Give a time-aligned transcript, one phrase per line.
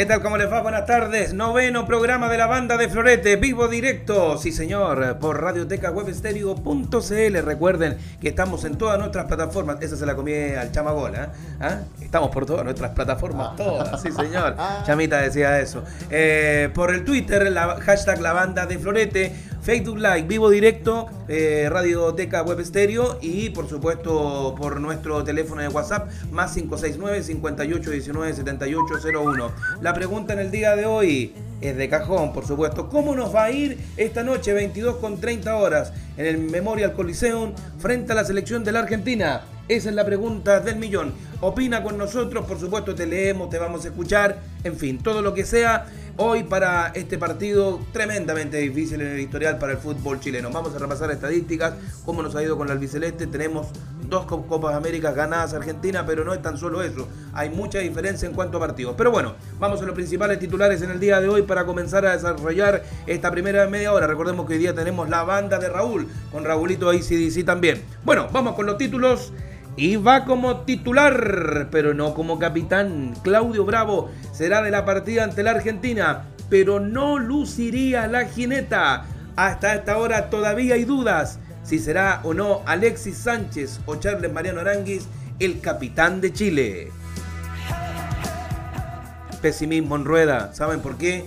[0.00, 0.22] ¿Qué tal?
[0.22, 0.62] ¿Cómo les va?
[0.62, 1.34] Buenas tardes.
[1.34, 7.44] Noveno programa de la banda de Florete, vivo directo, sí señor, por radiotecawebstereo.cl.
[7.44, 9.76] Recuerden que estamos en todas nuestras plataformas.
[9.82, 11.26] Esa se la comí al chamagol, ¿eh?
[11.60, 11.80] ¿Ah?
[12.00, 14.56] Estamos por todas nuestras plataformas, todas, sí señor.
[14.86, 15.84] Chamita decía eso.
[16.08, 21.68] Eh, por el Twitter, la hashtag la banda de Florete Facebook Live, vivo directo, eh,
[21.70, 29.52] Radioteca Web Estéreo y por supuesto por nuestro teléfono de WhatsApp más 569 5819 7801.
[29.82, 32.88] La pregunta en el día de hoy es de cajón, por supuesto.
[32.88, 37.52] ¿Cómo nos va a ir esta noche 22 con 30 horas en el Memorial Coliseum
[37.78, 39.42] frente a la selección de la Argentina?
[39.68, 41.12] Esa es la pregunta del millón.
[41.40, 45.32] Opina con nosotros, por supuesto te leemos, te vamos a escuchar, en fin, todo lo
[45.32, 50.50] que sea hoy para este partido tremendamente difícil en el historial para el fútbol chileno.
[50.50, 53.26] Vamos a repasar estadísticas, cómo nos ha ido con la albiceleste.
[53.26, 53.68] Tenemos
[54.06, 57.08] dos Copas Américas ganadas Argentina, pero no es tan solo eso.
[57.32, 58.94] Hay mucha diferencia en cuanto a partidos.
[58.98, 62.12] Pero bueno, vamos a los principales titulares en el día de hoy para comenzar a
[62.12, 64.06] desarrollar esta primera media hora.
[64.06, 67.82] Recordemos que hoy día tenemos la banda de Raúl, con Raúlito ACDC también.
[68.04, 69.32] Bueno, vamos con los títulos.
[69.76, 73.14] Y va como titular, pero no como capitán.
[73.24, 79.06] Claudio Bravo será de la partida ante la Argentina, pero no luciría la jineta.
[79.34, 84.60] Hasta esta hora todavía hay dudas si será o no Alexis Sánchez o Charles Mariano
[84.60, 85.08] Aranguis
[85.40, 86.92] el capitán de Chile.
[89.42, 91.24] Pesimismo en rueda, ¿saben por qué?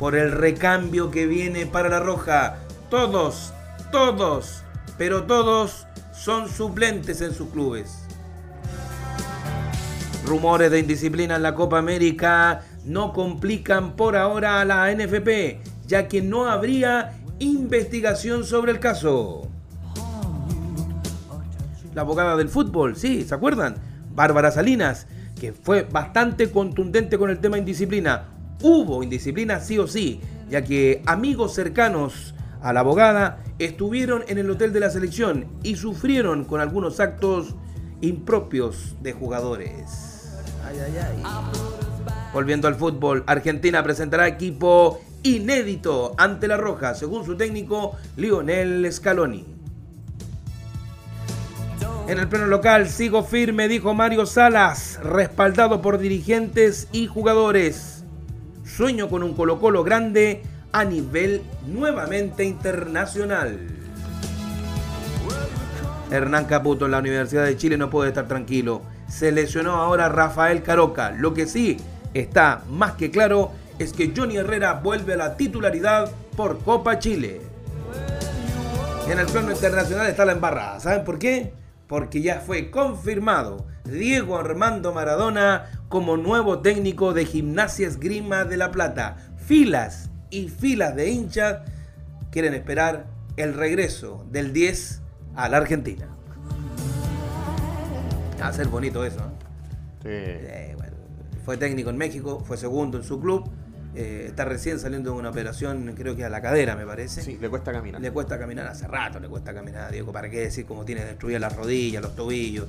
[0.00, 2.56] Por el recambio que viene para la Roja.
[2.88, 3.52] Todos,
[3.92, 4.62] todos,
[4.96, 8.06] pero todos son suplentes en sus clubes.
[10.24, 16.08] Rumores de indisciplina en la Copa América no complican por ahora a la NFP, ya
[16.08, 19.50] que no habría investigación sobre el caso.
[21.92, 23.74] La abogada del fútbol, sí, ¿se acuerdan?
[24.14, 25.06] Bárbara Salinas,
[25.38, 28.39] que fue bastante contundente con el tema indisciplina.
[28.62, 34.50] Hubo indisciplina sí o sí, ya que amigos cercanos a la abogada estuvieron en el
[34.50, 37.54] hotel de la selección y sufrieron con algunos actos
[38.00, 40.36] impropios de jugadores.
[40.66, 41.22] Ay, ay, ay.
[42.32, 49.44] Volviendo al fútbol, Argentina presentará equipo inédito ante la Roja, según su técnico Lionel Scaloni.
[52.08, 57.99] En el pleno local sigo firme, dijo Mario Salas, respaldado por dirigentes y jugadores.
[58.80, 60.40] Sueño con un Colo Colo grande
[60.72, 63.58] a nivel nuevamente internacional.
[66.10, 68.80] Hernán Caputo en la Universidad de Chile no puede estar tranquilo.
[69.06, 71.10] Se lesionó ahora Rafael Caroca.
[71.10, 71.76] Lo que sí
[72.14, 77.42] está más que claro es que Johnny Herrera vuelve a la titularidad por Copa Chile.
[79.10, 80.80] En el plano internacional está la embarrada.
[80.80, 81.52] ¿Saben por qué?
[81.90, 88.70] Porque ya fue confirmado Diego Armando Maradona como nuevo técnico de Gimnasia Esgrima de La
[88.70, 89.16] Plata.
[89.38, 91.62] Filas y filas de hinchas
[92.30, 93.06] quieren esperar
[93.36, 95.02] el regreso del 10
[95.34, 96.06] a la Argentina.
[98.40, 99.22] Va a ser bonito eso.
[100.04, 100.76] Eh,
[101.44, 103.50] fue técnico en México, fue segundo en su club.
[103.94, 107.22] Eh, está recién saliendo de una operación, creo que a la cadera, me parece.
[107.22, 108.00] Sí, le cuesta caminar.
[108.00, 110.12] Le cuesta caminar hace rato, le cuesta caminar a Diego.
[110.12, 112.66] ¿Para qué decir cómo tiene destruidas las rodillas, los tobillos?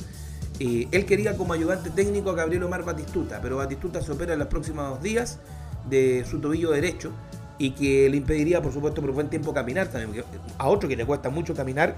[0.58, 4.40] Y él quería como ayudante técnico a Gabriel Omar Batistuta, pero Batistuta se opera en
[4.40, 5.40] los próximos días
[5.90, 7.12] de su tobillo derecho
[7.57, 10.24] y que le impediría, por supuesto, por buen tiempo caminar también.
[10.57, 11.95] a otro que le cuesta mucho caminar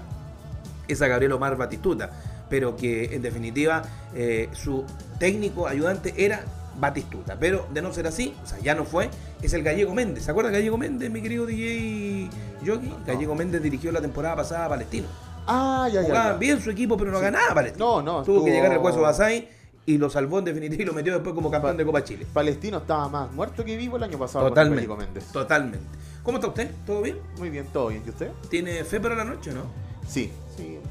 [0.88, 2.10] es a Gabriel Omar Batistuta,
[2.50, 3.82] pero que en definitiva
[4.14, 4.84] eh, su
[5.18, 6.44] técnico ayudante era
[6.78, 7.36] Batistuta.
[7.38, 9.10] Pero de no ser así, o sea, ya no fue,
[9.42, 10.24] es el Gallego Méndez.
[10.24, 12.30] ¿Se acuerda Gallego Méndez, mi querido DJ
[12.62, 12.92] Yogi?
[13.06, 15.06] Gallego Méndez dirigió la temporada pasada a Palestino.
[15.46, 18.02] Ah, ya, ya, bien su equipo, pero no ganaba Palestino.
[18.02, 18.22] No, no.
[18.22, 19.48] Tuvo que llegar el hueso Basay
[19.86, 22.26] y lo salvó en definitiva y lo metió después como campeón de Copa Chile.
[22.32, 24.48] Palestino estaba más muerto que vivo el año pasado.
[24.48, 24.88] Totalmente.
[24.96, 25.26] Méndez.
[25.26, 25.86] Totalmente.
[26.22, 26.70] ¿Cómo está usted?
[26.86, 27.18] ¿Todo bien?
[27.38, 28.02] Muy bien, todo bien.
[28.06, 28.30] ¿Y usted?
[28.48, 29.62] ¿Tiene fe para la noche, no?
[30.06, 30.32] Sí, Sí.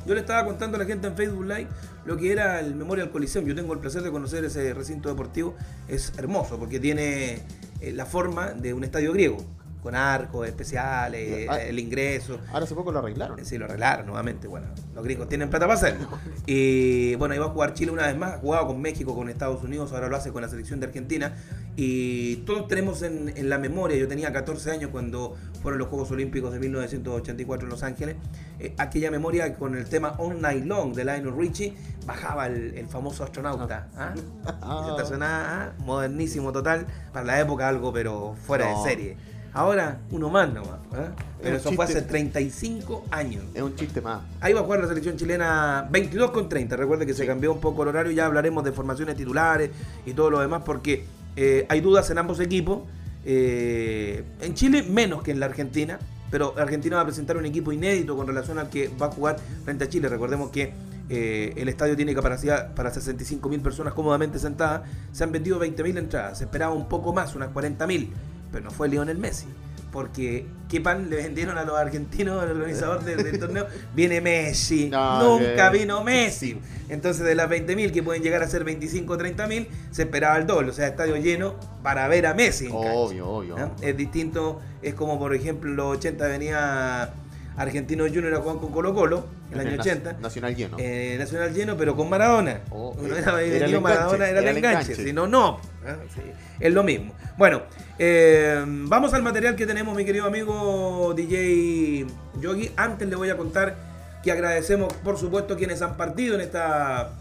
[0.06, 1.68] Yo le estaba contando a la gente en Facebook Live
[2.06, 3.46] lo que era el Memorial Coliseum.
[3.46, 5.56] Yo tengo el placer de conocer ese recinto deportivo.
[5.88, 7.42] Es hermoso porque tiene
[7.80, 9.38] eh, la forma de un estadio griego
[9.84, 11.62] con arcos especiales, Ah.
[11.62, 12.40] el ingreso.
[12.52, 13.44] Ahora hace poco lo arreglaron.
[13.46, 14.48] Sí, lo arreglaron nuevamente.
[14.48, 16.08] Bueno, los gringos tienen plata para hacerlo.
[16.48, 18.34] Y bueno, iba a jugar Chile una vez más.
[18.34, 21.34] Ha jugado con México, con Estados Unidos, ahora lo hace con la selección de Argentina.
[21.76, 26.12] Y todos tenemos en, en la memoria, yo tenía 14 años cuando fueron los Juegos
[26.12, 28.16] Olímpicos de 1984 en Los Ángeles,
[28.60, 31.76] eh, aquella memoria con el tema All Night Long de Lionel Richie,
[32.06, 33.88] bajaba el, el famoso astronauta.
[33.98, 34.14] ¿ah?
[34.82, 35.74] Y se estacionaba, ¿ah?
[35.80, 38.84] modernísimo total, para la época algo, pero fuera No.
[38.84, 39.18] de serie.
[39.54, 40.80] Ahora, uno más nomás.
[40.94, 41.12] ¿ah?
[41.42, 43.44] Pero eso fue hace 35 años.
[43.54, 44.22] Es un chiste más.
[44.42, 46.76] Ahí va a jugar la selección chilena 22 con 30.
[46.76, 48.12] Recuerde que se cambió un poco el horario.
[48.12, 49.70] Ya hablaremos de formaciones titulares
[50.06, 51.06] y todo lo demás porque
[51.36, 52.82] eh, hay dudas en ambos equipos.
[53.26, 56.00] Eh, en Chile menos que en la Argentina.
[56.32, 59.38] Pero Argentina va a presentar un equipo inédito con relación al que va a jugar
[59.66, 60.10] frente a Chile.
[60.10, 60.74] Recordemos que
[61.10, 64.82] eh, el estadio tiene capacidad para 65 mil personas cómodamente sentadas.
[65.12, 66.40] Se han vendido 20 mil entradas.
[66.40, 68.12] Se esperaba un poco más, unas 40 mil.
[68.54, 69.48] Pero no fue Lionel Messi.
[69.92, 73.68] Porque qué pan le vendieron a los argentinos, al organizador del, del torneo.
[73.96, 74.90] Viene Messi.
[74.90, 76.60] No, Nunca vino Messi.
[76.90, 80.48] Entonces de las 20.000 que pueden llegar a ser 25 o 30.000, se esperaba el
[80.48, 80.70] doble.
[80.70, 82.68] O sea, estadio lleno para ver a Messi.
[82.68, 82.92] en cancha.
[82.94, 83.72] Obvio, obvio.
[83.82, 87.14] Es distinto, es como por ejemplo los 80 venía
[87.56, 90.14] Argentino Junior a jugar con Colo Colo, el En año Nac- 80.
[90.14, 90.78] Nacional lleno.
[90.80, 92.62] Eh, Nacional lleno, pero con Maradona.
[92.72, 94.96] Oh, Uno era- el Maradona, era, era el enganche.
[94.96, 95.60] Si no, no.
[95.86, 96.22] Ah, sí,
[96.60, 97.14] es lo mismo.
[97.38, 97.62] Bueno,
[98.00, 102.06] eh, vamos al material que tenemos, mi querido amigo DJ
[102.40, 102.72] Yogi.
[102.76, 103.76] Antes le voy a contar
[104.24, 107.12] que agradecemos, por supuesto, quienes han partido en esta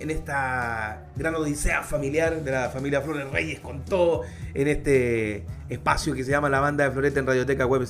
[0.00, 4.22] en esta gran odisea familiar de la familia Flores Reyes con todo
[4.54, 7.82] en este espacio que se llama La Banda de Floreta en Radioteca Web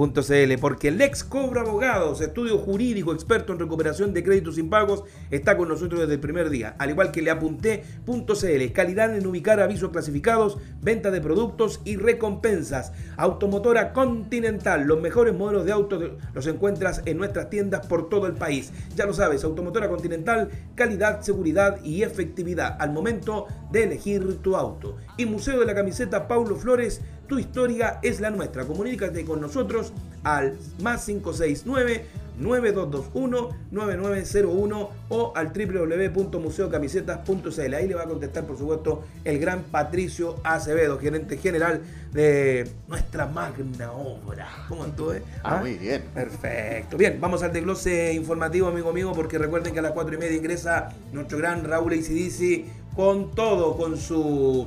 [0.00, 5.56] Stereo.cl porque el ex Cobra Abogados, estudio jurídico experto en recuperación de créditos impagos, está
[5.56, 9.90] con nosotros desde el primer día, al igual que le apunté.cl, calidad en ubicar avisos
[9.90, 12.92] clasificados, venta de productos y recompensas.
[13.16, 18.34] Automotora Continental, los mejores modelos de autos los encuentras en nuestras tiendas por todo el
[18.34, 18.72] país.
[18.96, 24.96] Ya lo sabes, Automotora Continental, calidad, seguridad y efectividad al momento de elegir tu auto.
[25.16, 28.66] Y Museo de la Camiseta Paulo Flores, tu historia es la nuestra.
[28.66, 29.94] Comunícate con nosotros
[30.24, 32.04] al más 569
[32.40, 37.74] 9221-9901 o al www.museocamisetas.cl.
[37.74, 41.82] Ahí le va a contestar, por supuesto, el gran Patricio Acevedo, gerente general
[42.12, 44.48] de nuestra magna obra.
[44.68, 45.22] ¿Cómo estuve?
[45.44, 46.02] Ah, muy bien.
[46.14, 46.96] Perfecto.
[46.96, 50.36] Bien, vamos al desglose informativo, amigo mío, porque recuerden que a las 4 y media
[50.36, 52.64] ingresa nuestro gran Raúl ACDC
[52.96, 54.66] con todo, con su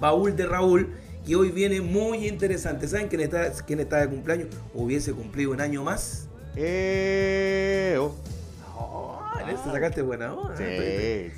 [0.00, 0.88] baúl de Raúl.
[1.24, 2.88] Y hoy viene muy interesante.
[2.88, 4.48] ¿Saben quién está, quién está de cumpleaños?
[4.74, 6.28] Hubiese cumplido un año más.
[6.56, 8.14] Eh, oh.
[8.76, 10.56] Oh, en este sacaste buena onda.
[10.56, 10.64] Sí.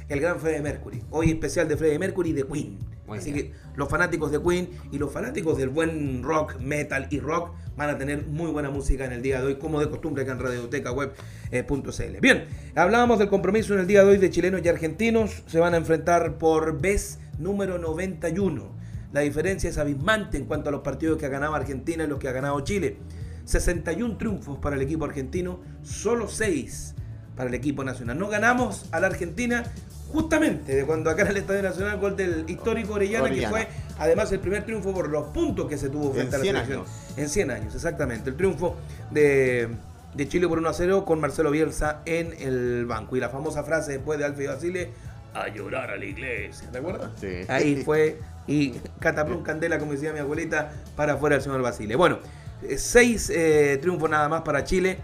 [0.09, 1.03] El gran Freddie Mercury.
[1.11, 2.79] Hoy especial de Freddie Mercury y de Queen.
[3.07, 3.49] Muy Así bien.
[3.49, 7.91] que los fanáticos de Queen y los fanáticos del buen rock, metal y rock van
[7.91, 10.39] a tener muy buena música en el día de hoy, como de costumbre acá en
[10.39, 11.13] Radioteca Web
[11.51, 12.21] eh, punto CL.
[12.21, 15.43] Bien, hablábamos del compromiso en el día de hoy de chilenos y argentinos.
[15.47, 18.84] Se van a enfrentar por vez número 91.
[19.15, 22.19] La diferencia es abismante en cuanto a los partidos que ha ganado Argentina y los
[22.19, 22.97] que ha ganado Chile.
[23.45, 26.95] 61 triunfos para el equipo argentino, solo 6
[27.37, 28.19] para el equipo nacional.
[28.19, 29.63] No ganamos a la Argentina
[30.13, 33.59] justamente de cuando acá en el Estadio Nacional, gol del histórico Orellana, Orellana.
[33.59, 33.69] que fue
[34.01, 36.55] además el primer triunfo por los puntos que se tuvo frente En a la 100
[36.57, 36.81] selección.
[36.81, 36.91] años.
[37.17, 38.31] En 100 años, exactamente.
[38.31, 38.77] El triunfo
[39.13, 39.69] de,
[40.15, 43.17] de Chile por 1 a 0 con Marcelo Bielsa en el banco.
[43.17, 44.91] Y la famosa frase después de Alfio Basile,
[45.35, 47.11] a llorar a la iglesia, ¿te acuerdas?
[47.21, 47.29] Sí.
[47.49, 51.97] Ahí fue y cataplum candela, como decía mi abuelita, para afuera el señor Basile.
[51.97, 52.19] Bueno,
[52.63, 54.99] eh, seis eh, triunfos nada más para Chile,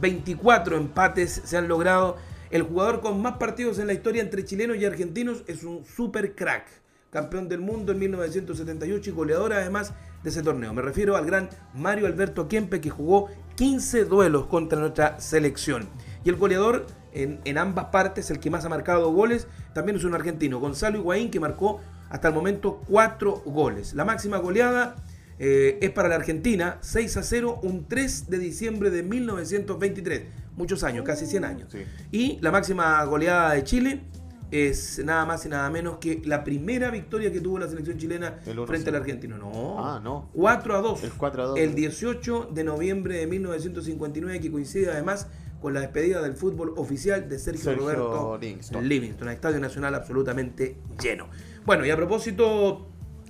[0.00, 2.16] 24 empates se han logrado.
[2.50, 6.34] El jugador con más partidos en la historia entre chilenos y argentinos es un super
[6.34, 6.66] crack.
[7.10, 10.72] Campeón del mundo en 1978 y goleador además de ese torneo.
[10.74, 15.88] Me refiero al gran Mario Alberto Kempe que jugó 15 duelos contra nuestra selección.
[16.24, 20.04] Y el goleador en, en ambas partes, el que más ha marcado goles, también es
[20.04, 23.94] un argentino, Gonzalo Higuaín, que marcó hasta el momento 4 goles.
[23.94, 24.96] La máxima goleada
[25.38, 30.22] eh, es para la Argentina, 6 a 0, un 3 de diciembre de 1923.
[30.56, 31.68] Muchos años, casi 100 años.
[31.72, 31.84] Sí.
[32.10, 34.02] Y la máxima goleada de Chile
[34.50, 38.38] es nada más y nada menos que la primera victoria que tuvo la selección chilena
[38.46, 38.66] El 1-0.
[38.66, 39.36] frente al argentino.
[39.38, 39.84] No.
[39.84, 40.30] Ah, no.
[40.34, 41.02] 4 a 2.
[41.04, 41.58] El 4 a 2.
[41.58, 45.26] El 18 de noviembre de 1959, que coincide además
[45.60, 48.88] con la despedida del fútbol oficial de Sergio, Sergio Roberto Livingston.
[48.88, 49.28] Livingston.
[49.30, 51.28] Estadio Nacional absolutamente lleno.
[51.66, 52.86] Bueno, y a propósito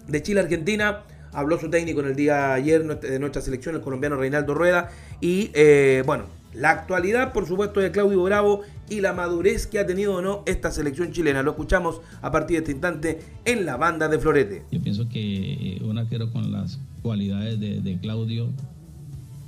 [0.07, 4.53] de Chile-Argentina, habló su técnico en el día ayer de nuestra selección, el colombiano Reinaldo
[4.53, 4.91] Rueda,
[5.23, 9.87] y eh, bueno, la actualidad, por supuesto, de Claudio Bravo y la madurez que ha
[9.87, 11.43] tenido o no esta selección chilena.
[11.43, 14.65] Lo escuchamos a partir de este instante en la banda de Florete.
[14.71, 18.51] Yo pienso que un arquero con las cualidades de, Claudio,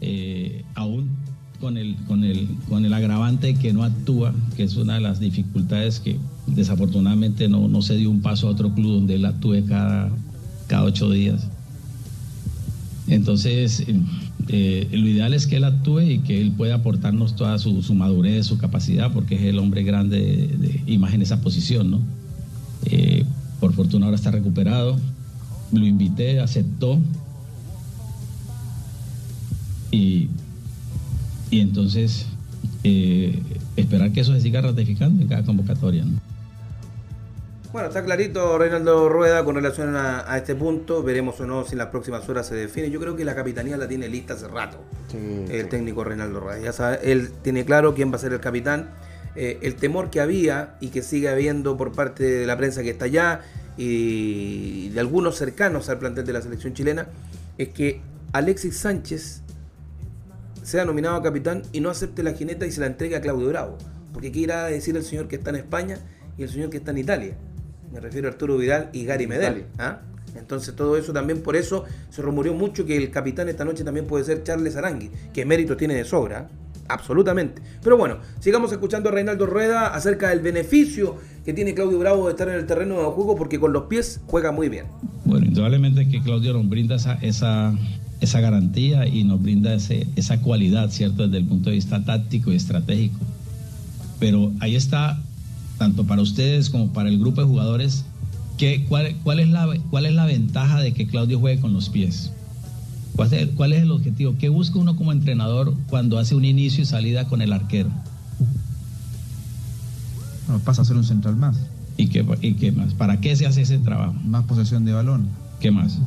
[0.00, 1.10] eh, aún
[1.60, 5.20] con el, con, el, con el agravante que no actúa, que es una de las
[5.20, 9.64] dificultades que desafortunadamente no, no se dio un paso a otro club donde él actúe
[9.66, 10.10] cada,
[10.68, 11.48] cada ocho días.
[13.08, 13.84] Entonces,
[14.48, 18.46] eh, lo ideal es que él actúe y que él pueda aportarnos toda su, madurez,
[18.46, 22.00] su capacidad, porque es el hombre grande de, imagen en esa posición, ¿no?
[22.84, 23.24] Eh,
[23.60, 24.98] por fortuna ahora está recuperado.
[25.72, 26.98] Lo invité, aceptó.
[29.90, 30.28] Y,
[31.50, 32.26] y entonces
[32.84, 33.42] eh,
[33.76, 36.04] esperar que eso se siga ratificando en cada convocatoria.
[36.04, 36.20] ¿no?
[37.72, 41.02] Bueno, está clarito Reinaldo Rueda con relación a, este punto.
[41.02, 42.90] Veremos o no si en las próximas horas se define.
[42.90, 44.78] Yo creo que la capitanía la tiene lista hace rato.
[45.12, 46.60] el técnico Reinaldo Rueda.
[46.60, 48.88] Ya sabe, él tiene claro quién va a ser el capitán.
[49.36, 52.90] Eh, el temor que había y que sigue habiendo por parte de la prensa que
[52.90, 53.42] está allá
[53.76, 57.06] y de algunos cercanos al plantel de la selección chilena
[57.56, 58.00] es que
[58.32, 59.42] Alexis Sánchez
[60.68, 63.48] sea nominado a capitán y no acepte la jineta y se la entregue a Claudio
[63.48, 63.78] Bravo.
[64.12, 65.96] Porque ¿qué irá a decir el señor que está en España
[66.36, 67.38] y el señor que está en Italia?
[67.90, 69.64] Me refiero a Arturo Vidal y Gary Medel.
[69.78, 70.00] ¿ah?
[70.36, 74.06] Entonces todo eso también por eso se rumoreó mucho que el capitán esta noche también
[74.06, 76.50] puede ser Charles Arangui, que mérito tiene de sobra,
[76.86, 77.62] absolutamente.
[77.82, 82.32] Pero bueno, sigamos escuchando a Reinaldo Rueda acerca del beneficio que tiene Claudio Bravo de
[82.32, 84.84] estar en el terreno de juego porque con los pies juega muy bien.
[85.24, 87.72] Bueno, indudablemente que Claudio nos brinda esa, esa,
[88.20, 91.24] esa garantía y nos brinda ese, esa cualidad, ¿cierto?
[91.24, 93.18] Desde el punto de vista táctico y estratégico.
[94.18, 95.20] Pero ahí está
[95.78, 98.04] tanto para ustedes como para el grupo de jugadores,
[98.58, 101.88] ¿qué, cuál, cuál, es la, ¿cuál es la ventaja de que Claudio juegue con los
[101.88, 102.32] pies?
[103.14, 104.34] ¿Cuál es, ¿Cuál es el objetivo?
[104.38, 107.90] ¿Qué busca uno como entrenador cuando hace un inicio y salida con el arquero?
[110.64, 111.56] pasa a ser un central más.
[111.96, 112.94] ¿Y qué, ¿Y qué más?
[112.94, 114.14] ¿Para qué se hace ese trabajo?
[114.24, 115.28] Más posesión de balón.
[115.60, 115.98] ¿Qué más?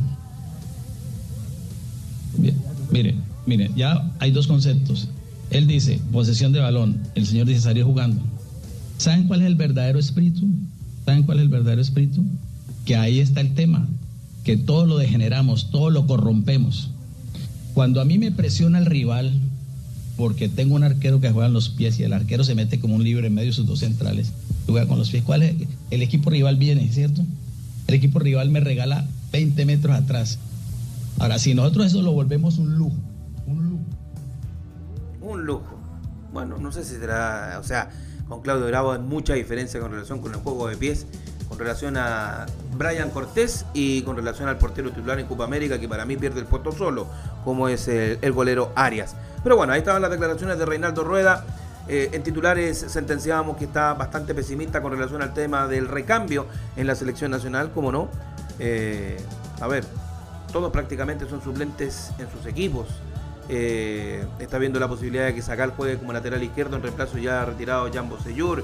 [2.92, 5.08] Mire, mire, ya hay dos conceptos.
[5.50, 8.22] Él dice posesión de balón, el señor dice salir jugando.
[8.98, 10.48] ¿Saben cuál es el verdadero espíritu?
[11.06, 12.24] ¿Saben cuál es el verdadero espíritu?
[12.86, 13.88] Que ahí está el tema,
[14.44, 16.92] que todo lo degeneramos, todo lo corrompemos.
[17.74, 19.34] Cuando a mí me presiona el rival,
[20.18, 22.96] porque tengo un arquero que juega en los pies y el arquero se mete como
[22.96, 24.32] un libre en medio de sus dos centrales,
[24.68, 25.24] juega con los pies.
[25.24, 25.56] ¿Cuál es?
[25.90, 27.26] El equipo rival viene, ¿cierto?
[27.88, 30.38] El equipo rival me regala 20 metros atrás.
[31.22, 32.98] Ahora, si nosotros eso lo volvemos un lujo,
[33.46, 33.84] un lujo.
[35.22, 35.80] Un lujo.
[36.34, 37.92] Bueno, no sé si será, o sea,
[38.28, 41.06] con Claudio Bravo hay mucha diferencia con relación con el juego de pies,
[41.48, 45.88] con relación a Brian Cortés y con relación al portero titular en Copa América, que
[45.88, 47.06] para mí pierde el puesto solo,
[47.46, 49.16] como es el, golero Arias.
[49.44, 51.46] Pero bueno, ahí estaban las declaraciones de Reinaldo Rueda.
[51.88, 56.88] Eh, en titulares sentenciábamos que está bastante pesimista con relación al tema del recambio en
[56.88, 58.10] la selección nacional, como no.
[58.58, 59.20] Eh,
[59.60, 59.86] a ver,
[60.52, 62.88] todos prácticamente son suplentes en sus equipos.
[63.50, 67.44] Eh, está viendo la posibilidad de que Sacal juegue como lateral izquierdo en reemplazo ya
[67.46, 68.64] retirado Jambo Seyur.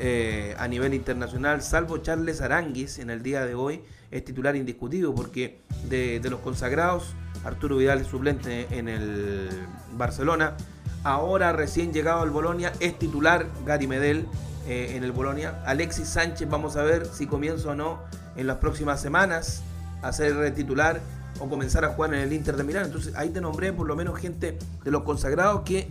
[0.00, 3.82] Eh, a nivel internacional, salvo Charles Aranguis en el día de hoy,
[4.12, 9.48] es titular indiscutido porque de, los consagrados, Arturo Vidal es suplente en el
[9.94, 10.56] Barcelona.
[11.02, 14.26] Ahora recién llegado al Bolonia es titular Gary Medel
[14.68, 15.62] eh, en el Bolonia.
[15.66, 18.00] Alexis Sánchez, vamos a ver si comienza o no
[18.36, 19.62] en las próximas semanas
[20.02, 21.00] a ser titular
[21.40, 22.86] o comenzar a jugar en el Inter de Milán.
[22.86, 25.88] Entonces ahí te nombré por lo menos gente de los consagrados que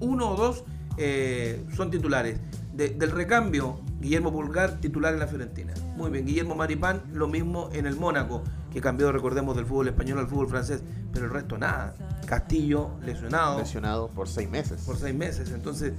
[0.00, 0.64] uno o dos
[0.96, 2.38] eh, son titulares.
[2.72, 5.74] del recambio, Guillermo Pulgar, titular en la Fiorentina.
[5.96, 8.42] Muy bien, Guillermo Maripán, lo mismo en el Mónaco,
[8.72, 10.82] que cambió, recordemos, del fútbol español al fútbol francés.
[11.12, 11.94] Pero el resto nada.
[12.26, 13.58] Castillo, lesionado.
[13.58, 14.82] Lesionado por seis meses.
[14.86, 15.50] Por seis meses.
[15.50, 15.92] Entonces,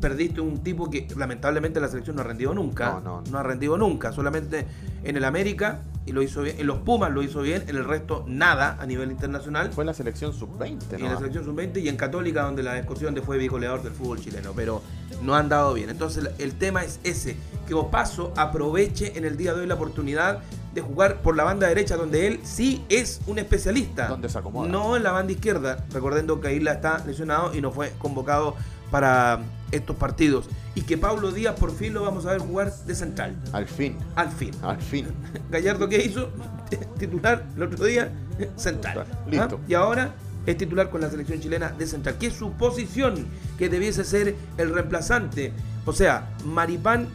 [0.00, 2.92] perdiste un tipo que lamentablemente la selección no ha rendido nunca.
[2.92, 3.22] No, no.
[3.30, 4.12] no ha rendido nunca.
[4.12, 4.66] Solamente
[5.04, 6.56] en el América y lo hizo bien.
[6.58, 9.70] En los Pumas lo hizo bien, en el resto nada a nivel internacional.
[9.72, 11.06] Fue en la selección sub-20, ¿no?
[11.06, 14.18] En la selección sub-20 y en Católica, donde la excursión de fue bigoleador del fútbol
[14.18, 14.82] chileno, pero
[15.22, 15.90] no han dado bien.
[15.90, 17.36] Entonces el tema es ese,
[17.66, 20.40] que Opaso aproveche en el día de hoy la oportunidad
[20.74, 24.08] de jugar por la banda derecha, donde él sí es un especialista.
[24.08, 24.68] Donde se acomoda.
[24.68, 28.56] No en la banda izquierda, recordando que Isla está lesionado y no fue convocado
[28.90, 29.40] para
[29.70, 30.48] estos partidos.
[30.74, 33.36] Y que Pablo Díaz por fin lo vamos a ver jugar de central.
[33.52, 33.96] Al fin.
[34.16, 34.52] Al fin.
[34.62, 35.06] Al fin.
[35.50, 36.30] Gallardo, ¿qué hizo?
[36.98, 38.12] Titular el otro día,
[38.56, 39.06] central.
[39.26, 39.60] Listo.
[39.62, 39.66] ¿Ah?
[39.68, 40.14] Y ahora
[40.46, 43.26] es titular con la selección chilena de central, que es su posición,
[43.58, 45.52] que debiese ser el reemplazante.
[45.84, 47.06] O sea, Maripán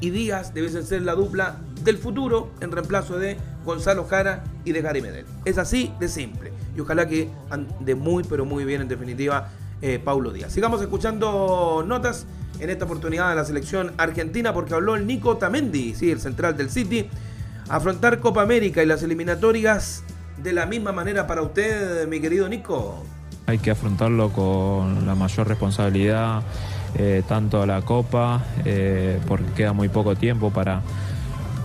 [0.00, 4.82] y Díaz debiesen ser la dupla del futuro en reemplazo de Gonzalo Jara y de
[4.82, 5.26] Gary Medel.
[5.44, 6.52] Es así de simple.
[6.76, 9.48] Y ojalá que ande muy, pero muy bien en definitiva
[9.82, 10.52] eh, Paulo Díaz.
[10.52, 12.26] Sigamos escuchando notas
[12.60, 16.56] en esta oportunidad de la selección argentina porque habló el Nico Tamendi, sí, el central
[16.56, 17.08] del City.
[17.68, 20.04] Afrontar Copa América y las eliminatorias
[20.42, 23.02] de la misma manera para usted, mi querido Nico.
[23.46, 26.42] Hay que afrontarlo con la mayor responsabilidad,
[26.94, 30.82] eh, tanto a la Copa, eh, porque queda muy poco tiempo para,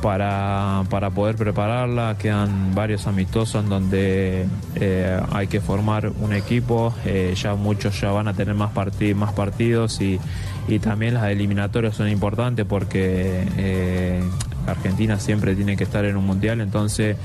[0.02, 2.18] para, para, poder prepararla.
[2.18, 6.94] Quedan varios amistosos en donde eh, hay que formar un equipo.
[7.06, 8.72] Eh, ya muchos ya van a tener más,
[9.16, 10.20] más partidos y,
[10.68, 14.24] y, también las eliminatorias son importantes porque eh,
[14.66, 16.62] Argentina siempre tiene que estar en un mundial.
[16.62, 17.18] Entonces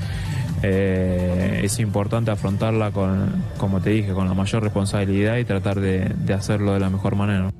[0.61, 6.73] es importante afrontarla con, como te dije, con la mayor responsabilidad y tratar de hacerlo
[6.73, 7.51] de la mejor manera.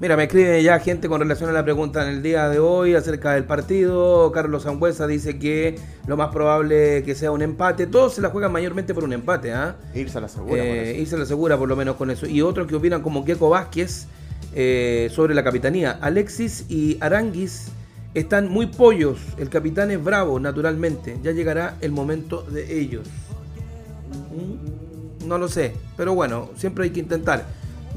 [0.00, 2.94] Mira, me escribe ya gente con relación a la pregunta en el día de hoy
[2.94, 4.30] acerca del partido.
[4.30, 5.76] Carlos Sangüesa dice que
[6.06, 7.88] lo más probable que sea un empate.
[7.88, 9.74] Todos se la juegan mayormente por un empate, ¿ah?
[9.92, 10.02] ¿eh?
[10.02, 10.64] Irse a la segura.
[10.64, 12.26] Eh, irse a la segura, por lo menos con eso.
[12.26, 14.06] Y otros que opinan como Keco Vázquez
[14.54, 15.98] eh, sobre la capitanía.
[16.00, 17.72] Alexis y Aranguis
[18.14, 19.18] están muy pollos.
[19.36, 21.18] El capitán es bravo, naturalmente.
[21.24, 23.08] Ya llegará el momento de ellos.
[24.30, 25.26] ¿Mm?
[25.26, 27.46] No lo sé, pero bueno, siempre hay que intentar.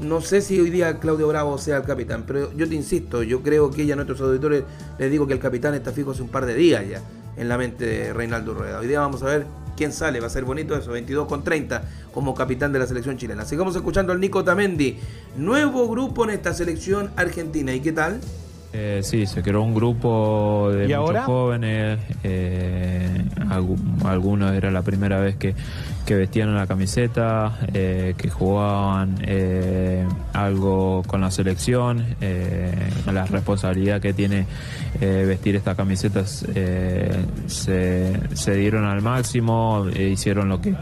[0.02, 3.42] No sé si hoy día Claudio Bravo sea el capitán, pero yo te insisto, yo
[3.42, 4.64] creo que ya a nuestros auditores
[4.98, 7.00] les digo que el capitán está fijo hace un par de días ya
[7.36, 8.80] en la mente de Reinaldo Rueda.
[8.80, 11.82] Hoy día vamos a ver quién sale, va a ser bonito eso, 22 con 30
[12.12, 13.44] como capitán de la selección chilena.
[13.44, 14.98] Sigamos escuchando al Nico Tamendi,
[15.36, 17.72] nuevo grupo en esta selección argentina.
[17.72, 18.20] ¿Y qué tal?
[18.72, 21.24] Eh, sí, se creó un grupo de muchos ahora?
[21.24, 23.24] jóvenes, eh,
[24.04, 25.54] algunos era la primera vez que,
[26.04, 34.00] que vestían la camiseta, eh, que jugaban eh, algo con la selección, eh, la responsabilidad
[34.00, 34.46] que tiene
[35.00, 36.44] vestir estas camisetas
[37.46, 40.74] se, dieron al máximo, hicieron lo que,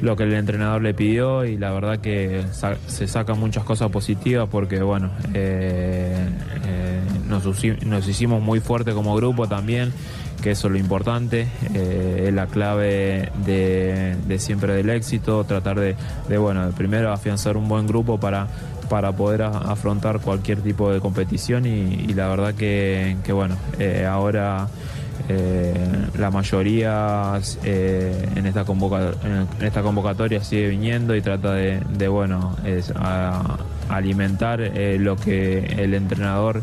[0.00, 2.44] lo que el entrenador le pidió y la verdad que
[2.86, 5.10] se sacan muchas cosas positivas porque bueno,
[7.28, 7.44] nos,
[7.84, 9.92] nos hicimos muy fuerte como grupo también
[10.44, 15.96] que eso es lo importante, eh, es la clave de, siempre del éxito, tratar de,
[16.36, 18.46] bueno, primero afianzar un buen grupo para,
[18.90, 24.68] para poder afrontar cualquier tipo de competición y, la verdad que, bueno, eh, ahora
[25.30, 25.72] eh,
[26.18, 28.64] la mayoría en, esta
[29.82, 32.92] convocatoria sigue viniendo y trata de, bueno, es,
[33.88, 34.60] alimentar
[34.98, 36.60] lo que el entrenador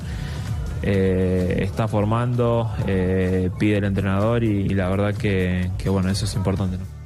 [0.83, 6.25] eh, está formando, eh, pide el entrenador y, y la verdad que, que, bueno, eso
[6.25, 6.77] es importante.
[6.77, 7.01] ¿no?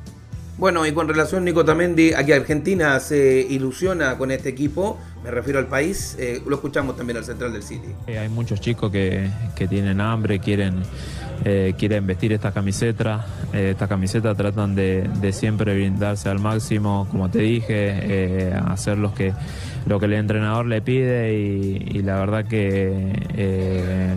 [0.57, 5.29] Bueno, y con relación, Nico Tamendi, a que Argentina se ilusiona con este equipo, me
[5.29, 7.89] refiero al país, eh, lo escuchamos también al central del City.
[8.07, 10.81] Eh, hay muchos chicos que, que tienen hambre, quieren,
[11.43, 17.29] eh, quieren vestir esta camiseta, esta camiseta tratan de, de, siempre brindarse al máximo, como
[17.29, 19.33] te dije, hacer los que,
[19.85, 24.15] lo que el entrenador le pide y, la verdad que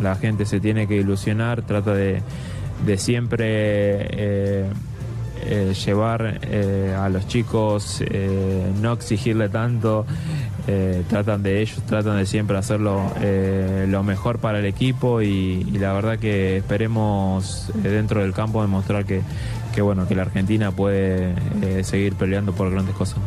[0.00, 2.20] la gente se tiene que ilusionar, trata de,
[2.84, 4.66] de siempre
[5.44, 10.06] eh, llevar eh, a los chicos, eh, no exigirle tanto,
[10.66, 15.66] eh, tratan de ellos, tratan de siempre hacerlo eh, lo mejor para el equipo y,
[15.72, 19.20] y la verdad que esperemos dentro del campo demostrar que,
[19.74, 21.34] que, bueno, que la Argentina puede
[21.84, 23.18] seguir peleando por grandes cosas.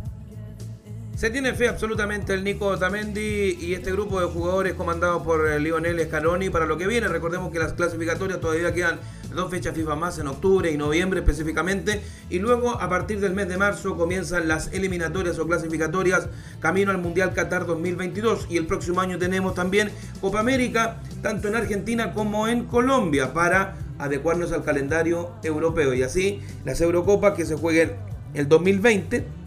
[1.18, 6.00] Se tiene fe absolutamente el Nico Otamendi y este grupo de jugadores comandado por Lionel
[6.06, 7.08] Scaroni para lo que viene.
[7.08, 9.00] Recordemos que las clasificatorias todavía quedan
[9.34, 12.04] dos fechas FIFA más en octubre y noviembre específicamente.
[12.30, 17.00] Y luego a partir del mes de marzo comienzan las eliminatorias o clasificatorias camino al
[17.00, 18.46] Mundial Qatar 2022.
[18.52, 19.90] Y el próximo año tenemos también
[20.22, 25.96] Copa América, tanto en Argentina como en Colombia, para adecuarnos al calendario europeo.
[25.96, 27.94] Y así las Eurocopas que se jueguen
[28.36, 29.47] el 2020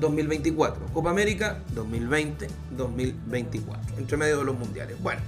[0.00, 0.86] 2024.
[0.92, 3.98] Copa América 2020-2024.
[3.98, 4.96] Entre medio de los mundiales.
[5.02, 5.20] Bueno,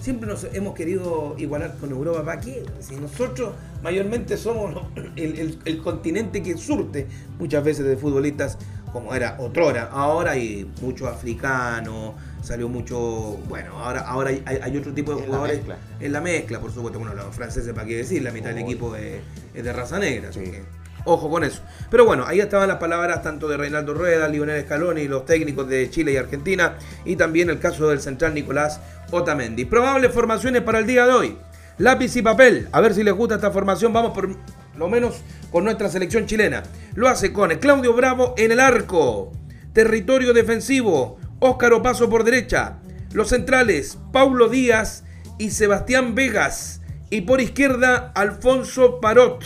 [0.00, 2.24] siempre nos hemos querido igualar con Europa.
[2.24, 2.64] ¿Para qué?
[2.80, 4.86] Si nosotros mayormente somos
[5.16, 7.06] el, el, el continente que surte
[7.38, 8.58] muchas veces de futbolistas
[8.92, 9.90] como era otrora.
[9.92, 13.38] Ahora hay mucho africano, salió mucho.
[13.48, 15.66] Bueno, ahora, ahora hay, hay otro tipo de en jugadores.
[15.66, 15.76] La.
[16.00, 16.98] En la mezcla, por supuesto.
[16.98, 18.22] Bueno, los franceses, ¿para qué decir?
[18.22, 19.20] La mitad del equipo es,
[19.54, 20.30] es de raza negra.
[20.30, 20.62] Así que
[21.06, 21.62] Ojo con eso.
[21.88, 25.88] Pero bueno, ahí estaban las palabras tanto de Reinaldo Rueda, Lionel Scaloni, los técnicos de
[25.88, 28.80] Chile y Argentina, y también el caso del central Nicolás
[29.12, 29.64] Otamendi.
[29.64, 31.38] Probables formaciones para el día de hoy.
[31.78, 32.68] Lápiz y papel.
[32.72, 33.92] A ver si les gusta esta formación.
[33.92, 34.34] Vamos por
[34.76, 36.64] lo menos con nuestra selección chilena.
[36.96, 39.30] Lo hace con Claudio Bravo en el arco.
[39.72, 41.18] Territorio defensivo.
[41.38, 42.78] Óscar Opaso por derecha.
[43.12, 45.04] Los centrales, Paulo Díaz
[45.38, 46.80] y Sebastián Vegas.
[47.10, 49.44] Y por izquierda, Alfonso Parot.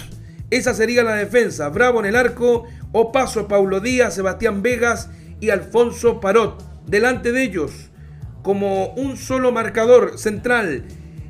[0.50, 1.68] Esa sería la defensa.
[1.68, 5.08] Bravo en el arco, Opaso Paulo Díaz, Sebastián Vegas
[5.40, 6.64] y Alfonso Parot.
[6.86, 7.90] Delante de ellos,
[8.42, 10.84] como un solo marcador central,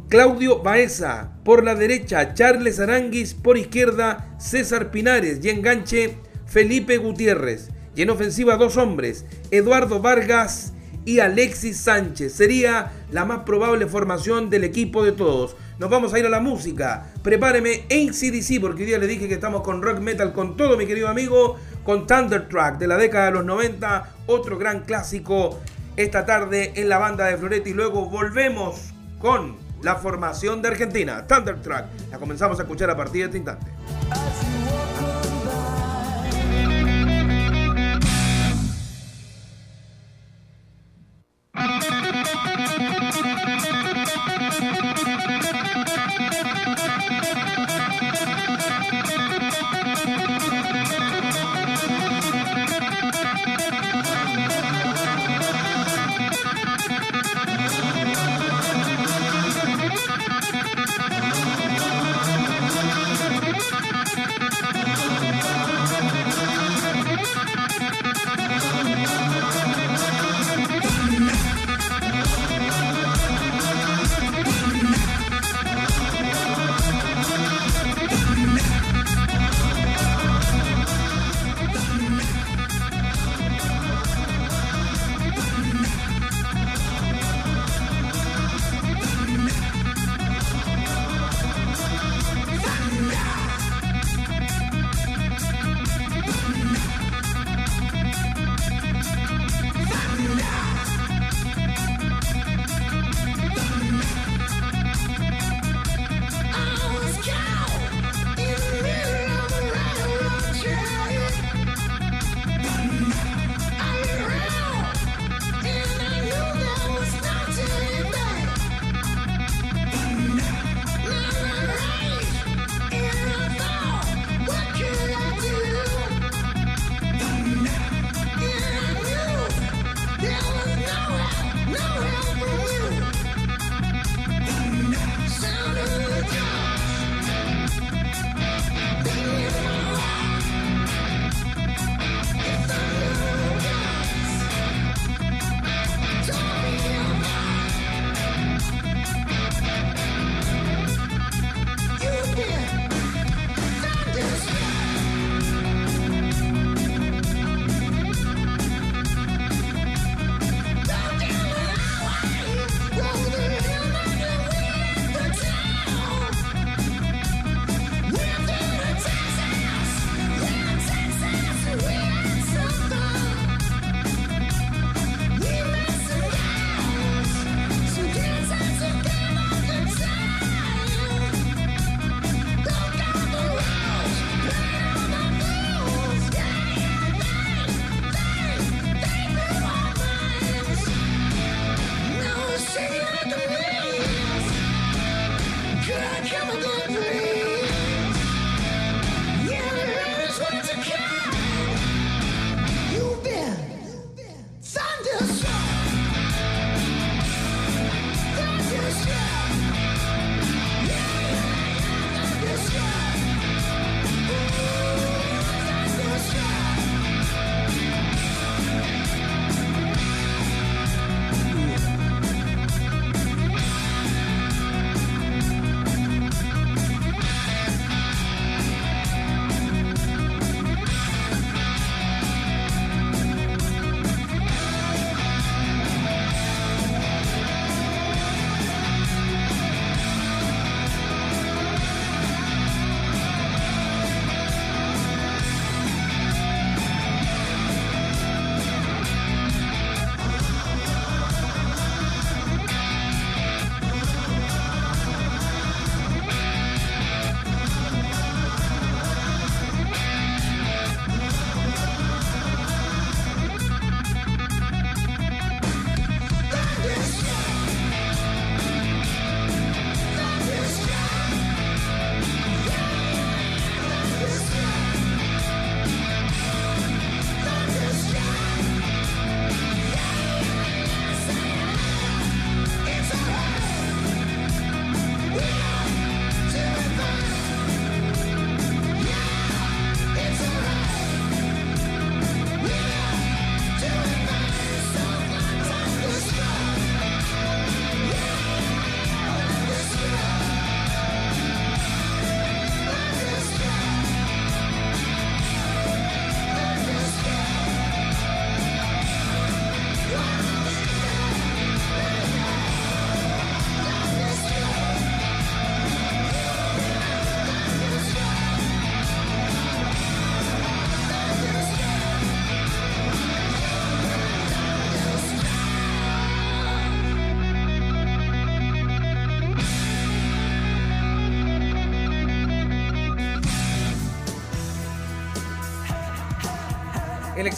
[0.09, 1.33] Claudio Baeza.
[1.45, 3.35] Por la derecha, Charles Aranguis.
[3.35, 5.45] Por izquierda, César Pinares.
[5.45, 7.69] Y enganche, Felipe Gutiérrez.
[7.95, 10.73] Y en ofensiva, dos hombres, Eduardo Vargas
[11.11, 12.33] y Alexis Sánchez.
[12.33, 15.57] Sería la más probable formación del equipo de todos.
[15.81, 17.07] Nos vamos a ir a la música.
[17.25, 20.77] Prepáreme en CDC porque hoy día le dije que estamos con rock metal con todo,
[20.77, 25.59] mi querido amigo, con Thunder Track de la década de los 90, otro gran clásico
[25.97, 27.73] esta tarde en la banda de Floretti.
[27.75, 31.87] Luego volvemos con la formación de Argentina, Thunder Track.
[32.13, 34.50] La comenzamos a escuchar a partir de este instante.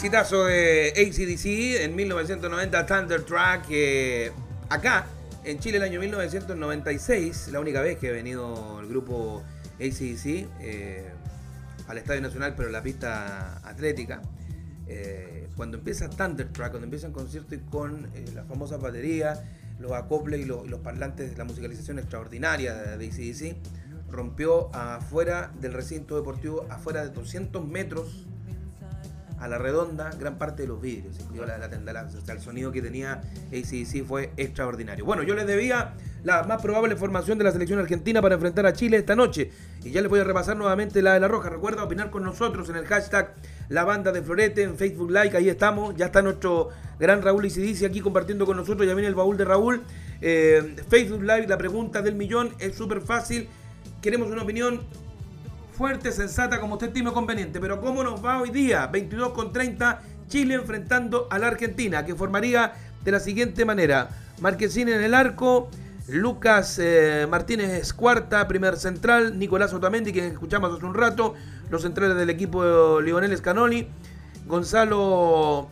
[0.03, 3.67] Exitazo de ACDC en 1990, Thunder Track.
[4.67, 5.05] acá,
[5.45, 9.41] en Chile, el año 1996, la única vez que ha venido el grupo
[9.75, 11.09] ACDC eh,
[11.87, 14.21] al Estadio Nacional, pero la pista atlética.
[14.87, 19.41] Eh, cuando empieza Thunder Track, cuando empieza el concierto y con eh, la famosa batería,
[19.79, 23.55] los acoples y los, y los parlantes, la musicalización extraordinaria de ACDC,
[24.11, 28.27] rompió afuera del recinto deportivo, afuera de 200 metros
[29.43, 31.19] a la redonda gran parte de los vidrios.
[31.19, 35.03] incluyó la, la, la- o sea, el sonido que tenía ACDC fue extraordinario.
[35.03, 38.71] Bueno, yo les debía la más probable formación de la selección argentina para enfrentar a
[38.71, 39.51] Chile esta noche.
[39.83, 41.49] Y ya les voy a repasar nuevamente la de la Roja.
[41.49, 43.33] Recuerda opinar con nosotros en el hashtag
[43.67, 45.35] La Banda de Florete en Facebook Like.
[45.35, 45.93] Ahí estamos.
[45.97, 48.87] Ya está nuestro gran Raúl Isidici aquí compartiendo con nosotros.
[48.87, 49.81] Ya viene el baúl de Raúl.
[50.21, 53.49] Eh, Facebook Live, la pregunta del millón es súper fácil.
[54.01, 54.81] Queremos una opinión
[55.73, 57.59] fuerte, sensata, como usted estime conveniente.
[57.59, 58.87] Pero ¿cómo nos va hoy día?
[58.87, 64.09] 22 con 30, Chile enfrentando a la Argentina, que formaría de la siguiente manera.
[64.39, 65.69] Marquesín en el arco,
[66.07, 71.33] Lucas eh, Martínez es cuarta, primer central, Nicolás Otamendi, que escuchamos hace un rato,
[71.69, 73.87] los centrales del equipo de Lionel Scanoli,
[74.45, 75.69] Gonzalo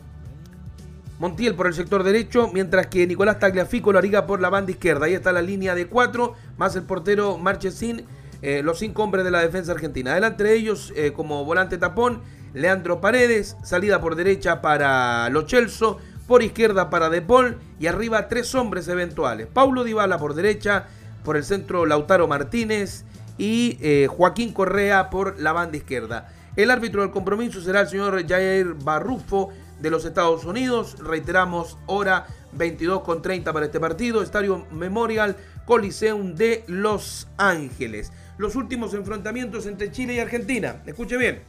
[1.18, 5.06] Montiel por el sector derecho, mientras que Nicolás Tagliafico lo haría por la banda izquierda.
[5.06, 8.06] Ahí está la línea de cuatro, más el portero Marchesín,
[8.42, 10.12] eh, los cinco hombres de la defensa argentina.
[10.12, 12.22] Adelante de ellos, eh, como volante tapón,
[12.54, 18.28] Leandro Paredes, salida por derecha para Lo Celso, por izquierda para De Paul y arriba
[18.28, 19.46] tres hombres eventuales.
[19.46, 20.86] Paulo Dybala por derecha,
[21.24, 23.04] por el centro Lautaro Martínez
[23.38, 26.32] y eh, Joaquín Correa por la banda izquierda.
[26.56, 29.50] El árbitro del compromiso será el señor Jair Barrufo
[29.82, 30.96] de los Estados Unidos.
[31.00, 34.22] Reiteramos, hora 22 con 30 para este partido.
[34.22, 38.12] Estadio Memorial Coliseum de Los Ángeles.
[38.38, 40.82] Los últimos enfrentamientos entre Chile y Argentina.
[40.86, 41.42] Escuche bien.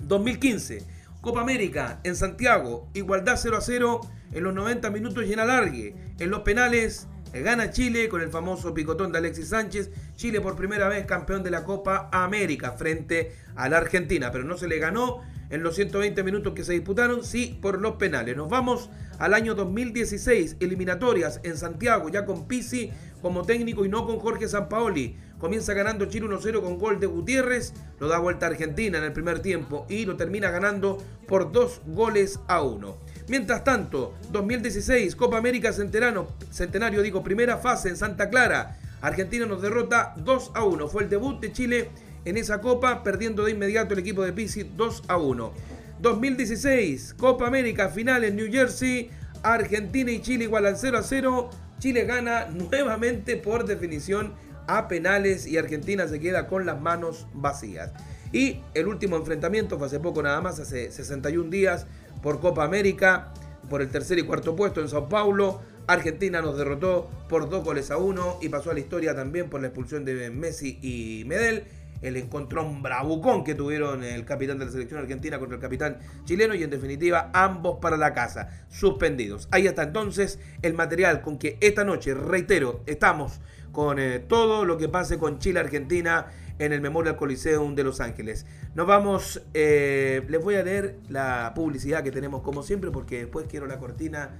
[0.00, 0.84] 2015,
[1.20, 4.00] Copa América en Santiago, igualdad 0 a 0
[4.32, 5.94] en los 90 minutos y en alargue.
[6.18, 9.90] En los penales eh, gana Chile con el famoso picotón de Alexis Sánchez.
[10.14, 14.56] Chile por primera vez campeón de la Copa América frente a la Argentina, pero no
[14.56, 18.36] se le ganó en los 120 minutos que se disputaron, sí por los penales.
[18.36, 22.90] Nos vamos al año 2016, eliminatorias en Santiago, ya con Pisi
[23.22, 25.16] como técnico y no con Jorge Sampaoli.
[25.38, 29.40] Comienza ganando Chile 1-0 con gol de Gutiérrez, lo da vuelta Argentina en el primer
[29.40, 32.96] tiempo y lo termina ganando por dos goles a uno.
[33.28, 38.78] Mientras tanto, 2016, Copa América Centenario digo, primera fase en Santa Clara.
[39.00, 40.88] Argentina nos derrota 2 a 1.
[40.88, 41.90] Fue el debut de Chile
[42.24, 45.52] en esa copa, perdiendo de inmediato el equipo de Pisi 2 a 1.
[46.00, 49.10] 2016, Copa América final en New Jersey.
[49.42, 51.50] Argentina y Chile igualan 0 a 0.
[51.78, 54.34] Chile gana nuevamente por definición
[54.66, 57.92] a penales y Argentina se queda con las manos vacías.
[58.32, 61.86] Y el último enfrentamiento fue hace poco nada más, hace 61 días,
[62.22, 63.32] por Copa América,
[63.70, 65.60] por el tercer y cuarto puesto en Sao Paulo.
[65.86, 69.62] Argentina nos derrotó por dos goles a uno y pasó a la historia también por
[69.62, 71.64] la expulsión de Messi y Medel.
[72.02, 76.54] El encontrón bravucón que tuvieron el capitán de la selección argentina contra el capitán chileno
[76.54, 79.48] y en definitiva ambos para la casa, suspendidos.
[79.50, 83.40] Ahí está entonces el material con que esta noche, reitero, estamos
[83.72, 86.26] con eh, todo lo que pase con Chile-Argentina
[86.58, 88.46] en el Memorial Coliseum de Los Ángeles.
[88.74, 93.46] Nos vamos, eh, les voy a leer la publicidad que tenemos como siempre porque después
[93.48, 94.30] quiero la cortina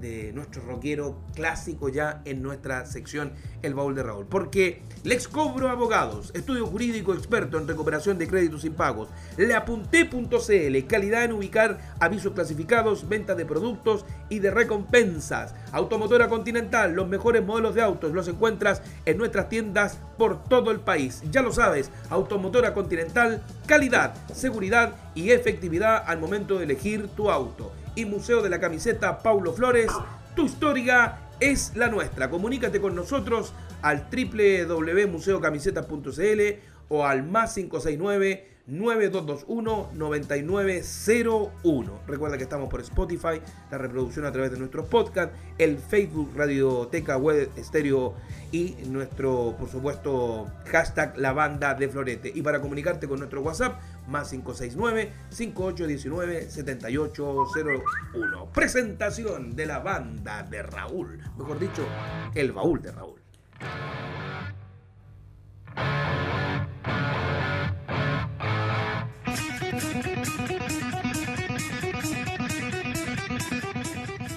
[0.00, 3.32] de nuestro rockero clásico ya en nuestra sección
[3.62, 4.26] El Baúl de Raúl.
[4.26, 11.32] Porque Lex Cobro Abogados, estudio jurídico experto en recuperación de créditos impagos, leapunté.cl, calidad en
[11.32, 15.54] ubicar avisos clasificados, venta de productos y de recompensas.
[15.72, 20.80] Automotora Continental, los mejores modelos de autos los encuentras en nuestras tiendas por todo el
[20.80, 21.22] país.
[21.30, 27.72] Ya lo sabes, Automotora Continental, calidad, seguridad y efectividad al momento de elegir tu auto
[27.96, 29.90] y Museo de la Camiseta Paulo Flores,
[30.36, 32.30] tu historia es la nuestra.
[32.30, 36.40] Comunícate con nosotros al www.museocamiseta.cl
[36.88, 42.00] o al más 569 9221 9901.
[42.06, 47.16] Recuerda que estamos por Spotify, la reproducción a través de nuestros podcasts, el Facebook Radioteca
[47.16, 48.14] Web Estéreo
[48.50, 52.32] y nuestro, por supuesto, hashtag La Banda de Florete.
[52.34, 58.46] Y para comunicarte con nuestro WhatsApp, más 569 5819 7801.
[58.52, 61.86] Presentación de la banda de Raúl, mejor dicho,
[62.34, 63.20] el baúl de Raúl.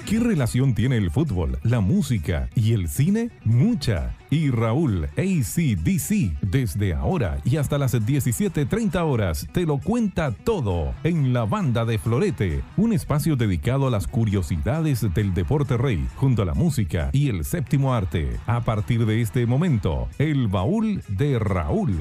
[0.09, 3.29] ¿Qué relación tiene el fútbol, la música y el cine?
[3.43, 4.15] Mucha.
[4.31, 11.31] Y Raúl ACDC, desde ahora y hasta las 17.30 horas, te lo cuenta todo en
[11.31, 16.45] la banda de Florete, un espacio dedicado a las curiosidades del deporte rey, junto a
[16.45, 18.39] la música y el séptimo arte.
[18.47, 21.95] A partir de este momento, el baúl de Raúl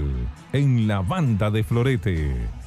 [0.55, 2.58] en la banda de Florete.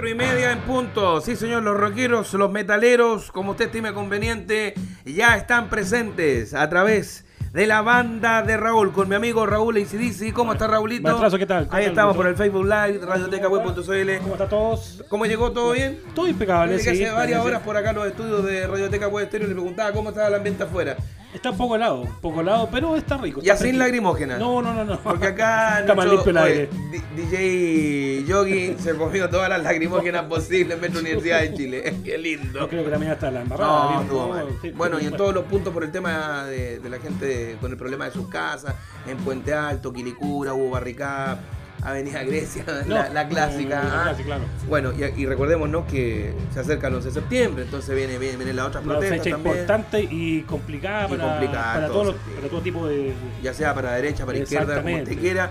[0.00, 1.20] Cuatro y media en punto.
[1.20, 4.72] Sí, señor, los rockeros, los metaleros, como usted estime conveniente,
[5.04, 10.32] ya están presentes a través de la banda de Raúl, con mi amigo Raúl Isidisi.
[10.32, 11.02] ¿Cómo está Raulito?
[11.02, 11.68] Maestrazo, ¿qué tal?
[11.68, 14.22] ¿Qué Ahí tal, estamos por el Facebook Live, radiotecaweb.cl.
[14.22, 15.04] ¿Cómo está todos?
[15.10, 15.52] ¿Cómo llegó?
[15.52, 16.00] ¿Todo bien?
[16.14, 16.88] Todo impecable, sí.
[16.88, 20.08] hace varias horas por acá en los estudios de Radioteca Web Estéreo le preguntaba cómo
[20.08, 20.96] estaba el ambiente afuera.
[21.32, 23.40] Está un poco helado, un poco helado, pero está rico.
[23.40, 23.84] Está sin tranquilo.
[23.84, 24.36] lagrimógena.
[24.38, 24.98] No, no, no, no.
[24.98, 26.68] Porque acá está limpio el oye, aire.
[26.90, 31.96] D- DJ Yogi se comió todas las lagrimógenas posibles en Metro Universidad de Chile.
[32.04, 32.58] Qué lindo.
[32.60, 33.82] Yo creo que la mañana está la embarrada.
[33.84, 34.46] No, bien, estuvo no, mal.
[34.60, 37.70] sí, Bueno, y en todos los puntos por el tema de, de la gente con
[37.70, 38.74] el problema de sus casas,
[39.06, 41.38] en Puente Alto, Quilicura, hubo barricada,
[41.82, 43.82] Avenida Grecia, No, la, la clásica.
[43.82, 44.02] no, no, la ah.
[44.04, 44.42] clásica, claro.
[44.68, 48.56] Bueno, y, y recordémonos que se acerca el 11 de septiembre, entonces viene, viene, vienen
[48.56, 49.56] las otras Una protestas fecha también.
[49.56, 52.36] importante y complicada Y para, complicada, para, todo todos los- sentido.
[52.36, 53.12] para todo tipo de.
[53.42, 55.50] Ya sea para derecha, para izquierda, como usted quiera.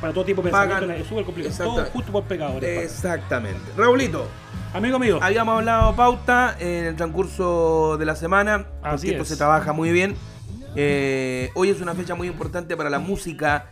[0.00, 1.64] Para, todo tipo de Pagan- pensamiento es súper complicado.
[1.74, 2.84] Todo justo por pecadores.
[2.84, 3.60] Exactamente.
[3.76, 4.26] Raulito,
[4.74, 8.66] Amigo mío, habíamos hablado pauta en el transcurso de la semana.
[8.82, 9.28] Así esto es.
[9.28, 10.14] se trabaja muy bien.
[10.76, 13.66] Eh, hoy es una fecha muy importante para la música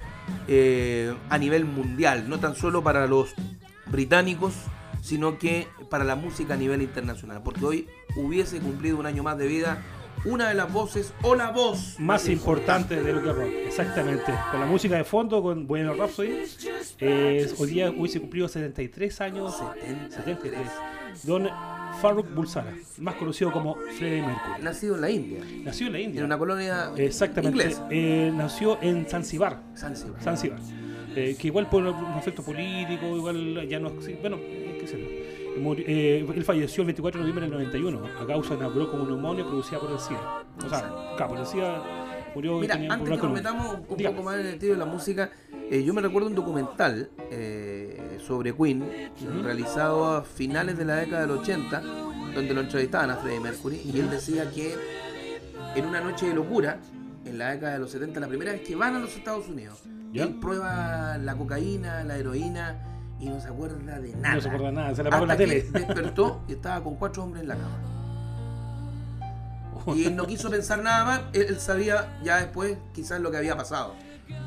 [0.49, 3.35] eh, a nivel mundial, no tan solo para los
[3.87, 4.55] británicos,
[5.03, 7.43] sino que para la música a nivel internacional.
[7.45, 9.83] Porque hoy hubiese cumplido un año más de vida
[10.25, 13.51] una de las voces o la voz más importante de lo que es rock.
[13.67, 14.33] Exactamente.
[14.51, 16.43] Con la música de fondo, con Bueno Rhapsody.
[17.01, 19.57] eh, hoy día hubiese cumplido 73 años.
[20.11, 20.61] 73.
[21.23, 21.49] Don
[22.03, 24.63] Farrokh Bulsara, más conocido como Freddie Mercury.
[24.63, 26.19] Nacido en la India, Nació en la India.
[26.21, 27.57] en una colonia Exactamente.
[27.59, 27.87] inglesa.
[27.91, 29.63] Eh, nació en Zanzibar.
[29.77, 30.23] Zanzíbar.
[30.23, 30.59] Zanzibar.
[31.15, 33.91] Eh, que igual por un efecto político, igual ya no.
[34.21, 34.37] Bueno,
[34.79, 35.36] qué sé yo.
[35.59, 39.45] Muri- eh, él falleció el 24 de noviembre del 91 a causa de una bronconeumonía
[39.45, 40.45] producida por el SIDA.
[40.65, 40.81] O sea,
[41.17, 41.83] claro, por el SIDA
[42.35, 44.17] murió Mira, tenía antes que nos metamos un Dígame.
[44.17, 45.31] poco más en el tiro de la música,
[45.71, 48.85] eh, yo me recuerdo un documental eh, sobre Queen,
[49.43, 51.81] realizado a finales de la década del 80,
[52.35, 54.75] donde lo entrevistaban a Freddie Mercury, y él decía que
[55.75, 56.79] en una noche de locura,
[57.25, 59.83] en la década de los 70, la primera vez que van a los Estados Unidos,
[60.13, 60.25] ¿Ya?
[60.25, 64.35] él prueba la cocaína, la heroína, y no se acuerda de nada.
[64.35, 65.71] No se acuerda nada, se la apagó Hasta la que tele.
[65.87, 67.79] despertó y estaba con cuatro hombres en la cama.
[69.95, 73.57] Y él no quiso pensar nada más, él, sabía ya después quizás lo que había
[73.57, 73.95] pasado.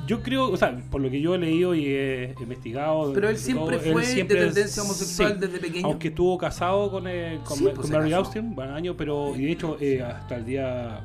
[0.06, 3.14] Yo creo, o sea, por lo que yo he leído y he investigado.
[3.14, 5.88] Pero él siempre todo, fue de siempre- tendencia homosexual desde pequeño.
[5.88, 8.24] Aunque estuvo casado con, eh, con, Sí, pues, Mary casó.
[8.26, 11.00] Austin, van años, pero y de hecho eh, hasta el día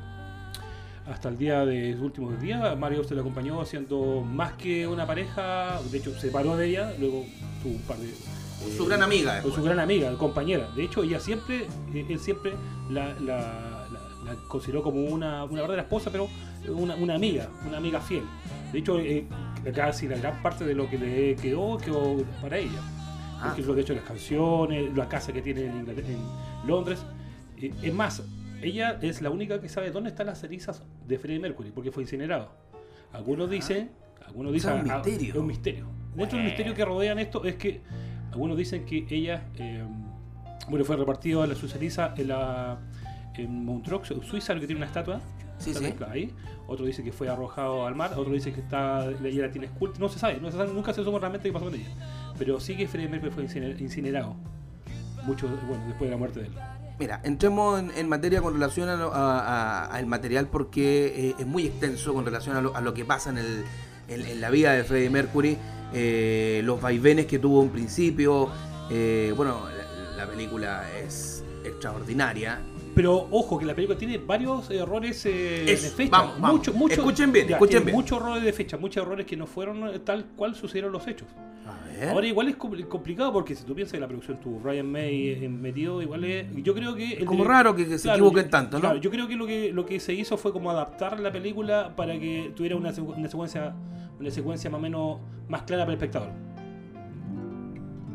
[1.07, 5.05] hasta el día de sus últimos días, Mary Austin lo acompañó haciendo más que una
[5.05, 7.25] pareja, de hecho se separó de ella, luego
[7.61, 9.33] tuvo un par de eh, Su gran amiga.
[9.33, 9.55] con después.
[9.55, 10.67] su gran amiga, compañera.
[10.75, 12.53] De hecho, ella siempre, eh, él siempre
[12.89, 16.27] la, la- la- la consideró como una, una verdadera esposa, pero
[16.69, 18.23] una, una amiga, una amiga fiel.
[18.73, 19.27] De hecho, eh,
[19.75, 22.79] casi la gran parte de lo que le quedó quedó para ella.
[23.39, 23.49] Ah.
[23.49, 25.85] Porque lo de hecho las canciones, la casa que tiene en
[26.65, 27.03] Londres.
[27.61, 28.23] Eh, es más,
[28.61, 32.03] ella es la única que sabe dónde están las cenizas de Freddie Mercury, porque fue
[32.03, 32.51] incinerado.
[33.13, 33.91] Algunos dicen,
[34.25, 35.33] algunos dicen un ah, misterio.
[35.33, 35.87] es un misterio.
[36.15, 37.81] Dentro del misterio que rodean esto es que
[38.31, 39.83] algunos dicen que ella, eh,
[40.69, 42.79] bueno, fue repartido a la su ceniza en la
[43.37, 45.19] en Montreux, Suiza, que tiene una estatua.
[45.57, 45.93] Sí, sí.
[46.09, 46.33] ahí.
[46.67, 49.99] Otro dice que fue arrojado al mar, otro dice que está ella la tiene esculta,
[49.99, 51.87] no se sabe, no se sabe, nunca se supo realmente qué pasó con ella.
[52.37, 54.35] Pero sí que Freddie Mercury fue inciner- incinerado.
[55.25, 56.53] Mucho, bueno, después de la muerte de él.
[56.97, 61.45] Mira, entremos en, materia con relación a lo- a- a- al material porque eh, es
[61.45, 63.65] muy extenso con relación a lo, a lo que pasa en, el,
[64.07, 65.57] en, la vida de Freddie Mercury,
[65.93, 68.49] eh, los vaivenes que tuvo en principio.
[68.89, 69.61] eh, bueno,
[70.15, 72.59] la película es extraordinaria.
[72.95, 76.11] Pero ojo, que la película tiene varios errores eh, Eso, de fecha.
[76.17, 76.57] vamos, vamos.
[76.59, 77.95] Mucho- mucho- Escuchen bien, ya, escuchen bien.
[77.95, 81.27] Muchos errores de fecha, muchos errores que no fueron eh, tal cual sucedieron los hechos.
[81.67, 82.09] A ver.
[82.09, 85.29] Ahora igual es compl- complicado porque si tú piensas que la producción tuvo Ryan May
[85.43, 86.45] eh, metido, igual es...
[86.63, 87.13] Yo creo que...
[87.13, 88.81] el como raro que, que se Claro, equivoquen tanto, ¿no?
[88.81, 91.93] claro, yo creo que lo que lo que se hizo fue como adaptar la película
[91.95, 93.73] para que tuviera una, secu- una secuencia
[94.19, 95.19] una secuencia más o menos
[95.49, 96.29] más clara para el espectador.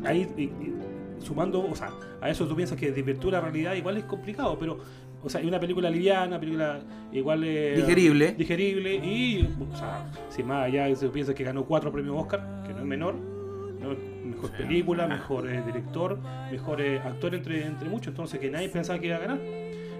[0.03, 0.73] Ahí y- y
[1.21, 1.91] sumando, o sea,
[2.21, 4.79] a eso tú piensas que desvirtúa la realidad igual es complicado, pero
[5.23, 6.79] o sea, es una película liviana, película
[7.11, 8.33] igual eh, Digerible.
[8.33, 12.73] digerible y, o sea, sin más allá se piensa que ganó cuatro premios Oscar, que
[12.73, 13.95] no es menor, ¿no?
[14.25, 16.17] mejor película, mejor eh, director,
[16.51, 19.39] mejor eh, actor entre, entre muchos, entonces que nadie pensaba que iba a ganar.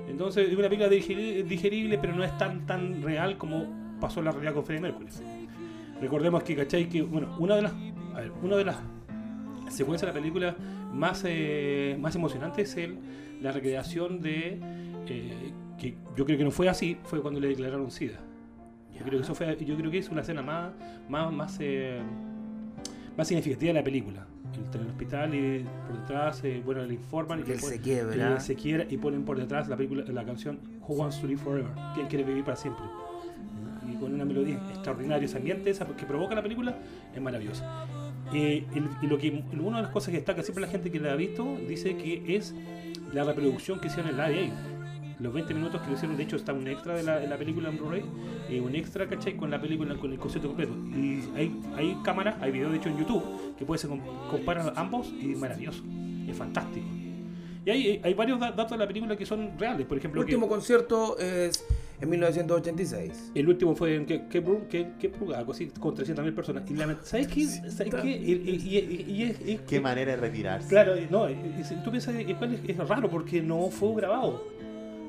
[0.10, 4.26] Entonces es una película digeri- digerible, pero no es tan tan real como pasó en
[4.26, 5.08] la realidad con Freddie Mercury.
[6.02, 6.90] Recordemos que, ¿cachai?
[6.90, 7.74] Que, bueno, una de las,
[8.16, 8.78] a ver, una de las
[9.70, 10.56] secuencias de la película
[10.94, 12.98] más, eh, más emocionante es el,
[13.42, 14.60] la recreación de,
[15.08, 18.20] eh, que yo creo que no fue así, fue cuando le declararon SIDA.
[18.98, 20.72] Yo creo que eso fue, yo creo que es una escena más,
[21.10, 22.00] más, más, eh,
[23.18, 24.28] más significativa de la película.
[24.54, 27.58] Él está en el hospital y por detrás, eh, bueno, le informan y Que él
[27.58, 28.36] después- se quiebra.
[28.38, 31.40] y se quiebra y ponen por detrás la película, la canción Who Wants to Live
[31.42, 32.84] Forever, ¿Quién quiere vivir para siempre?
[33.92, 36.78] Y con una melodía extraordinaria, ese ambiente esa que provoca la película
[37.16, 37.64] es maravilloso.
[38.34, 41.00] Eh, el- y lo que una de las cosas que destaca siempre la gente que
[41.00, 42.56] la ha visto dice que es
[43.14, 44.52] la reproducción que hicieron en Live Aid.
[45.20, 47.38] Los 20 minutos que lo hicieron, de hecho, está un extra de la, de la
[47.38, 48.04] película en Blu-ray,
[48.50, 49.36] eh, un extra, ¿cachai?
[49.38, 50.74] Con la película, con el concierto completo.
[50.98, 53.24] Y hay, hay cámaras, hay videos, de hecho, en YouTube,
[53.56, 54.02] que puede ser com-
[54.32, 55.84] comparan ambos y es maravilloso.
[56.28, 56.88] Es fantástico.
[57.66, 60.22] Y hay, hay varios da- datos de la película que son reales, por El ejemplo,
[60.22, 61.64] que último concierto es
[62.00, 63.32] en 1986.
[63.36, 66.64] el último fue en Brook, algo así, con 300.000 personas.
[66.70, 67.46] Y lament- ¿Sabes qué?
[67.46, 68.10] ¿Sabes qué?
[68.10, 70.70] Y, y- y- y- y es- es- Qué manera de retirarse.
[70.70, 72.38] Claro, no, y- y si tú piensas que es,
[72.70, 74.44] es raro porque no fue grabado.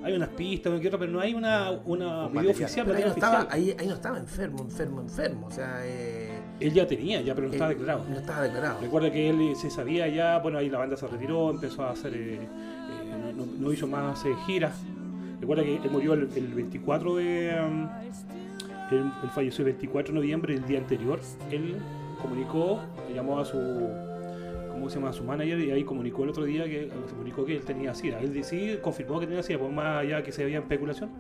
[0.05, 2.85] Hay unas pistas, una que otra, pero no hay una, una Un video oficial.
[2.85, 5.47] Pero ahí no, estaba, ahí, ahí no estaba enfermo, enfermo, enfermo.
[5.47, 6.22] O sea, eh,
[6.63, 8.07] Él ya tenía, ya, pero no estaba eh, declarado.
[8.09, 8.81] No estaba declarado.
[8.81, 11.91] Recuerda que él eh, se sabía ya, bueno, ahí la banda se retiró, empezó a
[11.91, 14.81] hacer, eh, eh, no, hizo más eh, giras.
[15.41, 17.57] Recuerda que él murió el, el 24 de...
[17.61, 17.89] um,
[18.93, 21.21] él, él falleció el 24 de noviembre, el día anterior.
[21.51, 21.77] Él
[22.21, 22.81] comunicó,
[23.13, 23.59] llamó a su...
[24.71, 25.11] ¿Cómo se llama?
[25.11, 28.21] A su manager y ahí comunicó el otro día que comunicó que él tenía SIDA.
[28.21, 31.11] Él sí confirmó que tenía SIDA, por más allá que se había especulación,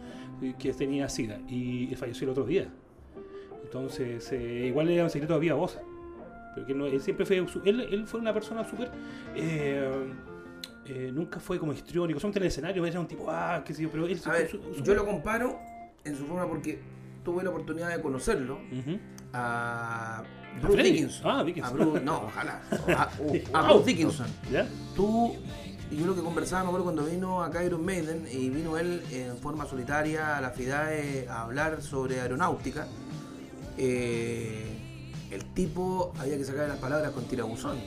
[0.58, 1.38] que tenía SIDA.
[1.48, 2.68] Y él falleció el otro día.
[3.72, 5.78] Entonces, eh, igual le un secreto todavía a voz.
[6.54, 7.38] Pero que no, él siempre fue.
[7.38, 8.90] Él, él fue una persona súper.
[9.34, 10.12] eh,
[10.84, 12.20] eh, nunca fue como histriónico.
[12.20, 14.42] Solamente en el escenario era un tipo, ah, qué sé yo, pero él A siempre
[14.42, 15.58] ver, su- su- yo lo comparo
[16.04, 16.80] en su forma porque
[17.24, 18.58] tuve la oportunidad de conocerlo
[19.32, 20.22] a
[20.60, 20.82] Bruce?
[20.82, 21.22] Dickinson.
[21.30, 21.70] Ah, Dickinson.
[21.70, 22.60] A Bruce, no, ojalá.
[23.54, 23.62] A.
[23.62, 24.26] Bruce Dickinson.
[24.50, 24.66] ¿Ya?
[24.94, 25.34] Tú,
[25.90, 29.02] y yo lo que conversaba, me acuerdo cuando vino acá Iron Maiden y vino él
[29.12, 32.86] en forma solitaria a la FIDAE a hablar sobre aeronáutica.
[33.78, 34.66] Eh,
[35.30, 37.78] el tipo había que sacar las palabras con tirabuzón.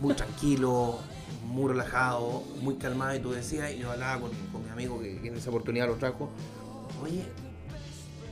[0.00, 0.98] Muy tranquilo,
[1.46, 3.14] muy relajado, muy calmado.
[3.14, 5.86] Y tú decías, y yo hablaba con, con mi amigo que, que en esa oportunidad
[5.88, 6.30] lo trajo.
[7.02, 7.24] Oye,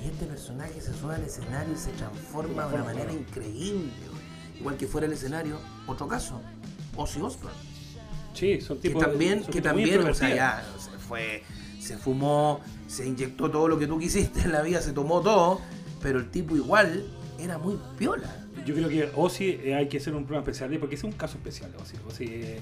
[0.03, 3.91] y este personaje se sube al escenario y se transforma de una manera increíble.
[4.59, 6.41] Igual que fuera el escenario, otro caso,
[6.97, 7.57] Ozzy Osbourne
[8.35, 9.05] Sí, son que tipos.
[9.05, 10.37] también, que tipos muy también, o sea, introvertidos.
[10.37, 11.43] ya se fue,
[11.81, 15.61] se fumó, se inyectó todo lo que tú quisiste en la vida, se tomó todo,
[16.03, 17.05] pero el tipo igual
[17.39, 18.35] era muy piola.
[18.67, 21.37] Yo creo que Ozzy eh, hay que hacer un programa especial porque es un caso
[21.39, 21.71] especial.
[21.81, 22.59] Ozzy, Ozzy, eh,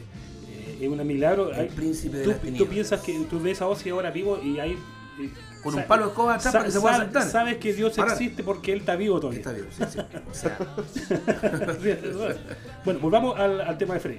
[0.51, 1.51] eh, es un milagro.
[1.53, 4.39] El Hay- príncipe de tú, las tú piensas que tú ves a Ozzy ahora vivo
[4.43, 4.72] y hay.
[4.72, 5.30] y-
[5.62, 7.22] Con un palo de escoba atrás sa- para que se pueda sa- sentar.
[7.28, 9.41] Sabes que Dios existe porque él está vivo todavía.
[9.41, 9.99] Está bien, sí, sí.
[10.30, 10.59] O sea,
[12.84, 14.18] bueno, volvamos al, al tema de Freddy,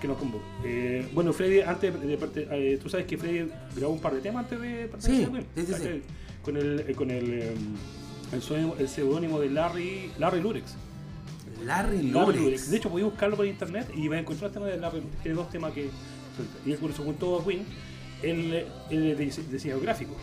[0.00, 0.44] que nos convocó.
[0.64, 4.20] Eh, bueno, Freddy, antes de parte, eh, tú sabes que Freddy grabó un par de
[4.20, 6.02] temas antes de participar, sí, sí, sí.
[6.42, 7.54] Con el, eh, con el, eh,
[8.32, 10.74] el seudónimo- el seudónimo de Larry, Larry Lurex.
[11.64, 12.40] Larry Larry Lurex.
[12.40, 12.70] Lurex.
[12.70, 15.22] De hecho, podéis buscarlo por internet y vas a encontrar el tema de Larry Lurex.
[15.22, 15.90] Tiene dos temas que.
[16.66, 17.64] Y él, se juntó a Queen,
[18.22, 20.14] él, él es dise- diseñador gráfico.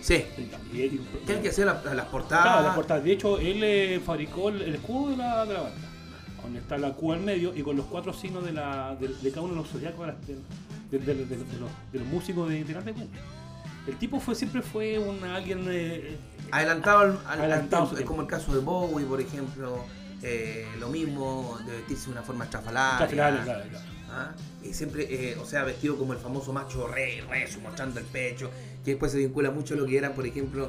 [0.00, 0.24] Sí.
[0.72, 2.64] Y, y- Que el la- las portadas.
[2.64, 3.00] la portada.
[3.00, 5.78] De hecho, él eh, fabricó el, el escudo de la, de la banda.
[6.42, 9.28] Donde está la Q al medio y con los cuatro signos de, la, de, de
[9.30, 10.16] cada uno de los zodiacos de, las-
[11.60, 12.60] los, de los músicos de
[12.94, 13.08] Queen.
[13.88, 16.16] El tipo fue siempre fue un alguien eh,
[16.50, 18.06] Adelantado al, al- Adelantado tiempo.
[18.06, 19.84] como el caso de Bowie, por ejemplo.
[20.22, 23.06] eh, lo mismo, de vestirse de una forma estrafalaria.
[23.06, 23.84] Claro, claro, claro.
[24.10, 24.32] ¿ah?
[24.64, 28.50] Y siempre, eh, o sea, vestido como el famoso macho rey, rezo, mostrando el pecho,
[28.84, 30.68] que después se vincula mucho a lo que eran, por ejemplo,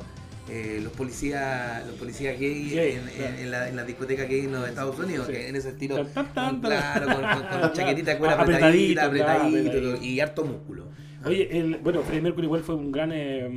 [0.50, 3.28] eh, los policías los policías gay, Gay, en, claro.
[3.36, 5.34] en, en la, en la discoteca gay en los Estados Unidos, Sí.
[5.34, 7.16] que en ese estilo, Tan, tan, tan, claro, con,
[7.62, 10.04] con- chaquetita Apretadito, apretadita, claro, apretadito, apretadito.
[10.06, 10.86] y harto músculo.
[11.26, 13.50] Oye, el, bueno, Freddie Mercury igual fue un gran eh,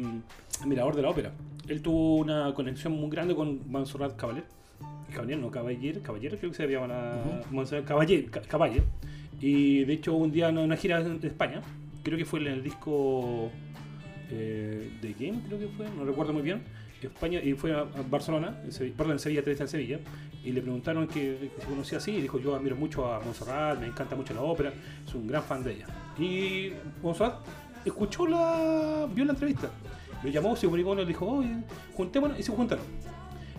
[0.61, 1.33] admirador de la ópera.
[1.69, 4.43] Él tuvo una conexión muy grande con Montserrat Caballé.
[5.13, 8.83] Caballé, no Caballero, Caballero creo que se llama la Montserrat Caballé, Ca- Caballé.
[9.41, 11.61] Y de hecho un día en una gira en España,
[12.03, 13.51] creo que fue en el disco
[14.31, 16.63] eh, de Game, creo que fue, no recuerdo muy bien.
[17.03, 19.99] España y fue a, Barcelona, en Sevilla, perdón, en Sevilla, tres en Sevilla,
[20.45, 23.81] y le preguntaron que, que se conocía así, y dijo yo admiro mucho a Montserrat,
[23.81, 24.73] me encanta mucho la ópera,
[25.07, 25.87] soy un gran fan de ella.
[26.19, 27.37] Y Montserrat
[27.85, 29.07] escuchó la.
[29.13, 29.71] vio la entrevista.
[30.23, 31.57] Lo llamó, se comunicó él, dijo, oye,
[31.97, 32.85] juntémonos y se juntaron.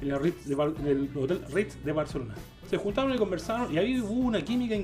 [0.02, 2.36] En el, Hotel Ritz de Barcelona.
[2.70, 4.76] Se juntaron y conversaron y ahí hubo una química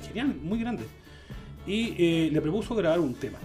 [0.00, 0.84] genial, muy grande.
[1.66, 3.38] Y eh, le propuso grabar un tema.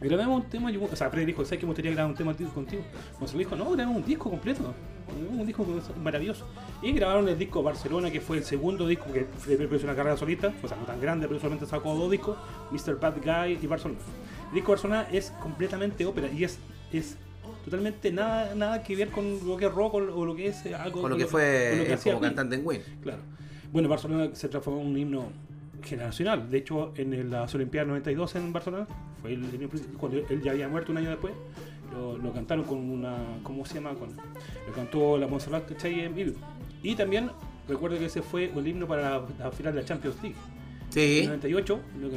[0.00, 2.34] Grabamos un tema, yo- o sea, Freddy dijo, ¿sabes que me gustaría grabar un tema
[2.52, 2.82] contigo?
[3.18, 4.74] Gonzalo dijo, no, grabamos un disco completo,
[5.14, 5.66] un disco
[6.02, 6.46] maravilloso.
[6.82, 10.16] Y grabaron el disco Barcelona, que fue el segundo disco, que Mercury hizo una carrera
[10.16, 12.36] solista, o sea, no tan grande, pero solamente sacó dos discos,
[12.70, 12.98] Mr.
[12.98, 14.00] Bad Guy y Barcelona.
[14.48, 16.58] El disco Barcelona es completamente ópera y es,
[16.92, 17.16] es
[17.64, 20.66] totalmente nada, nada que ver con lo que es rock o, o lo que es
[20.66, 22.80] eh, algo Con lo que fue lo que él como cantante en Win.
[23.02, 23.22] Claro.
[23.72, 25.28] Bueno, Barcelona se transformó en un himno
[25.82, 26.50] generacional.
[26.50, 28.86] De hecho, en las Olimpiadas 92 en Barcelona,
[29.20, 31.32] fue el, cuando él ya había muerto un año después,
[31.92, 33.16] lo, lo cantaron con una.
[33.42, 33.94] ¿Cómo se llama?
[33.94, 36.00] Con, lo cantó la Montserrat ¿cachai?
[36.00, 36.36] en vivo.
[36.82, 37.30] Y también
[37.68, 40.36] recuerdo que ese fue el himno para la, la final de la Champions League.
[40.94, 42.16] En el 98, lo que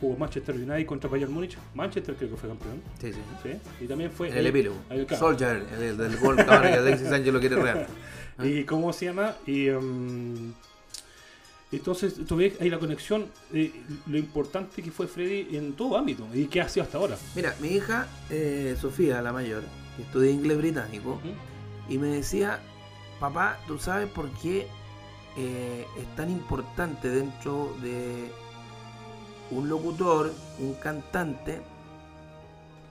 [0.00, 1.56] jugó Manchester United contra Bayern Múnich.
[1.74, 2.82] Manchester creo que fue campeón.
[3.00, 3.20] Sí, sí.
[3.42, 3.50] ¿sí?
[3.84, 4.28] Y también fue.
[4.28, 4.76] El epílogo.
[4.90, 5.24] el- claro.
[5.28, 7.86] Soldier, el, el del gol que Alexis Sánchez lo quiere real.
[8.44, 9.34] ¿Y cómo se llama?
[9.46, 10.52] Y, em,
[11.70, 13.72] entonces, tú ves ahí la conexión, eh,
[14.06, 17.18] lo importante que fue Freddy en todo ámbito y qué ha sido hasta ahora.
[17.34, 19.62] Mira, mi hija, eh, Sofía, la mayor,
[19.96, 21.92] que estudia inglés británico, ¿Mm?
[21.92, 22.60] y me decía,
[23.20, 24.66] papá, ¿tú sabes por qué
[25.36, 28.30] eh, es tan importante dentro de
[29.50, 31.60] un locutor, un cantante,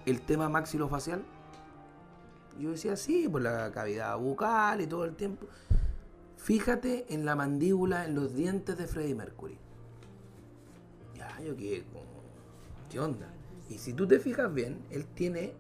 [0.06, 1.24] el tema maxilofacial?
[2.60, 5.48] Yo decía, sí, por la cavidad bucal y todo el tiempo.
[6.48, 9.58] Fíjate en la mandíbula, en los dientes de Freddie Mercury.
[11.14, 11.54] Ya, yo
[11.92, 12.06] como,
[12.90, 13.28] ¿qué onda?
[13.70, 15.52] Y si tú te fijas bien, él tiene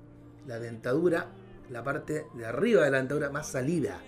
[0.47, 1.27] la dentadura,
[1.69, 3.99] la parte de arriba de la dentadura más salida.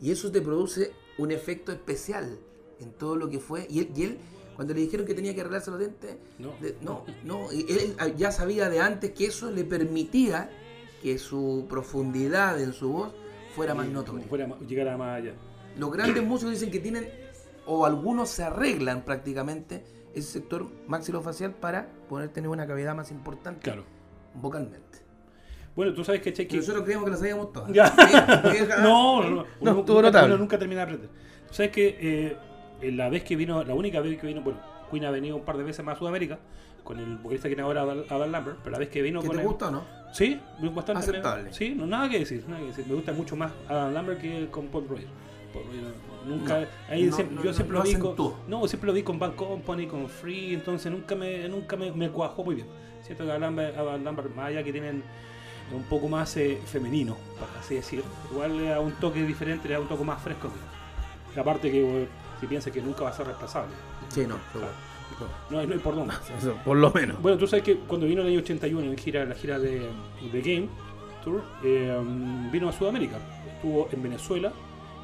[0.00, 2.38] Y eso te produce un efecto especial
[2.78, 3.66] en todo lo que fue.
[3.68, 4.18] Y él, y él,
[4.54, 6.52] cuando le dijeron que tenía que arreglarse los dientes, No.
[6.60, 10.48] de- no, no, y él ya sabía de antes que eso le permitía
[11.02, 13.12] que su profundidad en su voz
[13.56, 14.28] fuera más notoria.
[14.28, 15.34] fuera llegara más allá.
[15.78, 17.08] Los grandes músicos dicen que tienen,
[17.66, 23.60] o algunos se arreglan prácticamente ese sector maxilofacial para poder tener una cavidad más importante
[23.62, 23.84] Claro.
[24.34, 24.98] vocalmente.
[25.76, 26.56] Bueno, tú sabes que Y Cheque.
[26.56, 27.72] nosotros creíamos que lo sabíamos todas.
[27.72, 27.86] Ya.
[27.86, 27.94] Sí.
[28.82, 29.36] No, no, no.
[29.36, 30.26] No, Uno, estuvo nunca, notable.
[30.34, 31.10] uno nunca termina de aprender.
[31.50, 31.96] Sabes que
[32.82, 34.58] eh, la vez que vino, la única vez que vino, bueno,
[34.90, 36.38] Queen ha venido un par de veces más a Sudamérica,
[36.82, 39.36] con el vocalista que tiene ahora Adam Lambert, pero la vez que vino ¿Que con
[39.36, 39.84] te gusta o no?
[40.12, 40.40] Sí,
[40.74, 41.52] bastante Aceptable.
[41.52, 42.86] Sí, no, nada que decir, nada que decir.
[42.88, 45.06] Me gusta mucho más Adam Lambert que con Paul Royer.
[46.26, 49.02] Nunca, No, ahí no, siempre- no, yo siempre lo vi con, no, siempre lo vi
[49.02, 52.66] con Bad Company, con Free, entonces nunca me, nunca me, me cuajó muy bien.
[53.02, 53.56] Siento que Adam
[54.04, 55.02] Lambert, más allá que tienen
[55.72, 59.74] un poco más eh, femenino, para así decir, igual le da un toque diferente, le
[59.74, 60.50] da un toque más fresco.
[61.34, 62.08] Y aparte que eh,
[62.40, 63.72] si piensas que nunca va a ser reemplazable.
[64.08, 64.36] Sí, no.
[65.50, 66.14] No, no hay por dónde.
[66.38, 67.20] Eso, por lo menos.
[67.22, 69.88] Bueno, tú sabes que cuando vino el año 81 en gira, la gira de,
[70.32, 70.68] de Game
[71.24, 71.98] Tour, eh,
[72.52, 73.16] vino a Sudamérica.
[73.56, 74.52] Estuvo en Venezuela,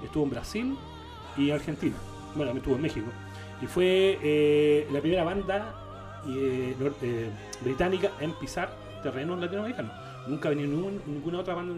[0.05, 0.77] estuvo en Brasil
[1.37, 1.95] y Argentina.
[2.35, 3.07] Bueno, también estuvo en México.
[3.63, 5.75] Y fue eh, la primera banda
[6.29, 7.31] eh, eh,
[7.63, 9.93] británica en pisar terrenos latinoamericanos.
[10.27, 11.75] Nunca venía ningún- ninguna otra banda.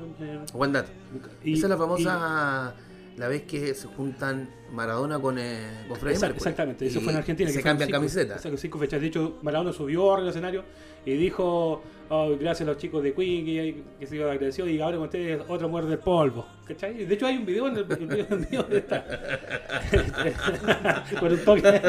[0.54, 0.90] Buen dato.
[1.12, 1.30] nunca.
[1.42, 2.74] Y- Esa es la y- famosa.
[3.16, 5.58] La vez que se juntan Maradona con, eh,
[5.88, 6.32] con Mercury.
[6.36, 7.50] Exactamente, eso Y fue en Argentina.
[7.50, 8.46] Se cambian camisetas.
[8.56, 9.00] cinco fechas.
[9.00, 10.64] De hecho, Maradona subió del escenario
[11.04, 14.96] y dijo: "Oh, Gracias a los chicos de Queen que, que se agradeció y ahora
[14.96, 16.46] con ustedes otro muerde el polvo.
[16.66, 17.04] ¿Cachai?
[17.04, 19.04] De hecho, hay un video en el, video, el video de esta.
[21.20, 21.80] con un toque.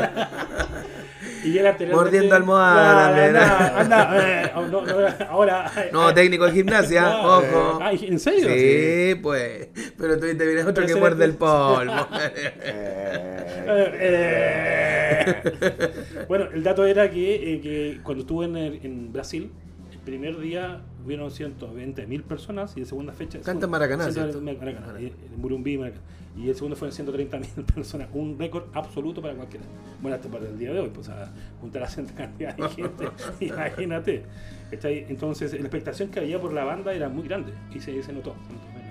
[1.44, 3.80] y él anteriormente- Mordiendo almohada, mira.
[3.80, 5.72] Anda, eh, no, no, ahora.
[5.92, 7.38] No, técnico de gimnasia, Claro.
[7.40, 7.80] ojo.
[7.92, 8.48] ¿En serio?
[8.50, 9.70] Sí, pues.
[9.98, 12.08] Pero tú te vienes otro Pero que muerde el polvo.
[12.68, 15.92] Eh, eh.
[16.28, 19.52] bueno, el dato era que, eh, que cuando estuve en, el- en Brasil,
[19.92, 23.40] el primer día hubieron 120 mil personas y de segunda fecha.
[23.42, 24.66] Canta en Maracaná, 130 ¿cierto?
[24.66, 26.04] Maracaná, en Burumbí, Maracaná.
[26.38, 29.66] Y el segundo fueron 130 mil personas, un récord absoluto para cualquiera.
[30.02, 33.08] Bueno, hasta para el día de hoy, pues a juntar a cierta cantidad de gente,
[33.46, 34.24] imagínate.
[34.72, 38.36] Entonces, la expectación que había por la banda era muy grande y se, se notó.
[38.48, 38.87] se notó plenamente.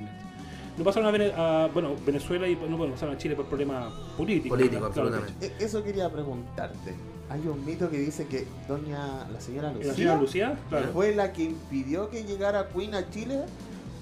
[0.79, 3.93] No pasaron a, Vene- a, bueno, Venezuela y no bueno, pasaron a Chile por problemas
[4.16, 4.59] políticos.
[4.59, 5.47] Político, absolutamente.
[5.47, 6.95] E- Eso quería preguntarte.
[7.29, 10.59] Hay un mito que dice que doña la señora ¿La Lucía, señora Lucía?
[10.68, 10.89] Claro.
[10.93, 13.41] fue la que impidió que llegara Queen a Chile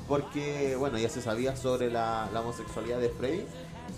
[0.08, 3.46] porque, bueno, ya se sabía sobre la, la homosexualidad de Freddie,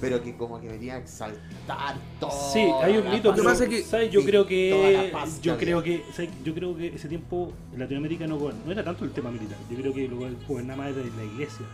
[0.00, 2.30] pero que como que venía a exaltar todo.
[2.52, 3.30] Sí, hay un mito.
[3.30, 4.12] Lo que pero, pasa es que- ¿sabes?
[4.12, 6.30] Yo sí, creo toda que la paz yo creo que ¿sabes?
[6.44, 9.56] yo creo que ese tiempo en Latinoamérica no, no era tanto el tema militar.
[9.70, 10.16] Yo creo que lo
[10.46, 11.66] gobernaba era la iglesia.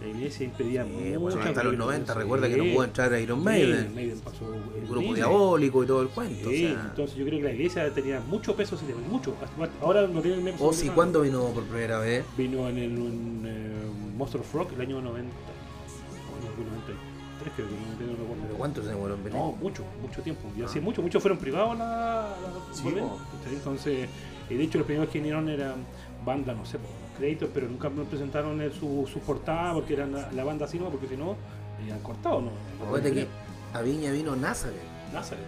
[0.00, 1.20] La iglesia impedía Eh, mucho.
[1.20, 4.20] bueno, hasta los 90, Sí, recuerda que no pudo entrar Iron sí, Maiden.
[4.24, 6.50] Pasó el grupo diabólico y todo el cuento.
[6.50, 6.82] Sí, o sea.
[6.90, 9.34] entonces yo creo que la iglesia tenía mucho peso tema, mucho.
[9.80, 10.94] Ahora no tiene el mismo Ozzy, peso.
[10.94, 12.24] ¿cuándo vino por primera vez?
[12.36, 15.30] Vino en el un, eh, Monster of Rock el año 90.
[15.30, 18.56] o no, 93 creo que no, no ¿Pero recuerdo.
[18.56, 19.38] cuánto se demoró en venir?
[19.38, 20.42] No, mucho, mucho tiempo.
[20.56, 24.08] Y hace mucho, muchos fueron privados la, la Sí, eh,
[24.56, 25.74] de hecho los primeros que vinieron eran
[26.24, 26.78] bandas, no sé,
[27.16, 30.88] créditos, pero nunca me presentaron en su, su portada porque eran la, la banda ¿no?
[30.90, 31.36] Porque si no,
[31.80, 32.50] habían cortado, ¿no?
[32.84, 33.26] Acuérdate que
[33.74, 34.76] a Viña vino Nazareth.
[35.12, 35.44] Nazareth.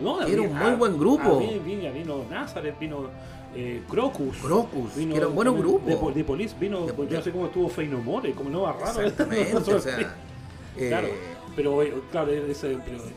[0.00, 1.40] No, Era un muy buen grupo.
[1.42, 3.08] ah, Vino, Nazareth, vino
[3.54, 4.36] eh, Crocus.
[4.38, 6.08] Crocus, vino que era un buen grupo.
[6.10, 9.00] De, de Police, vino, De- yo no sé cómo estuvo Feinomore, como no va raro.
[9.02, 10.00] Exactamente, o sea.
[10.76, 11.08] eh, Claro,
[11.54, 11.76] pero
[12.10, 12.32] claro,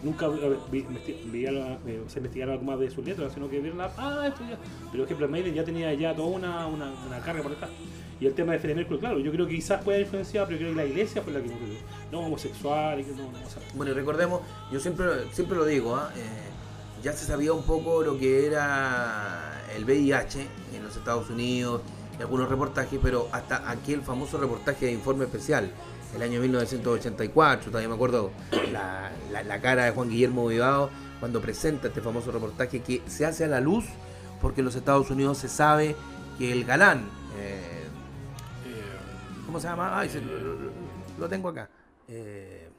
[0.03, 0.27] nunca
[0.71, 2.19] vi- investi- veía la- eh, se
[2.51, 3.79] algo más de sus letras, sino que vieron.
[3.81, 4.57] Ah, esto ya.
[4.91, 7.69] Pero por ejemplo, Maiden ya tenía ya toda una, una, carga por detrás.
[8.19, 10.59] Y el tema de Freddie Mercury, claro, yo creo que quizás puede haber influenciado, pero
[10.59, 11.49] creo que la iglesia fue la que
[12.11, 16.11] no, homosexual, que no, no, o sea, Bueno, recordemos, yo siempre, siempre lo digo, ¿ah?
[16.15, 16.21] Eh,
[17.03, 21.81] ya se sabía un poco lo que era el VIH en los Estados Unidos
[22.21, 25.69] algunos reportajes, pero hasta aquí el famoso reportaje de informe especial,
[26.16, 28.32] el año 1984, todavía me acuerdo
[28.72, 30.89] la, la- la cara de Juan Guillermo Vivado
[31.20, 33.86] cuando presenta este famoso reportaje que se hace a la luz
[34.41, 35.95] porque en los Estados Unidos se sabe
[36.38, 37.03] que el galán,
[37.39, 37.86] eh,
[39.45, 39.97] ¿cómo se llama?
[39.99, 40.22] Ay, se-
[41.20, 41.70] lo, tengo acá.
[42.07, 42.70] Eh,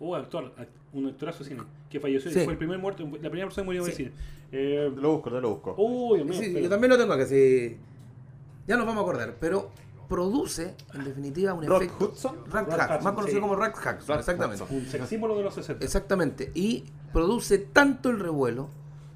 [0.00, 2.40] hubo actor, act- un actorazo de cine, que falleció, Sí.
[2.44, 3.96] fue el primer muerto, la primera persona que murió en Sí.
[3.96, 4.12] cine.
[4.50, 5.74] Eh, Lo busco, no lo busco.
[5.78, 7.76] uy, Dios mío, Sí, pero- yo también lo tengo acá, sí.
[8.66, 9.70] Ya nos vamos a acordar, pero
[10.12, 12.10] produce, en definitiva, un Rock efecto.
[12.12, 12.36] Hudson.
[12.50, 13.40] Rat Hack, más Hudson, conocido sí.
[13.40, 14.62] como Rat Hack, Rat exactamente.
[14.64, 15.00] Hudson.
[15.00, 15.82] un símbolo de los 60.
[15.84, 16.52] Exactamente.
[16.54, 18.68] Y produce tanto el revuelo,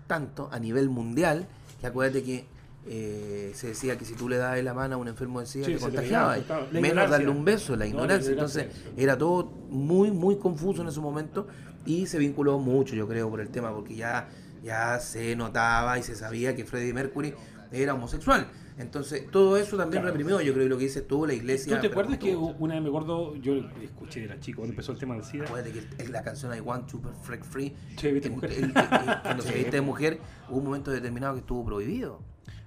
[0.07, 1.47] tanto a nivel mundial,
[1.81, 2.47] que acuérdate que
[2.87, 5.67] eh, se decía que si tú le dabas la mano a un enfermo de SIDA
[5.67, 6.37] Sí, te contagiaba.
[6.37, 7.09] Menos ignorancia.
[7.09, 8.31] darle un beso, la No, la ignorancia.
[8.33, 11.47] ignorancia, Entonces era todo muy, muy confuso en ese momento
[11.85, 14.29] y se vinculó mucho, yo creo, por el tema, porque ya,
[14.63, 17.35] ya se notaba y se sabía que Freddie Mercury
[17.71, 18.47] era homosexual.
[18.79, 20.15] Entonces, todo eso también Claro.
[20.15, 21.77] reprimió, yo creo, lo que dices tú, la iglesia.
[21.77, 24.99] ¿Tú te acuerdas que una vez me acuerdo, yo escuché, era chico, cuando empezó el
[24.99, 25.45] tema del SIDA?
[25.47, 27.75] Acuérdate que es la canción I Want to Break Free.
[27.97, 28.53] Sí, viste, mujer.
[28.53, 28.73] el- el-
[29.23, 30.21] cuando se viste de mujer,
[30.51, 32.21] hubo un momento determinado que estuvo prohibido.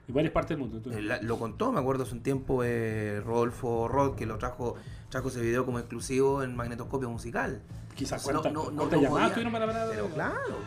[0.08, 0.78] Y varias partes del mundo.
[0.78, 1.04] Eh, entonces.
[1.04, 4.78] la- lo contó, me acuerdo hace un tiempo, eh, Rodolfo Rod, que lo trajo,
[5.10, 7.62] trajo ese video como exclusivo en magnetoscopio musical.
[7.94, 10.58] Quizás No- cuántas no- no llamadas podía- tuvieron para para- Pero claro,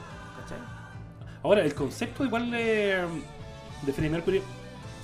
[0.40, 0.58] ¿cachai?
[1.42, 3.02] Ahora, el concepto igual de,
[3.84, 4.40] de Freddie Mercury,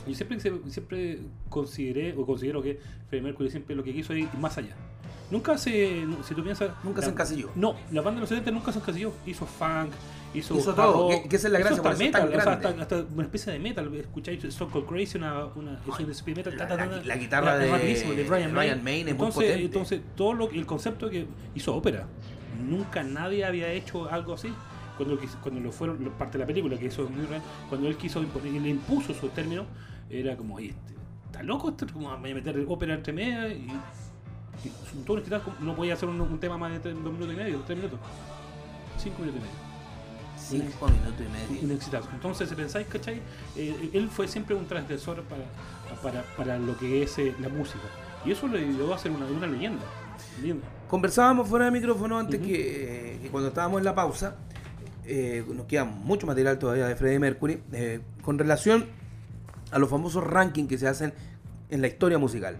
[0.08, 2.78] yo siempre, siempre consideré o considero que
[3.08, 4.74] Freddie Mercury siempre lo que quiso ir más allá.
[5.30, 6.70] Nunca se, si tú piensas...
[6.82, 7.50] Nunca se encasilló.
[7.54, 9.12] No, la banda de los 70 nunca se encasilló.
[9.26, 9.90] Hizo funk,
[10.32, 12.52] hizo, Hizo todo, que- que esa es la gracia, por eso tan metal, o sea,
[12.54, 13.94] hasta, hasta una especie de metal.
[13.94, 16.56] Escucháis Stone Cold Crazy, una, una, es speed metal.
[16.56, 19.10] la- ta, ta, la- ta, la guitarra es de de Brian, Brian May es muy
[19.10, 19.64] entonces, potente.
[19.66, 22.06] Entonces, todo lo, el concepto que hizo ópera.
[22.66, 24.48] Nunca nadie había hecho algo así.
[24.96, 27.86] Cuando, lo cuando lo fueron, parte de la película, que eso es muy real, cuando
[27.86, 29.64] él quiso imponer, le impuso su término,
[30.10, 30.94] era como, "Oye, este,
[31.26, 31.86] ¿está loco esto?
[31.92, 33.66] Como voy a meter ópera entre media y,
[34.64, 37.34] y todo un hospital no podía hacer un, un tema más de tres- dos minutos
[37.34, 37.98] y medio, tres minutos,
[38.98, 39.68] cinco minutos y medio.
[40.38, 41.62] Cinco minutos y medio.
[41.64, 42.10] Inexitables.
[42.14, 43.20] Entonces, si pensáis, ¿cachai?
[43.56, 45.42] Eh, él fue siempre un transgresor para,
[46.02, 47.84] para, para lo que es eh, la música.
[48.24, 49.84] Y eso le ayudó a ser una, una leyenda.
[50.40, 50.66] Leyenda.
[50.88, 54.36] Conversábamos fuera de micrófono antes que, eh, que cuando estábamos en la pausa,
[55.04, 58.86] eh, nos queda mucho material todavía de Freddie Mercury, eh, con relación
[59.70, 61.12] a los famosos rankings que se hacen
[61.68, 62.56] en la historia musical.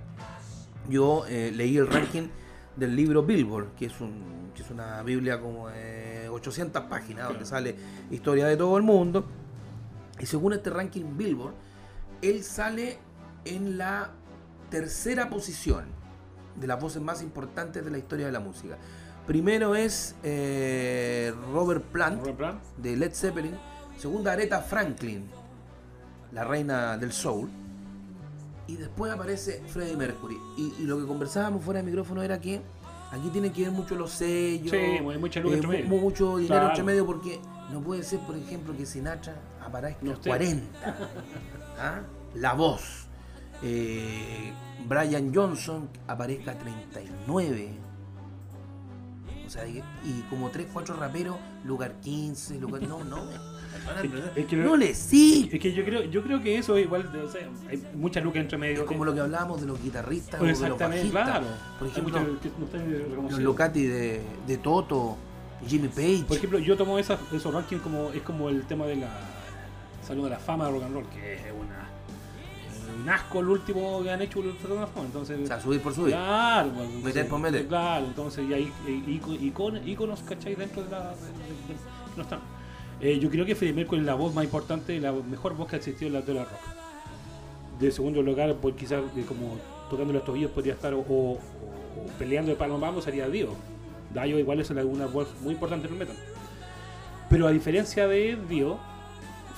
[0.88, 2.28] Yo eh, leí el ranking
[2.76, 7.44] del libro Billboard, que es, un, que es una biblia como de 800 páginas, donde
[7.44, 7.76] sale
[8.11, 9.26] historia de todo el mundo.
[10.20, 11.54] Y según este ranking Billboard,
[12.22, 12.98] él sale
[13.44, 14.11] en la
[14.70, 15.84] tercera posición
[16.56, 18.76] de las voces más importantes de la historia de la música.
[19.26, 22.62] Primero es eh, Robert Plant Robert Plant.
[22.78, 23.54] de Led Zeppelin.
[23.98, 25.28] Segunda Aretha Franklin,
[26.39, 27.49] la reina del soul.
[28.68, 30.36] Y después aparece Freddie Mercury.
[30.57, 32.61] Y, y lo que conversábamos fuera de micrófono era que
[33.11, 34.70] aquí tienen que ver mucho los sellos.
[34.70, 35.89] Sí, hay mucha luz eh, entre medio.
[35.89, 36.68] mucho dinero Claro.
[36.68, 37.41] entre medio porque
[37.72, 39.34] no puede ser, por ejemplo, que Sinatra
[39.64, 40.28] aparezca No en esté.
[40.28, 40.97] 40.
[41.80, 42.01] ¿Ah?
[42.34, 43.07] La voz.
[43.62, 44.53] Eh,
[44.86, 47.70] Brian Johnson aparezca 39.
[49.45, 52.82] O sea, y, y como 3, 4 raperos, lugar 15, lugar.
[52.82, 53.24] No, no.
[54.36, 55.48] Es que- no le sí.
[55.52, 58.20] Es que yo creo, yo creo que eso es igual, de- o sea, hay mucha
[58.20, 58.80] luz entre medio.
[58.80, 61.10] Es como lo que hablábamos de los guitarristas o de los bajistas.
[61.24, 61.46] claro.
[61.78, 63.40] Por ejemplo, muchos los.
[63.40, 65.16] Locati de, de Toto,
[65.66, 66.24] Jimmy Page.
[66.26, 69.08] Por ejemplo, yo tomo esa, esos rankings como es como el tema de la
[70.06, 71.88] Salud de la Fama de Rock and Roll, que es una,
[73.02, 75.06] un asco el último que han hecho el Salón de la Fama.
[75.06, 76.14] Entonces, O sea, subir por subir.
[76.14, 77.66] Claro, pues, Meter entonces- por meter.
[77.66, 78.72] Claro, entonces ya hay
[79.40, 80.54] iconos, iconos, ¿cachai?
[80.54, 81.10] Dentro de la.
[81.10, 81.80] de- de-
[82.16, 82.40] no están.
[83.01, 85.76] Eh, yo creo que Freddie Mercury es la voz más importante la mejor voz que
[85.76, 86.59] ha existido en la de la rock.
[87.80, 89.57] De segundo lugar, pues quizás eh, como
[89.88, 91.38] tocando los tobillos podría estar o, o- o
[92.18, 93.51] peleando de palmo a palmo sería Dio.
[94.12, 96.16] Dio igual es una voz muy importante en el metal.
[97.30, 98.78] Pero a diferencia de Dio,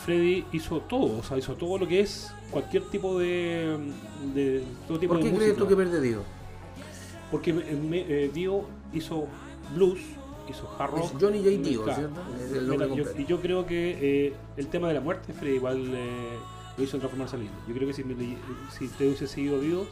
[0.05, 3.76] Freddy hizo todo, o sea, hizo todo lo que es cualquier tipo de,
[4.34, 5.59] de todo tipo ¿Por de qué crees música.
[5.64, 6.22] tú que pierde Dio?
[7.30, 9.26] Porque eh, me- eh, Dio hizo
[9.74, 10.01] blues,
[10.51, 11.05] hizo hard rock.
[11.05, 11.51] Es Johnny J.
[11.68, 11.98] Dio, claro.
[12.01, 12.20] ¿cierto?
[12.36, 13.20] Es el Mira, nombre yo- completo.
[13.20, 16.38] y yo creo que eh, el tema de la muerte, Freddy igual eh,
[16.76, 17.57] lo hizo forma saliendo.
[17.68, 18.03] Yo creo que si,
[18.78, 19.86] si te hubiese sido Dio,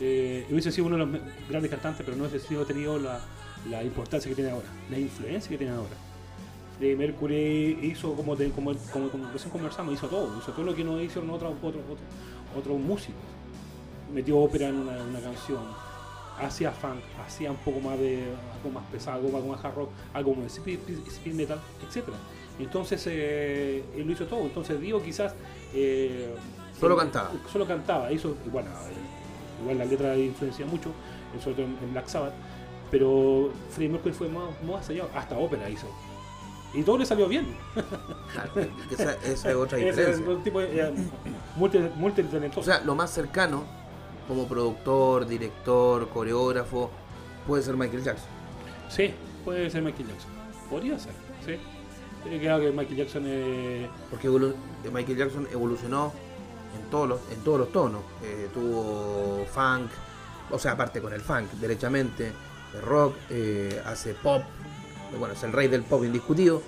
[0.00, 3.20] eh, hubiese sido uno de los grandes cantantes, pero no hubiese sido tenido la,
[3.70, 5.94] la importancia que tiene ahora, la influencia que tiene ahora.
[6.78, 10.82] Freddie Mercury hizo como, como, como, como recién conversamos, hizo todo, hizo todo lo que
[10.82, 11.98] no hicieron otros otros otros
[12.58, 13.22] otros músicos.
[14.12, 15.60] Metió ópera en una, una canción,
[16.40, 18.24] hacía funk, hacía un poco más de
[18.56, 22.04] algo más pesado, algo más, algo más hard rock, algo más de speed, metal, etc.
[22.58, 24.42] Entonces eh, él lo hizo todo.
[24.42, 25.34] Entonces Dio quizás
[25.74, 26.34] eh,
[26.78, 27.30] Solo cantaba.
[27.52, 28.12] Solo cantaba.
[28.12, 32.34] Hizo, bueno, eh, igual la letra influencia mucho, eh, sobre todo en, Black Sabbath.
[32.90, 35.86] Pero Freddie Mercury fue más, más allá, hasta ópera hizo.
[36.74, 37.56] Y todo le salió bien.
[38.32, 38.52] Claro,
[38.90, 40.28] esa, esa es otra Ese es diferencia.
[40.28, 40.92] un tipo de, eh,
[41.56, 42.60] multi, multitalentoso.
[42.60, 43.64] O sea, lo más cercano,
[44.26, 46.90] como productor, director, coreógrafo,
[47.46, 48.28] puede ser Michael Jackson.
[48.88, 49.14] Sí,
[49.44, 50.30] puede ser Michael Jackson.
[50.70, 51.12] Podría ser,
[51.44, 51.56] sí.
[52.24, 53.24] Pero que Michael Jackson.
[54.10, 54.28] Porque
[54.90, 56.12] Michael Jackson evolucionó
[56.74, 58.02] en todos los, en todos los tonos.
[58.22, 59.90] Eh, tuvo funk,
[60.50, 62.32] o sea, aparte con el funk, derechamente,
[62.74, 64.42] el rock, eh, hace pop,
[65.18, 66.62] bueno, es el rey del pop indiscutido.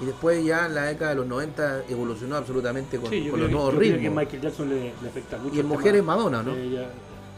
[0.00, 3.48] Y después ya en la década de los 90 evolucionó absolutamente con, sí, con los
[3.48, 4.10] que, nuevos yo creo que.
[4.10, 5.56] Michael Jackson le, le afecta mucho.
[5.56, 6.54] Y en mujeres Madonna, ¿no?
[6.54, 6.88] ella.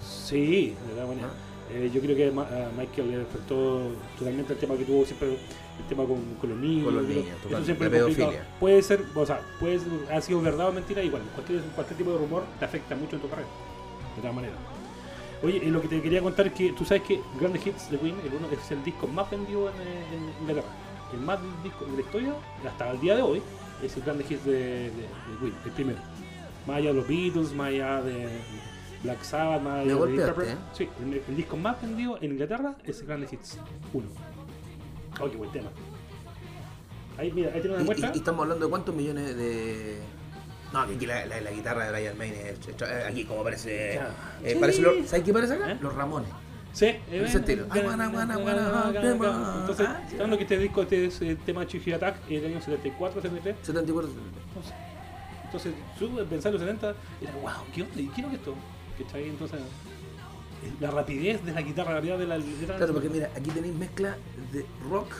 [0.02, 1.28] Sí, de la manera.
[1.28, 1.72] Ah.
[1.72, 5.86] Eh, yo creo que a Michael le afectó totalmente el tema que tuvo siempre, el
[5.88, 6.84] tema con, con los niños.
[6.86, 8.30] Con los niños, eso siempre es complicado.
[8.32, 8.56] pedofilia.
[8.58, 11.22] Puede ser, o sea, puede ser- ha sido verdad o mentira, igual.
[11.34, 13.48] Cualquier, cualquier tipo de rumor te afecta mucho en tu carrera.
[14.16, 14.56] De todas maneras.
[15.42, 17.98] Oye, eh, lo que te quería contar es que tú sabes que Grandes Hits de
[17.98, 20.68] Queen el uno, es el disco más vendido en, eh, en Inglaterra.
[21.12, 22.34] El más disco de la historia,
[22.66, 23.42] hasta el día de hoy,
[23.82, 25.98] es el Grandes Hits de, de, de Queen, el primero.
[26.66, 28.28] Más allá de los Beatles, más allá de
[29.02, 30.40] Black Sabbath, más allá de Deep.
[30.42, 30.56] ¿eh?
[30.72, 33.58] Sí, el, el disco más vendido en Inglaterra es el Grandes Hits
[33.92, 34.06] 1.
[35.20, 35.70] Oh, qué buen tema.
[37.18, 38.10] Ahí, mira, ahí tiene una Y, muestra.
[38.10, 39.98] y- y estamos hablando de cuántos millones de.
[40.72, 43.96] No, que aquí la, la- la guitarra de Brian May es, aquí como parece.
[43.96, 44.00] Eh,
[44.52, 44.54] Sí.
[44.60, 45.72] parece lo- ¿Sabes qué parece acá?
[45.72, 45.78] ¿Eh?
[45.80, 46.30] Los Ramones.
[46.72, 47.64] Sí, eh, Ese estilo.
[47.64, 47.88] Entonces,
[49.88, 53.56] estamos hablando que este disco, este es el tema Chichi Attack, del año 74, 73.
[53.62, 54.10] 74.
[54.10, 54.72] Entonces,
[55.44, 58.00] entonces tú pensar en los 70, era wow, ¿qué onda?
[58.00, 58.54] ¿Y qué es lo que esto?
[58.98, 59.28] ¿Cachai?
[59.28, 59.60] Entonces,
[60.80, 62.76] la rapidez de la guitarra, la rapidez de la guitarra.
[62.78, 64.16] Claro, porque mira, aquí tenéis mezcla
[64.52, 65.12] de rock,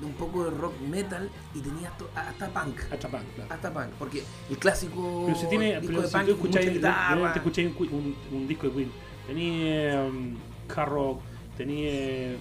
[0.00, 2.78] de un poco de rock metal y tenías to- hasta punk.
[2.90, 3.52] Hasta punk, claro.
[3.54, 6.72] Hasta punk, porque el clásico Pero si tiene, disco pero de si punk tú escucháis,
[6.72, 7.32] guitarra.
[7.32, 8.92] te escucháis un, un, un disco de Queen,
[9.26, 10.36] tenía um,
[10.74, 11.20] hard rock,
[11.56, 12.36] tenía eh,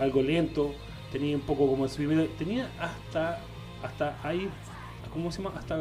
[0.00, 0.72] algo lento,
[1.10, 3.40] tenía un poco como metal, tenía hasta,
[3.82, 4.48] hasta ahí,
[5.12, 5.54] ¿cómo se llama?
[5.58, 5.76] Hasta,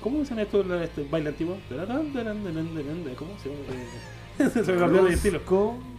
[0.00, 1.56] ¿cómo se llama esto, la- este baile antiguo?
[1.68, 3.60] ¿Cómo se llama?
[4.38, 5.38] Eh, se me olvidó el estilo.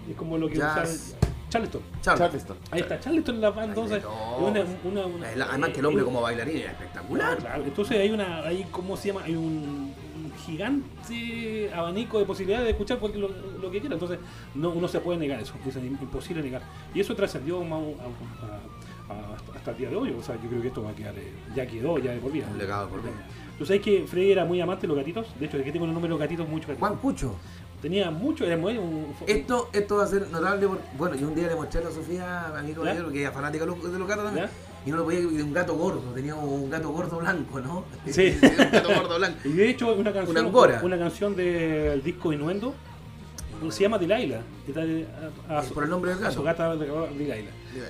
[0.10, 1.16] Es como lo que Jazz.
[1.18, 1.82] usaba Charleston.
[2.02, 2.20] Charles.
[2.28, 2.58] Charleston.
[2.72, 4.04] Ahí está Charleston en la banda, de entonces,
[4.40, 7.38] una, una, una- El- Además que el hombre eh, como bailarín era espectacular.
[7.38, 9.24] Claro, entonces hay una, hay ¿cómo se llama?
[9.24, 9.94] Hay un
[10.38, 13.30] gigante abanico de posibilidades de escuchar cualquier- lo,
[13.62, 13.96] lo que quiera.
[13.96, 14.20] Entonces
[14.56, 16.62] no, uno se puede negar eso, es imposible negar.
[16.94, 20.12] Y eso trascendió a- a- a- hasta, el día de hoy.
[20.18, 22.32] O sea, yo creo que esto va a quedar, eh, ya quedó, ya de por
[22.32, 22.48] vida.
[22.52, 23.14] Un legado por vida.
[23.58, 25.28] Tú sabes que Freddy era muy amante de los gatitos.
[25.40, 26.88] De hecho, de que tengo el número de gatitos, muchos gatitos.
[26.88, 27.36] Juan Cucho,
[27.82, 28.76] Tenía mucho, era muy.
[28.76, 30.68] Un, esto, esto va a ser notable.
[30.98, 33.66] bueno, yo un día le mostré a la Sofía, a mi caballero, que es fanática
[33.66, 34.48] de los, de los gatos también.
[34.48, 34.52] ¿Ya?
[34.88, 37.84] Y no lo podía de un gato gordo, tenía un gato gordo blanco, ¿no?
[38.10, 38.38] Sí.
[38.42, 39.40] un gato gordo blanco.
[39.44, 42.74] Y de hecho, una canción, Una una canción del disco Inuendo
[43.70, 44.42] se llama Delilah.
[44.68, 45.06] Está de-
[45.50, 46.72] a- a su- Por el nombre del su gato.
[46.72, 46.76] gata.
[46.78, 47.36] Delilah.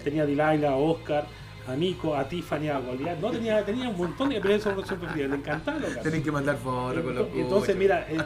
[0.03, 1.27] Tenía a Delilah, a Oscar,
[1.67, 3.19] a Nico, a Tiffany, a Goliath.
[3.19, 5.27] No, tenía, tenía un montón de pero eso prefería.
[5.27, 6.03] Le encantaban los gatos.
[6.03, 8.17] Tenés que mandar fotos con los Entonces, mira, eh,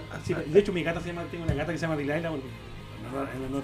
[0.47, 3.05] de hecho mi gata se llama, tengo una gata que se llama Delilah porque- en
[3.17, 3.63] honor- en honor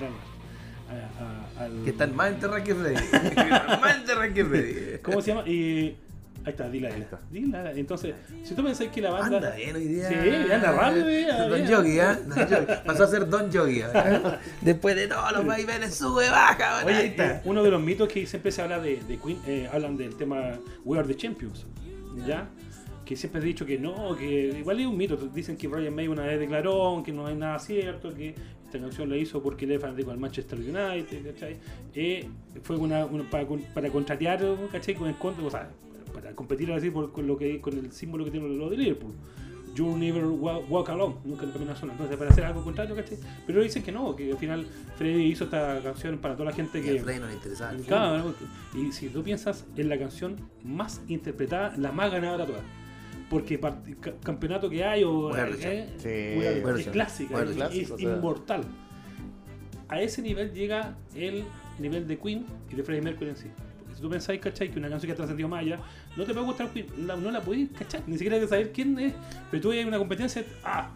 [0.90, 2.96] a- a- al- Que están más enterradas que Freddy.
[3.82, 4.98] Más que Freddy.
[5.04, 5.48] ¿Cómo se llama?
[5.48, 5.96] Y
[6.46, 6.90] ahí está, Delilah.
[7.32, 7.72] Delilah.
[7.74, 10.10] Entonces, si tú pensás que la banda Anda bien hoy día.
[10.10, 10.16] Sí,
[10.52, 11.66] anda rápido día, Don.
[11.68, 12.20] Yogi, ¿ah?
[12.26, 12.66] Don Yogi.
[12.86, 13.82] Pasó a ser Don Yogi.
[13.82, 14.40] ¿ah?
[14.62, 16.84] Después de todos los vaivenes, sube, baja.
[16.84, 17.32] bueno, ahí Oye, está.
[17.38, 20.16] eh, uno de los mitos que siempre se habla de, de Queen, eh, hablan del
[20.16, 20.54] tema
[20.86, 21.66] We Are the Champions,
[22.26, 22.48] ¿ya?
[23.06, 25.16] que siempre he dicho que no, que igual es un mito.
[25.16, 28.36] Dicen que Brian May una vez declaró que no hay nada cierto, que
[28.68, 31.58] esta canción la hizo porque él es fanático del Manchester United, ¿cachai?
[31.96, 32.28] Eh,
[32.64, 34.40] fue una, una- para, para contratear,
[34.72, 34.94] ¿cachai?
[34.96, 35.70] Con el contra, o sea,
[36.14, 39.14] para competir así por, con, lo que, con el símbolo que tiene los de Liverpool.
[39.76, 41.92] You never wa- walk alone, nunca en camino solo.
[41.92, 43.18] Entonces, para hacer algo contrario, ¿cachai?
[43.46, 44.66] Pero dicen que no, que al final
[44.98, 47.00] Freddy hizo esta canción para toda la gente que.
[47.00, 47.74] Freddy no le interesaba
[48.76, 52.66] y si tú piensas en la canción más interpretada, la más ganadora de todas.
[53.30, 53.60] Porque
[54.24, 56.62] campeonato que hay o eh, sí.
[56.62, 58.14] Bueno, es clásica, es, clásico, o sea.
[58.16, 58.62] inmortal.
[59.90, 61.44] A ese nivel llega el
[61.80, 63.48] nivel de Queen y de Freddie Mercury en sí.
[63.80, 64.72] Porque si tú pensáis, ¿cachai?
[64.72, 65.80] Que una canción que ha trascendido más allá,
[66.16, 68.02] no te puede gustar Queen, la- no la podéis, ¿cachai?
[68.08, 69.14] Ni siquiera hay que saber quién es,
[69.52, 70.90] pero tú hay una competencia, ah,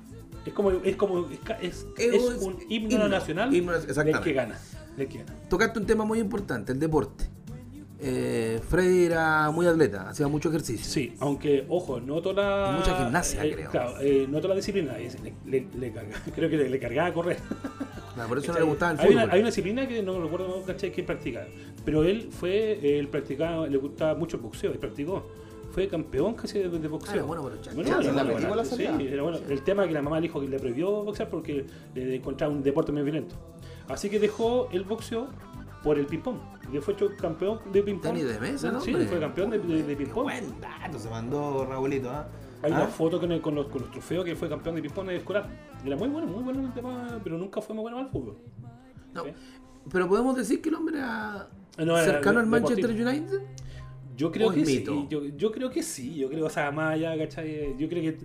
[0.46, 4.34] es como, es como, es, es, Es es un himno, himno, nacional himno, del que
[4.34, 4.58] gana,
[4.98, 5.34] del que gana.
[5.50, 7.26] Tocaste un tema muy importante, el deporte.
[8.04, 10.86] Eh, Freddy era muy atleta, hacía mucho ejercicio.
[10.92, 12.72] Sí, aunque, ojo, noto la.
[12.74, 13.70] Y mucha gimnasia, eh, creo.
[13.72, 14.98] Claro, eh, noto la disciplina.
[14.98, 17.38] es- Le, le- le carga- creo que le, le cargaba a correr.
[18.16, 19.24] Claro, por eso no le gustaba el hay, fútbol.
[19.24, 20.92] una, hay una disciplina que no recuerdo, ¿cachai?
[20.92, 21.46] Que practicaba.
[21.86, 25.28] Pero él fue, él practicaba, le gustaba mucho el boxeo, y practicó.
[25.72, 27.12] Fue campeón casi de, de boxeo.
[27.14, 29.40] Ah, era bueno Bueno, era la bueno, película sí, era bueno.
[29.48, 32.62] El tema que la mamá le dijo que le prohibió boxear porque le encontraba un
[32.64, 33.36] deporte muy violento.
[33.88, 35.28] Así que dejó el boxeo
[35.84, 36.38] por el ping-pong.
[36.72, 38.14] Y fue hecho campeón de ping-pong.
[38.14, 38.82] Tenis de mesa, ¿no?
[38.82, 39.08] Sí, hombre?
[39.08, 40.24] fue campeón de, de, de Qué ping-pong.
[40.24, 42.28] buen dato se mandó Raulito, ¿ah?
[42.64, 42.76] Hay ¿Ah?
[42.76, 45.50] una foto con, el- con, los, con los trofeos que fue campeón de ping-pong escolar.
[45.86, 48.38] Era muy bueno, muy bueno en el tema, pero nunca fue muy bueno al fútbol.
[49.14, 49.32] No, ¿Sí?
[49.92, 52.90] Pero podemos decir que el hombre era No, era cercano al Manchester.
[52.92, 53.40] United.
[54.16, 54.92] Yo creo ¿O es que mito?
[54.94, 55.08] sí.
[55.10, 56.16] Yo, yo creo que sí.
[56.16, 57.76] Yo creo, o sea, más allá, ¿cachai?
[57.80, 58.18] Yo creo que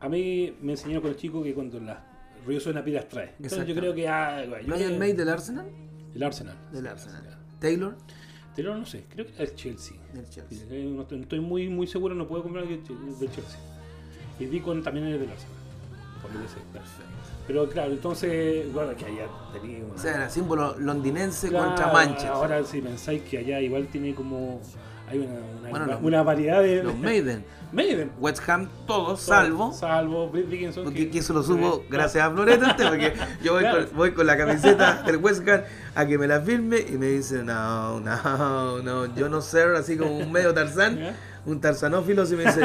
[0.00, 1.98] a mí me enseñaron con el chico que cuando las
[2.46, 3.32] río suena pilas trae.
[3.38, 5.66] Entonces yo creo que ah, güey, yo Brian creo- May del Arsenal.
[6.14, 6.56] El Arsenal.
[6.72, 7.22] Del Arsenal.
[7.60, 7.94] Taylor
[8.56, 9.96] Pero no sé, creo que era el Chelsea.
[10.12, 10.66] del Chelsea.
[10.70, 13.58] Eh, No estoy, muy, muy seguro, no puedo comprar del Chelsea.
[14.38, 15.56] Y Deacon también es del Arsenal.
[16.22, 16.56] Por lo que sé.
[17.46, 19.94] Pero claro, entonces, bueno, que allá tenía una...
[19.94, 22.30] O sea, era símbolo londinense Claro, contra Manchester.
[22.30, 24.60] Ahora si pensáis que allá igual tiene como...
[25.10, 26.82] Hay una, una, Bueno, una- los- una variedad de...
[26.82, 27.44] Los Maiden.
[27.72, 28.10] Maiden.
[28.18, 29.72] West Ham, todos, salvo.
[29.72, 30.82] Salvo Britt Dickinson.
[30.84, 33.12] Porque que eso lo supo gracias a Floreta, este, porque
[33.44, 33.86] yo voy, Claro.
[33.86, 35.60] con, voy con la camiseta del West Ham
[35.94, 39.96] a que me la firme y me dice, no, no, no, yo no sé, así
[39.96, 41.14] como un medio Tarzán, ¿Ya?
[41.46, 42.60] un tarzanófilo, y me dice,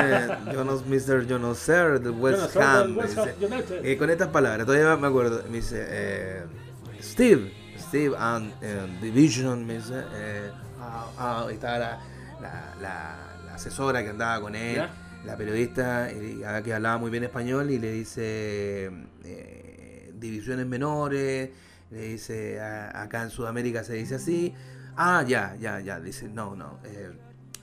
[0.51, 1.27] yo no, Mr.
[1.27, 2.97] Yo no sé, del West Ham.
[2.97, 3.17] West.
[3.19, 3.27] Ham.
[3.83, 6.43] Eh, con estas palabras, todavía me acuerdo, me dice, eh,
[6.99, 10.49] Steve, Steve and eh, Division, me dice, eh,
[10.81, 11.99] ah, ah, estaba la,
[12.41, 14.89] la, la- la asesora que andaba con él, ¿Ya?
[15.25, 16.09] la periodista
[16.45, 18.91] ah, que hablaba muy bien español y le dice
[19.23, 21.49] eh, divisiones menores,
[21.91, 24.53] le dice "A- acá en Sudamérica se dice así,
[24.97, 27.11] ah ya, ya, ya, dice no, no, eh,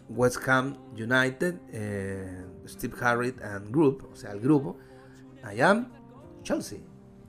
[0.09, 4.77] West Ham United, eh, Steve Harriet and Group, o sea el grupo,
[5.55, 5.89] I am
[6.43, 6.79] Chelsea.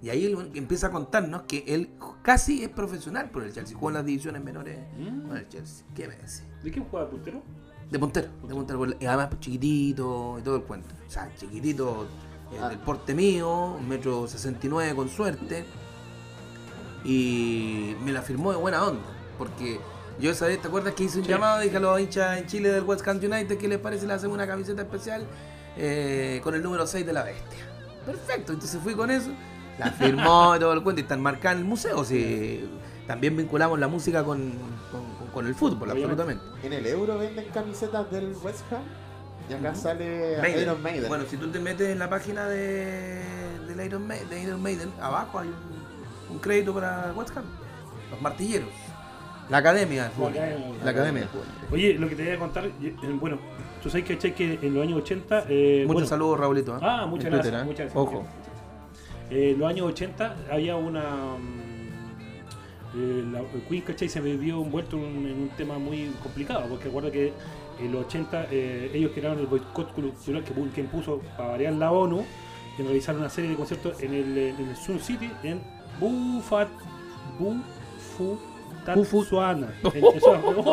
[0.04, 1.92] Y ahí él empieza a contarnos que él
[2.22, 5.28] casi es profesional por el Chelsea, jugó en las divisiones menores Mm.
[5.30, 5.86] con el Chelsea.
[5.96, 6.44] ¿Qué me decís?
[6.62, 7.42] ¿De quién juega puntero?
[7.90, 8.86] De puntero, de puntero.
[9.00, 10.94] Y además pues, chiquitito y todo el cuento.
[11.08, 12.08] O sea, chiquitito,
[12.52, 12.68] eh, Ah.
[12.68, 15.64] del porte mío, un metro sesenta y nueve con suerte.
[17.06, 19.04] Y me la firmó de buena onda.
[19.38, 19.80] Porque
[20.20, 21.30] yo esa vez, ¿te acuerdas que hice un Sí.
[21.32, 21.62] llamado?
[21.62, 24.36] Dije a los hinchas en Chile del West Ham United que les parece le hacemos
[24.36, 25.26] una camiseta especial
[25.76, 27.66] eh, con el número 6 de la bestia.
[28.06, 29.32] Perfecto, entonces fui con eso.
[29.80, 32.04] La firmó y todo el cuento y están marcadas en el museo.
[32.04, 32.68] Sí,
[33.08, 34.52] también vinculamos la música con,
[34.92, 36.22] con- con el fútbol, Obviamente.
[36.22, 36.68] absolutamente.
[36.68, 38.84] En el Euro venden camisetas del West Ham.
[39.50, 40.62] Y acá sale Maiden.
[40.62, 41.10] Iron Maiden.
[41.10, 43.22] Bueno, si tú te metes en la página de,
[43.84, 47.44] Iron, de Iron Maiden, abajo hay un, un crédito para West Ham.
[48.12, 48.70] Los martilleros.
[49.50, 50.06] La academia.
[50.06, 50.58] academia.
[50.86, 51.28] La academia.
[51.72, 53.38] Oye, lo que te voy a contar, eh, bueno,
[53.82, 55.46] tú sabes que, en los años 80...
[55.50, 56.76] Eh, Muchos bueno, saludos, Raulito.
[56.78, 56.80] ¿eh?
[56.82, 57.64] Ah, muchas gracias, Twitter, ¿eh?
[57.66, 57.96] muchas gracias.
[57.96, 58.26] Ojo.
[59.30, 61.38] Eh, en los años 80 había una...
[61.38, 61.74] mm,
[62.96, 64.08] eh, la el Queen, ¿cachai?
[64.10, 67.34] Se vivió envuelto en un, en un tema muy complicado, porque recuerda que
[67.80, 71.92] en los 80 eh, ellos crearon el boicot cultural que, que impuso para variar la
[71.92, 72.24] ONU
[72.78, 75.62] en realizar una serie de conciertos en el, en el Sun City en
[76.00, 76.70] Bufat
[77.40, 80.64] Bufutatsuana en, en Sudáfrica.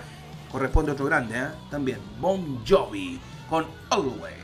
[0.51, 1.49] corresponde otro grande, ¿eh?
[1.70, 4.38] También, Bon Jovi, con Always.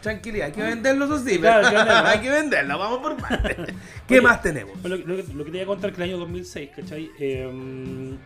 [0.02, 1.38] Tranquilidad, hay que venderlo, eso sí.
[1.38, 2.08] Claro, hay que venderlo.
[2.08, 3.56] hay que venderlo, vamos por partes.
[4.06, 4.72] ¿Qué Oye, más tenemos?
[4.84, 7.10] Lo, lo que- lo que te voy a contar que el año 2006, ¿cachai?
[7.18, 8.16] Eh,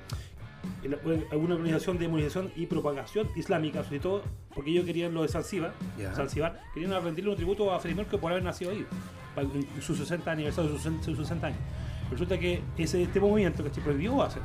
[1.30, 4.22] alguna organización de inmunización y propagación islámica, sobre todo
[4.54, 6.12] porque ellos querían lo de Zanzíbar, Ya.
[6.14, 8.86] Zanzíbar querían rendirle un tributo a Freddie Mercury por haber nacido ahí,
[9.36, 11.58] en su 60 aniversario, sus 60 sus 60 años.
[12.10, 14.42] Resulta que ese, este movimiento que prohibió hacer,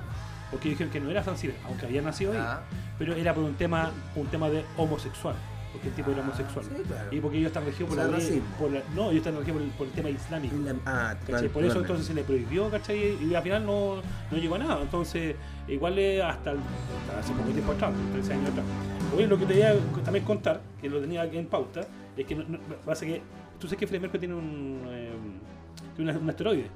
[0.49, 2.61] porque dijeron que no era Zanzíbar, aunque había nacido ahí, Ah.
[2.97, 5.35] pero era por un tema, un tema de homosexual,
[5.71, 6.65] porque el tipo era homosexual.
[6.65, 7.07] sí, claro.
[7.11, 9.57] Y porque ellos están regidos por O sea, la por la- no, ellos están regidos
[9.57, 10.55] por el, por el tema islámico.
[10.85, 11.15] Ah,
[11.53, 13.17] Por eso entonces se le prohibió, ¿cachai?
[13.23, 13.97] Y al final no,
[14.31, 14.81] no llegó a nada.
[14.81, 15.35] Entonces,
[15.67, 18.65] igual es hasta, hasta hace poco tiempo atrás, 13 años atrás.
[19.15, 21.81] Oye, lo que te voy a también contar, que lo tenía aquí en pauta,
[22.17, 23.21] es que no, no- pasa que
[23.59, 25.11] tú sabes que Freddie Mercury tiene un, eh,
[25.95, 26.67] tiene un asteroide.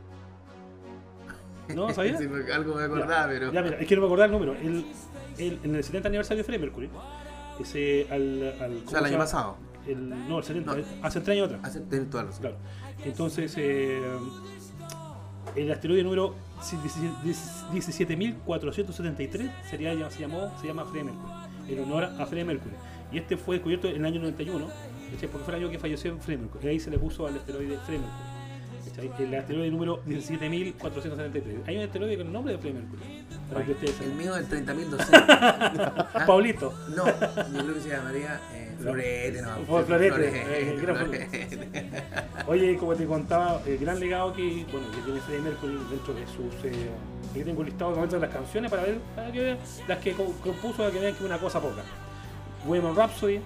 [1.75, 1.89] ¿No?
[1.93, 2.19] ¿Sabías?
[2.19, 3.51] Sí, algo me acordaba, pero.
[3.51, 4.53] Ya, mira, es que no me acordaba el número.
[4.53, 4.85] El,
[5.37, 6.89] el- en el 70 aniversario de Freddie Mercury,
[7.59, 8.55] ese al.
[8.59, 9.55] al o ¿cómo sea, el año pasado.
[9.87, 10.83] El, no, el 70, No.
[11.01, 11.61] hace tres años atrás.
[11.65, 11.81] Hace
[12.11, 12.41] la razón.
[12.41, 12.55] Claro.
[13.03, 14.01] Entonces, eh,
[15.55, 21.31] el asteroide número 17.473 sería, se, llamó, se llama Freddie Mercury,
[21.69, 22.75] en honor a Freddie Mercury.
[23.11, 24.67] Y este fue descubierto en el año 91,
[25.11, 25.29] ¿cachai?
[25.29, 26.65] porque fue el año que falleció Freddie Mercury.
[26.65, 28.32] Y ahí se le puso al asteroide Freddie Mercury.
[28.95, 29.11] ¿Cachai?
[29.25, 31.67] El asteroide número 17.473.
[31.67, 33.23] Hay un asteroide con el nombre de Freddie Mercury.
[33.51, 33.71] Para que
[34.03, 35.07] El mío es el 30.200.
[36.13, 36.23] ¿Ah?
[36.25, 36.73] Paulito.
[36.95, 37.13] No, yo
[37.63, 39.55] creo que se llamaría eh, Florete, no.
[39.85, 41.89] Florete, Florete, eh, gran Florete.
[42.47, 46.25] Oye, como te contaba, el gran legado que, bueno, que tiene Freddie Mercury dentro de
[46.27, 46.65] sus...
[46.65, 46.89] Eh,
[47.31, 49.57] aquí tengo listado de las canciones para ver, para que vean
[49.87, 51.81] las que co- compuso, para que vean que es una cosa poca.
[52.65, 53.39] Women Rhapsody,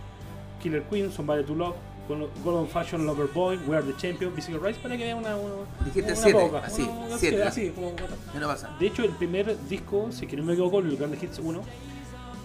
[0.61, 1.75] Killer Queen, Somebody to Love,
[2.07, 5.35] Golden Fashion Lover Boy, We Are the Champion, Physical Rise, para que vean una...
[5.35, 5.53] una
[5.85, 7.43] Dijiste una siete, poca, así, una- siete.
[7.43, 7.93] Así, como...
[7.95, 8.69] ¿Qué no pasa?
[8.79, 11.61] De hecho, el primer disco, si que no me equivoco, el Grand Hits 1,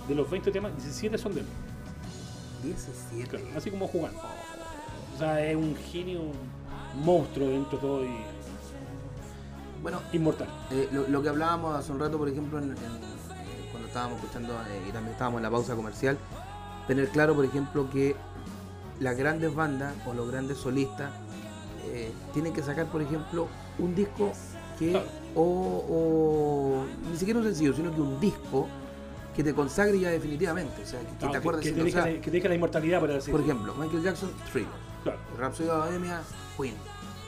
[0.09, 1.47] de los 20 temas, 17 son de él.
[2.65, 3.29] 17.
[3.29, 4.19] Claro, así como jugando.
[5.15, 8.17] O sea, es un genio, un monstruo dentro de todo y
[9.83, 10.49] Bueno, inmortal.
[10.71, 14.19] Eh, lo, lo que hablábamos hace un rato, por ejemplo, en, en, eh, cuando estábamos
[14.21, 16.19] escuchando eh, y también estábamos en la pausa comercial,
[16.87, 18.15] tener claro, por ejemplo, que
[19.03, 21.11] las grandes bandas o los grandes solistas
[21.87, 23.49] eh, tienen que sacar, por ejemplo,
[23.79, 24.33] un disco
[24.79, 24.97] que,
[25.35, 28.69] o, o ni siquiera un sencillo, sino que un disco
[29.35, 31.93] que te consagre ya definitivamente, o sea, que, que Claro, te acuerdes que, te siempre,
[31.93, 33.33] o deja, la- que te deja la inmortalidad para decir.
[33.33, 34.69] por ejemplo, Michael Jackson, Thriller,
[35.03, 35.19] Claro.
[35.39, 36.21] Rhapsody of Bohemia,
[36.57, 36.75] Queen,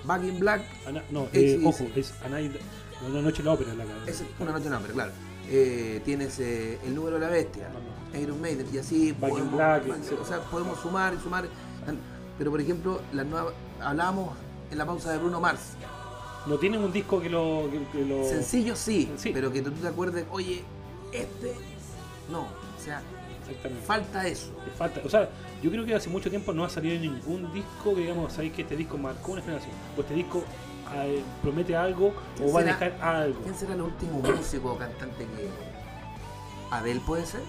[0.05, 2.53] Back in Black, Ana- no, Eh, ojo, es A Night-
[3.09, 3.75] una noche en la ópera.
[3.75, 5.13] La, Es una noche en hambre, claro.
[5.49, 9.85] Eh, tienes eh, el número de la bestia, No, Iron Maiden, y así podemos, Black,
[10.21, 11.45] o sea, podemos sumar y sumar.
[12.39, 13.01] Pero por ejemplo,
[13.81, 14.31] hablábamos
[14.71, 15.75] en la pausa de Bruno Mars.
[16.47, 17.69] No tienen un disco que lo.
[17.71, 19.31] Que, que lo Sencillo sí, Sí.
[19.33, 20.63] pero que tú te acuerdes, oye,
[21.13, 21.55] este,
[22.31, 23.03] no, o sea,
[23.87, 24.53] falta eso.
[24.77, 25.01] Falta.
[25.05, 25.29] O sea,
[25.63, 28.63] yo creo que hace mucho tiempo no ha salido ningún disco que digamos, sabéis que
[28.63, 29.73] este disco marcó una generación.
[29.97, 30.45] O este disco
[30.95, 33.41] eh, promete algo ¿Quién o va a dejar algo.
[33.43, 35.49] ¿Quién será el último músico o cantante que...
[36.71, 37.41] Adele puede ser?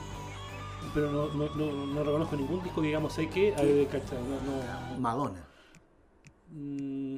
[0.94, 3.50] Pero no, no, no, no reconozco ningún disco que digamos, ¿sabes qué?
[3.58, 5.44] Eh, no, no, Madonna.
[6.52, 7.16] Mm,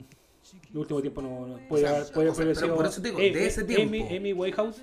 [0.72, 2.76] el último tiempo no, no- puede O sea, haber, puede o sea, haber pero sido
[2.76, 3.88] por eso te digo, Eh, de ese tiempo.
[3.88, 4.81] Amy, Amy Whitehouse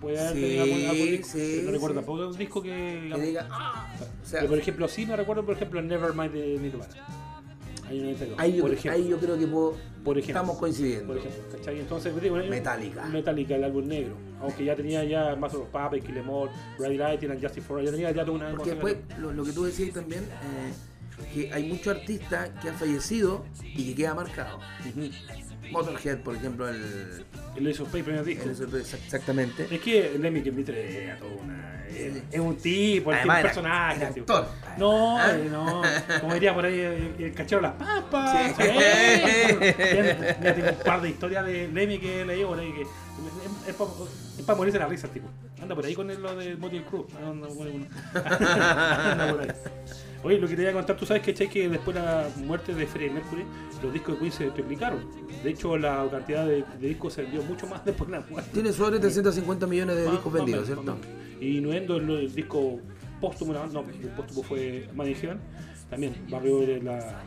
[0.00, 2.04] puede haber Sí, tenido algún, algún disco, sí, no recuerdo sí.
[2.06, 3.86] tampoco un disco que, Que digamos, diga, ah,
[4.22, 6.94] o sea, que, por ejemplo sí me recuerdo por ejemplo Nevermind de Nirvana
[7.88, 8.38] Año 92.
[8.38, 8.92] Ahí yo, por ejemplo.
[8.92, 10.40] ahí yo creo que puedo- por ejemplo.
[10.40, 11.06] estamos coincidiendo.
[11.06, 11.80] Por ejemplo, ¿cachai?
[11.80, 13.04] Entonces, digo, Metallica.
[13.06, 14.14] Metallica, el álbum negro.
[14.40, 16.48] Aunque ya tenía ya Master of Puppets, Kill Em All,
[16.78, 19.44] Ray Lighting and Justice for All, ya tenía ya toda una Porque después, lo, lo
[19.44, 20.72] que tú decías también, eh,
[21.32, 24.58] que hay muchos artistas que han fallecido y que queda marcado.
[25.72, 27.24] Motorhead, por ejemplo, el,
[27.56, 28.44] El Ace of Base, primer disco.
[28.48, 29.66] el- exa- exactamente.
[29.70, 30.50] Es que Lemmy que
[31.04, 31.75] era todo una.
[32.30, 33.96] Es, un tipo, es un Además, personaje.
[34.00, 34.48] era actor.
[34.78, 35.30] No, ¿Ah?
[35.32, 35.82] eh, no.
[36.20, 38.54] Como diría por ahí el, el cachero de las papas.
[38.56, 38.64] Sí.
[38.66, 44.44] Ya, ya tengo un par de historias de Lemmy que leí por ahí que es,
[44.44, 45.28] para morirse la risa, tipo.
[45.62, 47.06] Anda por ahí con el- lo de Motley Crue.
[47.24, 47.88] Anda por ahí.
[48.14, 49.48] Anda por ahí.
[50.26, 52.74] Oye, lo que te iba a contar, tú sabes que, que después de la muerte
[52.74, 53.44] de Freddie Mercury,
[53.80, 55.08] los discos de Queen se triplicaron.
[55.44, 58.50] De hecho, la cantidad de, de discos se vendió mucho más después de la muerte.
[58.52, 60.82] Tiene sobre 350 millones de Más- discos vendidos, ¿cierto?
[60.82, 60.96] más.
[61.40, 62.80] Y Nuendo, el, el disco
[63.20, 65.38] póstumo, no, el póstumo fue in Heaven,
[65.88, 67.22] también barrió la,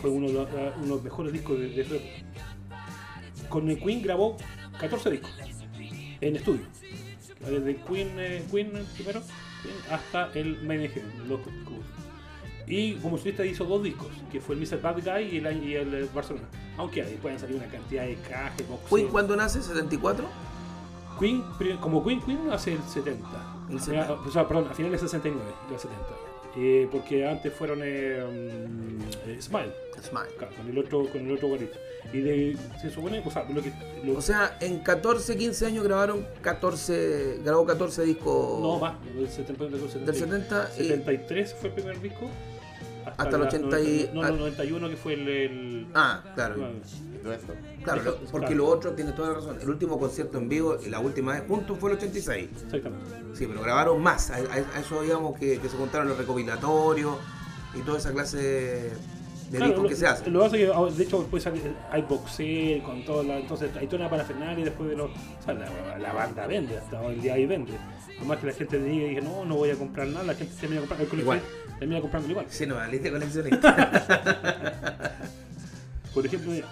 [0.00, 2.10] fue uno de, los, uno de los mejores discos de, de su época.
[3.48, 4.36] Con el Queen grabó
[4.78, 5.30] 14 discos
[6.20, 6.62] en estudio.
[7.40, 9.20] Desde Queen, eh, Queen primero
[9.90, 11.40] hasta el Money in Heaven, los.
[12.66, 14.80] Y como solista hizo dos discos, que fue el Mr.
[14.80, 16.46] Bad Guy y el, y el eh, Barcelona.
[16.76, 18.60] Aunque ahí pueden salir una cantidad de cajas,
[18.90, 19.08] Queen.
[19.08, 19.60] ¿cuándo nace?
[19.60, 20.24] ¿74?
[21.20, 21.42] Queen,
[21.80, 23.24] como Queen, Queen hace el 70.
[23.70, 26.04] El O sea, o sea, perdón, a finales del 69 y el 70.
[26.58, 28.24] Eh, porque antes fueron eh,
[29.26, 29.72] eh, Smile,
[30.02, 30.28] Smile.
[30.38, 31.78] claro, con el otro, con el otro guarito.
[32.12, 33.72] Y de, se supone, o sea, lo que.
[34.04, 38.60] lo- O sea, en 14, 15 años grabaron 14, grabó 14 discos.
[38.60, 42.30] no más, del 70, del 70, Del 70 y- 73 fue el primer disco.
[43.16, 45.28] Hasta el la 80 y- 90, no, no, 91 que fue el.
[45.28, 46.56] el- Ah, claro.
[46.56, 46.86] Duendo.
[47.82, 48.54] Claro, lo- porque Claro.
[48.54, 49.58] lo otro tiene toda la razón.
[49.60, 52.48] El último concierto en vivo, y la última vez juntos fue el 86.
[52.64, 53.04] Exactamente.
[53.34, 54.30] Sí, pero grabaron más.
[54.30, 54.38] A,
[54.78, 57.16] eso digamos que, que se contaron los recopilatorios
[57.74, 58.90] y toda esa clase de
[59.50, 60.32] Claro, discos lo, que se hacen.
[60.32, 61.46] Lo hace que, ah, de hecho, después
[61.90, 65.10] hay boxeo con todo, la, entonces hay toda una parafernalia y después de lo, o
[65.44, 67.72] sea, la, la banda vende, hasta hoy día ahí vende.
[68.18, 70.34] Por más que la gente diga y diga, no, no voy a comprar nada, la
[70.34, 72.46] gente termina comprando, el coleccionista termina comprando igual.
[72.48, 73.74] Sí, no, la lista de coleccionistas.
[76.14, 76.66] Por ejemplo, mira,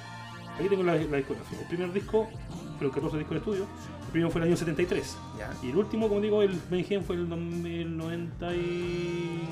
[0.59, 1.61] aquí tengo la, la discografía.
[1.61, 2.29] El primer disco
[2.79, 3.67] fueron 14 discos de estudio,
[4.07, 5.17] el primero fue el año 73.
[5.39, 5.51] ya.
[5.63, 9.49] Y el último, como digo, el Benjen fue el 2090 y...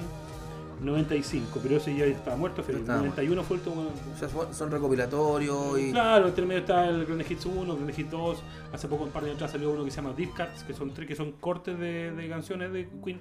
[0.83, 3.89] 95, pero ese ya estaba muerto, pero el Estaba 91 fue el último.
[4.15, 5.91] O sea, son, recopilatorios y.
[5.93, 8.43] Claro, entre medio está el Grand Hits 1, Grand Hits 2.
[8.73, 10.75] Hace poco, un par de años atrás, salió uno que se llama Deep Cuts, que
[10.75, 13.21] son tres que son cortes de, de canciones de Queen.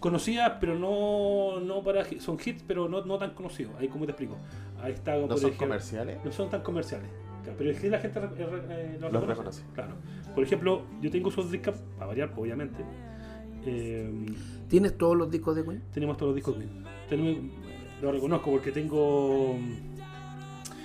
[0.00, 3.72] Conocidas, pero no, no para son hits, pero no, no tan conocidos.
[3.80, 4.36] Ahí, ¿cómo te explico?
[4.80, 6.18] Ahí está, ¿No son ejemplo- comerciales?
[6.24, 7.08] No son tan comerciales.
[7.42, 8.28] Claro, Pero es que la gente re-
[8.70, 9.62] eh, los Los reconoce.
[9.62, 9.62] reconoce.
[9.74, 9.94] Claro.
[10.36, 12.84] Por ejemplo, yo tengo esos discos, para variar, obviamente.
[13.66, 14.26] Eh,
[14.68, 15.82] ¿Tienes todos los discos de Queen?
[15.92, 16.84] tenemos todos los discos de Queen.
[17.08, 17.50] Tenemos-
[18.02, 19.56] lo reconozco porque tengo.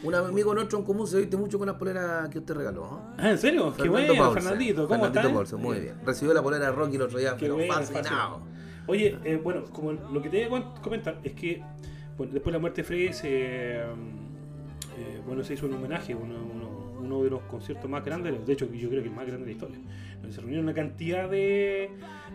[0.03, 2.99] Un amigo nuestro en común se viste mucho con las poleras que usted regaló.
[3.17, 3.73] Ah, ¿en serio?
[3.73, 4.43] Qué bueno, Paulsen.
[4.43, 4.87] Fernandito.
[4.87, 5.53] ¿Cómo estás?
[5.53, 5.95] Muy bien.
[6.05, 8.41] Recibió la polera de Rocky el otro día, Qué pero bueno, fascinado.
[8.85, 11.63] Oye, eh, bueno, como lo que te iba a comentar es que
[12.17, 13.81] bueno, después de la muerte de Freddie se, eh,
[14.97, 18.53] eh, bueno, se hizo un homenaje, uno, uno- uno de los conciertos más grandes, de
[18.53, 19.77] hecho yo creo que el más grande de la historia,
[20.29, 21.89] se reunieron una cantidad de,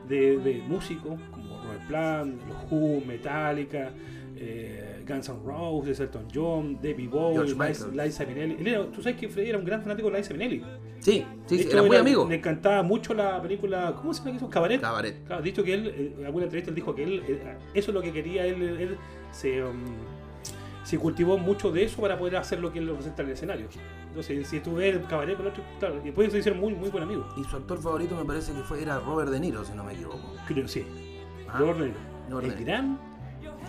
[0.08, 3.90] de, de músicos como Robert Plant, los Who, Metallica,
[4.36, 7.54] eh, Guns N' Roses, Elton John, David Bowie,
[8.04, 8.56] Liza Minnelli.
[8.68, 10.62] Era- Tú sabes que Freddie era un gran fanático de Liza Minnelli.
[11.00, 12.26] Sí, sí, De sí, hecho, era muy era- amigo.
[12.28, 14.50] Le encantaba mucho la película, ¿cómo se llama eso?
[14.50, 14.80] Cabaret.
[14.80, 15.24] Cabaret.
[15.26, 17.38] Claro, dicho que él, eh, en alguna entrevista él dijo que él, eh,
[17.74, 18.96] eso es lo que quería, él, él
[19.30, 19.76] se, um,
[20.88, 23.68] se cultivó mucho de eso para poder hacer lo que él representa en el escenario.
[24.06, 26.88] Entonces, si tú ves el cabaret con otro, claro, y después se hicieron muy, muy
[26.88, 27.28] buen amigo.
[27.36, 29.92] Y su actor favorito me parece que fue era Robert De Niro, si no me
[29.92, 30.34] equivoco.
[30.46, 30.86] Creo, sí.
[31.46, 31.98] Ah, Robert De Niro.
[32.30, 32.98] Robert el De gran,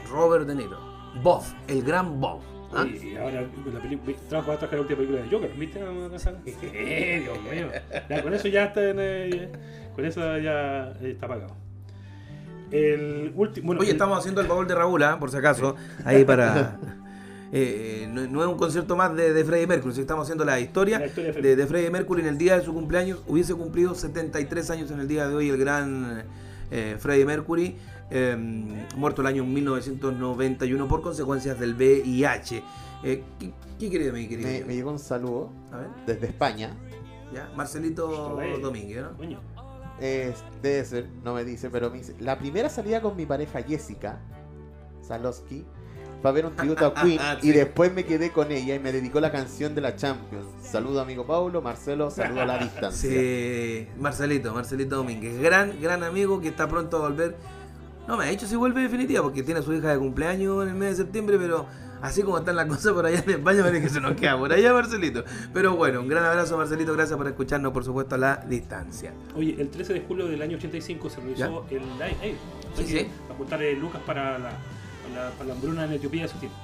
[0.10, 0.80] Robert De Niro.
[1.22, 2.40] Bob, el gran Bob.
[2.74, 2.86] ¿ah?
[2.86, 5.80] y ahora la película, trabajo la última película de Joker, ¿viste?
[6.64, 7.68] Eh, Dios mío.
[8.10, 9.52] Ya, con eso ya está en, eh,
[9.94, 11.54] con eso ya está pagado.
[12.72, 15.20] El último, bueno, Oye, el- estamos haciendo el baúl de Raúl, ¿ah?
[15.20, 15.76] por si acaso,
[16.06, 16.80] ahí para...
[17.52, 20.60] eh, no, no es un concierto más de, de Freddie Mercury, sino estamos haciendo la
[20.60, 21.56] historia, La historia de Freddie.
[21.56, 23.20] de, Freddie Mercury en el día de su cumpleaños.
[23.28, 26.24] Hubiese cumplido 73 años en el día de hoy el gran
[26.72, 27.76] eh, Freddie Mercury,
[28.12, 28.36] eh,
[28.96, 32.64] muerto el año 1991 por consecuencias del VIH.
[33.04, 34.48] Eh, ¿qué, qué querido, mi querido?
[34.50, 36.76] Me, me llegó un saludo A ver, desde España.
[37.34, 38.38] ya, Marcelito.
[38.62, 39.16] Domínguez, ¿no?
[39.18, 39.40] Coño.
[40.00, 42.16] Es- debe ser, no me dice, pero me dice.
[42.20, 44.20] La primera salida con mi pareja Jessica
[45.02, 45.66] Salosky
[46.22, 47.50] fue a ver un tributo a Queen Sí.
[47.50, 50.46] y después me quedé con ella y me dedicó la canción de la Champions.
[50.62, 53.10] Saludo amigo Paulo, Marcelo, saludo a la distancia.
[53.10, 57.36] Sí, Marcelito, Marcelito Domínguez, gran, gran amigo que está pronto a volver.
[58.08, 60.70] No me ha dicho si vuelve definitiva porque tiene a su hija de cumpleaños en
[60.70, 61.68] el mes de septiembre, pero
[62.02, 64.52] así como están las cosas por allá en España, parece que se nos queda por
[64.52, 65.24] allá, Marcelito.
[65.54, 66.94] Pero bueno, un gran abrazo, Marcelito.
[66.94, 69.14] Gracias por escucharnos, por supuesto, a la distancia.
[69.36, 72.36] Oye, el 13 de julio del año 85 se realizó el Live Aid.
[72.76, 73.08] Sí, sí.
[73.28, 74.58] Para juntar eh, lucas para la, para
[75.24, 76.58] la, para la hambruna en Etiopía de ese tiempo.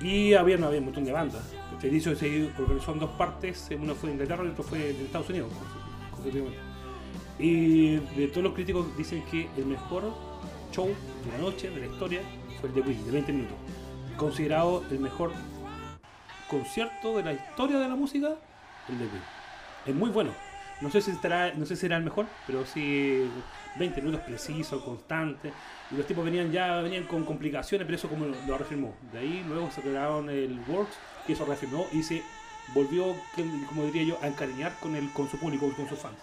[0.00, 1.52] Y había, había un montón de bandas.
[1.82, 3.68] El inicio se organizó en dos partes.
[3.78, 5.50] Uno fue de Inglaterra y otro fue de Estados Unidos.
[7.38, 10.12] Y de todos los críticos dicen que el mejor
[10.72, 12.20] show de la noche, de la historia,
[12.60, 13.56] fue el de Queen, de 20 minutos.
[14.16, 15.32] Considerado el mejor
[16.50, 18.34] concierto de la historia de la música,
[18.88, 19.22] el de Queen.
[19.86, 20.32] Es muy bueno.
[20.80, 23.28] No sé si estará, no sé si será el mejor, pero sí
[23.78, 25.52] 20 minutos precisos, constantes.
[25.90, 28.94] Y los tipos venían ya venían con complicaciones, pero eso como lo, lo reafirmó.
[29.12, 30.94] De ahí luego se crearon el Works,
[31.26, 32.22] que eso reafirmó y se
[32.74, 33.14] volvió,
[33.68, 36.16] como diría yo, a encariñar con el con su público, con sus fans.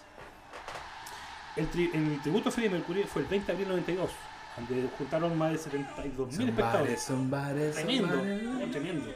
[1.56, 4.10] El, tri- el tributo a Freddie Mercury fue el 20 de abril 92,
[4.56, 7.00] donde juntaron más de 72 mil espectadores.
[7.02, 8.70] somebody, Tremendo, somebody.
[8.70, 9.10] tremendo.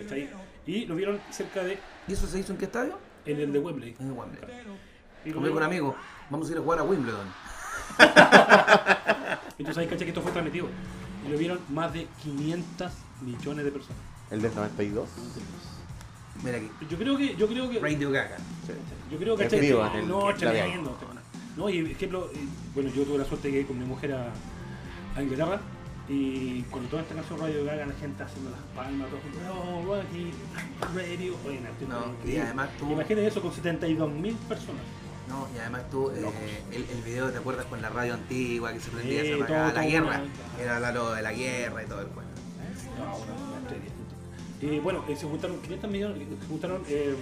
[0.00, 0.30] Está ahí.
[0.66, 2.98] Y lo vieron cerca de ¿Y eso se hizo en qué estadio?
[3.24, 3.96] en el de Wembley.
[3.98, 4.40] En Wembley.
[5.24, 5.96] Y dijo un amigo,
[6.30, 7.26] vamos a ir a jugar a Wimbledon.
[9.58, 10.68] Entonces ahí caché que esto fue transmitido.
[11.26, 12.92] Y lo vieron más de 500
[13.22, 13.98] millones de personas.
[14.30, 15.08] El del 92.
[16.44, 18.36] Mira aquí, Yo creo que, yo creo que, Radio Gaga.
[19.10, 20.96] yo creo que vivo, el- no, tremendo.
[21.56, 24.28] No, y ejemplo, eh, bueno, yo tuve la suerte de ir con mi mujer a,
[25.18, 25.58] a Inglaterra
[26.06, 30.30] y cuando toda esta canción Radio Gaga, la gente haciendo las palmas, todo oh, Rocky,
[30.94, 32.42] radio, oye, No, y increíble.
[32.42, 34.82] además tú- Imagínate eso con 72 mil personas.
[35.28, 36.24] No, y además tú, eh,
[36.72, 39.72] el, el video, ¿te acuerdas con la radio antigua que se prendía, Sí, se apagaba
[39.72, 40.22] todo, la todo guerra?
[40.22, 42.32] una- Era la lo de la guerra y todo el cuento.
[44.62, 47.14] No, bueno, eh, se juntaron 500 millones, se juntaron eh,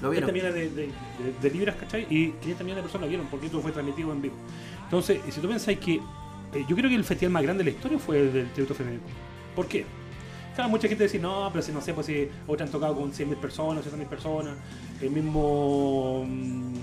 [0.00, 0.30] Lo vieron.
[0.30, 2.02] 500 millones de, de- de- de libras, ¿cachai?
[2.08, 4.34] Y 500 millones de personas lo vieron porque esto fue transmitido en vivo.
[4.84, 7.76] Entonces, si tú pensáis que eh, yo creo que el festival más grande de la
[7.76, 9.02] historia fue el del tributo femenino.
[9.54, 9.84] ¿Por qué?
[10.54, 13.12] Claro, mucha gente dice, no, pero si no sé, pues si otros han tocado con
[13.12, 14.56] 100.000 personas, 60.000 personas,
[15.00, 16.74] el mismo mm,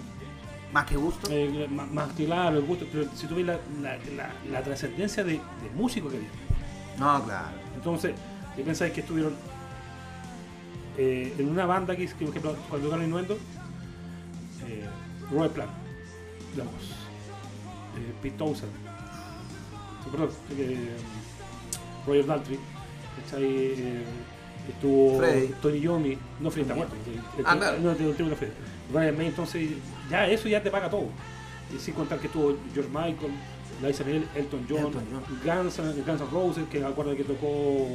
[0.71, 1.29] Más que gusto.
[1.31, 4.61] eh, más, más que claro, el gusto, pero si tú ves la, la, la, la
[4.61, 6.29] trascendencia de, de músicos que había.
[6.97, 7.57] No, claro.
[7.75, 8.13] Entonces,
[8.55, 9.35] ¿qué pensáis que estuvieron
[10.97, 13.37] eh, en una banda que, que, por ejemplo, cuando tocaron Innuendo?
[14.67, 14.85] Eh,
[15.31, 15.71] Robert Plant,
[16.57, 16.73] la voz.
[17.97, 18.71] Eh, Pete Townsend.
[20.11, 20.95] Perdón, eh,
[22.05, 22.59] Roger Daltrey.
[23.23, 24.03] ¿cachai?
[24.69, 25.53] Estuvo Freddy.
[25.61, 26.17] Tony Yomi.
[26.39, 26.95] No, Freddy está muerto.
[27.45, 27.79] Ah, claro.
[27.79, 28.53] No, el último Freddy.
[28.93, 29.69] Ryan May, entonces,
[30.09, 31.07] ya eso ya te paga todo.
[31.75, 33.33] Y sin contar que estuvo George Michael,
[33.83, 35.23] Liza Minnelli, Elton John, Elton John.
[35.43, 37.87] Guns, Guns N' Roses, que me acuerdo que tocó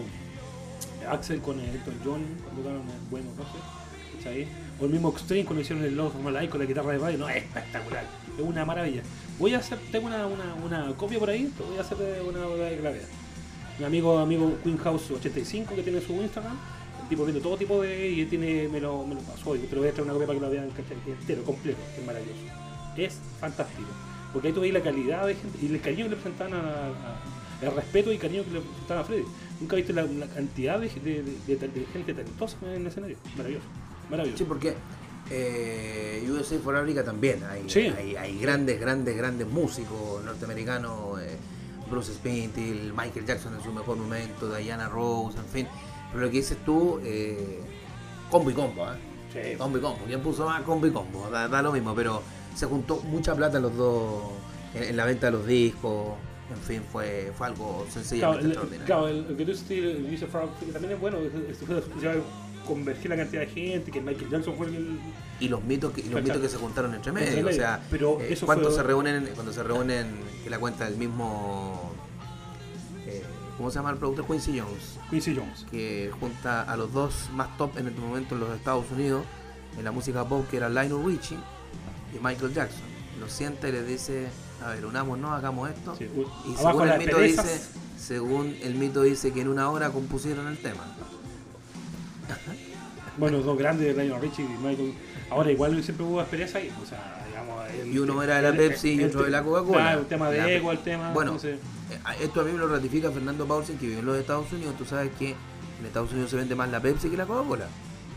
[1.09, 3.61] Axel con Elton John cuando tocaron el Bueno Roses,
[4.17, 4.49] ¿cachai?
[4.81, 7.29] O el mismo Extreme cuando hicieron el Love of con la guitarra de radio, no,
[7.29, 8.05] es espectacular,
[8.37, 9.03] es una maravilla.
[9.39, 12.41] Voy a hacer, tengo una, una, una copia por ahí, voy a hacer de una
[12.41, 13.09] de la veas.
[13.81, 16.57] Mi amigo, amigo Queen House 85 que tiene su Instagram,
[17.03, 19.75] el tipo vende todo tipo de y tiene, me lo, me lo pasó, y te
[19.75, 20.71] lo voy a traer una copia para que lo vean
[21.21, 22.39] entero, completo, es maravilloso.
[22.97, 23.89] Es fantástico.
[24.33, 26.59] Porque ahí tú veis la calidad de gente y el cariño que le presentaban a,
[26.61, 27.21] a-
[27.63, 29.25] el respeto y cariño que le presentaban a Freddy.
[29.61, 33.17] Nunca viste la, la cantidad de, de- de- de- de gente talentosa en el escenario.
[33.37, 33.67] Maravilloso.
[34.11, 34.39] Maravilloso.
[34.39, 34.75] Sí, porque
[35.31, 37.81] eh, USA for Africa también hay, Sí.
[37.97, 41.21] hay, hay grandes, grandes, grandes músicos norteamericanos.
[41.23, 41.37] eh,
[41.91, 45.69] Bruce Springsteen, Michael Jackson en su mejor momento, Diana Rose, en fin.
[46.13, 47.61] Pero lo que dices tú, eh,
[48.31, 48.97] combo y combo, ¿eh?
[49.33, 49.57] Sí.
[49.57, 49.99] Combo y combo.
[50.07, 51.29] ¿Quién puso más combo y combo?
[51.31, 52.23] Da, da lo mismo, pero
[52.55, 54.23] se juntó mucha plata los dos
[54.75, 56.15] en, en la venta de los discos.
[56.51, 58.87] En fin, fue, fue algo Claro, sencillamente el, extraordinario.
[58.87, 61.85] claro, el, el que tú dices, dice Frank, también es bueno, es- es- es-
[62.75, 64.99] convergir la cantidad de gente, que Michael Jackson fue el,
[65.41, 67.29] y los mitos que, y los mitos que se juntaron entre medio.
[67.39, 70.07] Entre O sea, Pero eh, eso cuando fue- se reúnen, cuando se reúnen,
[70.45, 71.93] que la cuenta del mismo
[73.07, 73.23] eh,
[73.57, 74.27] ¿cómo se llama el productor?
[74.27, 75.67] Quincy Jones, Quincy Jones.
[75.71, 79.25] que junta a los dos más top en este momento en los Estados Unidos
[79.79, 81.37] en la música pop, que era Lionel Richie
[82.15, 82.81] y Michael Jackson.
[83.21, 84.29] Los sienta y les dice,
[84.65, 85.95] a ver, unámonos, hagamos esto.
[85.97, 86.09] Sí,
[86.47, 87.45] Y abajo según el mito perezas.
[87.47, 87.61] dice,
[87.99, 90.85] según el mito dice que en una hora compusieron el tema.
[93.17, 94.95] Bueno, dos grandes, Lionel Richie y Michael.
[95.31, 97.69] Ahora igual siempre hubo aspereza ahí, o sea, digamos...
[97.71, 99.79] el- Y uno era de la el- Pepsi y otro de la Coca-Cola.
[99.83, 101.13] Claro, el tema de La- ego, el tema...
[101.13, 101.59] Bueno, entonces,
[101.91, 104.75] Eh, Esto a mí me lo ratifica Fernando Paulsen, que vive en los Estados Unidos.
[104.79, 107.67] Tú sabes que en Estados Unidos se vende más la Pepsi que la Coca-Cola.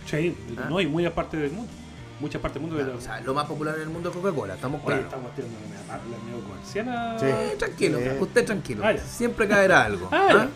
[0.06, 0.68] sí, ¿Ah?
[0.70, 1.72] no, y muy aparte del mundo.
[2.20, 2.84] Muchas partes del mundo...
[2.86, 5.06] de O sea, lo más popular en el mundo es Coca-Cola, estamos claros.
[5.06, 7.18] estamos teniendo una la medio comercial.
[7.20, 7.26] Sí.
[7.26, 8.06] Eh, tranquilo, Sí.
[8.22, 8.84] usted tranquilo.
[8.86, 8.94] Ah.
[8.98, 10.08] Siempre caerá algo.
[10.12, 10.48] Ah, ¿ah?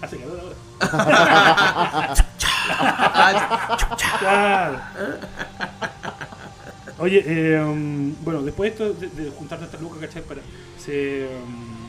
[0.00, 0.56] Hace calor ahora.
[2.72, 3.76] Ah,
[4.18, 4.80] Claro.
[6.98, 10.22] Oye, eh, um, bueno, después de esto, de, de juntar estas lucas, ¿cachai?
[10.22, 10.42] Para,
[10.78, 11.80] se, um,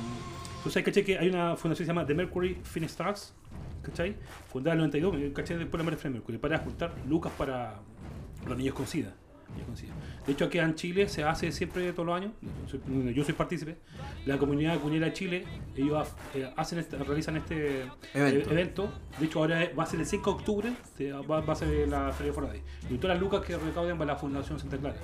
[0.64, 1.04] Tú sabes, ¿cachai?
[1.04, 3.34] Que hay una fundación que se llama The Mercury Film Stars,
[3.82, 4.16] ¿cachai?
[4.52, 5.58] Fundada en el 92, ¿cachai?
[5.58, 7.76] Después de Freddie Mercury, para juntar lucas para
[8.48, 9.14] los niños con SIDA.
[9.76, 9.94] SIDA.
[10.26, 12.32] De hecho, aquí en Chile se hace siempre todos los años,
[13.16, 13.78] yo soy partícipe,
[14.26, 15.46] la comunidad cuñera de Chile,
[15.76, 17.82] ellos eh, hacen este- realizan este
[18.14, 18.50] Evento.
[18.50, 18.94] eh, evento.
[19.20, 20.74] De hecho, ahora va a ser el 5 de octubre,
[21.30, 22.62] va, va a ser la Feria Forday.
[22.90, 24.96] Y todas las lucas que recauden va a la Fundación Santa Clara.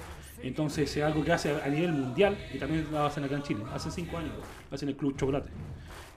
[0.44, 3.64] Entonces es algo que hace a nivel mundial y también lo hacen acá en Chile.
[3.74, 4.34] Hace 5 años,
[4.70, 5.50] lo hacen en el Club Chocolate.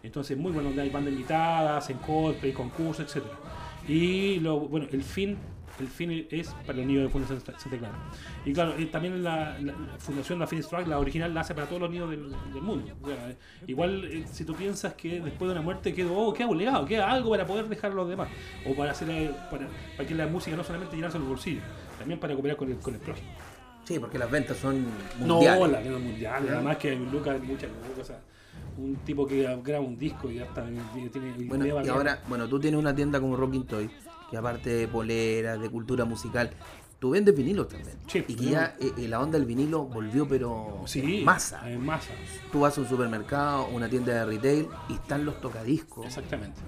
[0.03, 3.35] Entonces muy bueno, donde hay bandas invitadas, hacen cosplay, concursos, etcétera.
[3.89, 5.39] Y lo, bueno, el fin,
[5.81, 7.95] el fin es para los niños de Fundación Santa Clara.
[8.45, 11.55] Y claro, eh, también la, la- la Fundación La Phoenix Track, la original, la hace
[11.55, 12.93] para todos los niños del, del mundo.
[13.03, 13.37] O sea, eh,
[13.67, 16.85] igual eh, si tú piensas que después de una muerte quedó, oh, queda un legado,
[16.87, 18.29] queda algo para poder dejar a los demás.
[18.67, 21.63] O para hacer eh, para, para que la música no solamente llenarse los bolsillos,
[21.99, 23.29] también para cooperar con el, con el prójimo.
[23.85, 24.85] Sí, porque las ventas son
[25.19, 25.71] No, mundiales.
[25.73, 28.19] la guerra mundial, además que Lucas muchas cosas.
[28.79, 30.65] un tipo que graba un disco y ya está.
[30.71, 33.91] y Tiene, Bueno, y ahora, bueno, tú tienes una tienda como Rocking Toy,
[34.31, 36.51] que aparte de poleras, de cultura musical,
[36.99, 37.97] tú vendes vinilos también.
[38.07, 41.69] Sí, y que ya eh, eh, la onda del vinilo volvió, pero Sí, en masa.
[41.71, 42.11] En masa,
[42.53, 46.07] Tú vas a un supermercado, una tienda de retail, y están los tocadiscos.
[46.07, 46.61] exactamente.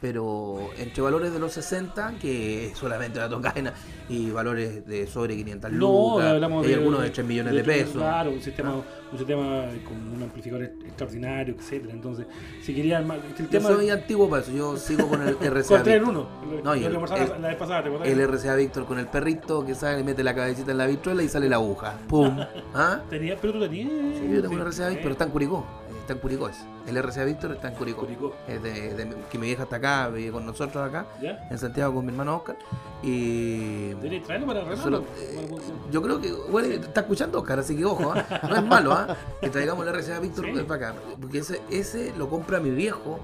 [0.00, 3.72] Pero entre valores de los 60, que es solamente la tocaina,
[4.10, 5.78] y valores de sobre 500 No,
[6.16, 7.94] lucas, hablamos hay de, algunos de 3 millones de, pesos.
[7.94, 11.94] Claro, un sistema, un sistema con un amplificador extraordinario, etcétera.
[11.94, 12.26] Entonces,
[12.62, 13.18] si querían más.
[13.38, 15.66] El Yo tema soy antiguo para eso, yo sigo con el RCA.
[15.68, 16.26] con 3 en Víctor.
[16.52, 16.62] 1.
[16.62, 18.12] No, el- la vez pasada, ¿te?
[18.12, 21.28] El RCA Víctor con el perrito que sale, mete la cabecita en la vitrola y
[21.28, 21.94] sale la aguja.
[22.06, 22.38] ¡Pum!
[22.74, 23.00] ¿Ah?
[23.08, 23.88] Tenía, pero tú tenías.
[24.18, 24.98] Sí, yo tengo un RCA Víctor, sí.
[25.00, 25.66] pero está en Curicó.
[26.06, 26.56] Eh, Está en Curicó es.
[26.86, 28.02] El RCA Víctor está en Curicó.
[28.02, 28.34] Curicó.
[28.46, 31.48] Es de, de- que mi vieja está acá, vive con nosotros acá, ¿Ya?
[31.50, 32.56] en Santiago con mi hermano Oscar.
[33.02, 33.92] Y.
[34.24, 34.76] Traerlo para.
[34.76, 35.48] Solo, eh,
[35.90, 38.24] yo creo que, bueno, está escuchando Oscar, así que ojo, ¿ah?
[38.48, 39.16] no es malo, ¿ah?
[39.40, 40.62] que traigamos el RCA Víctor Sí.
[40.62, 43.18] para acá, porque ese, ese lo compra mi viejo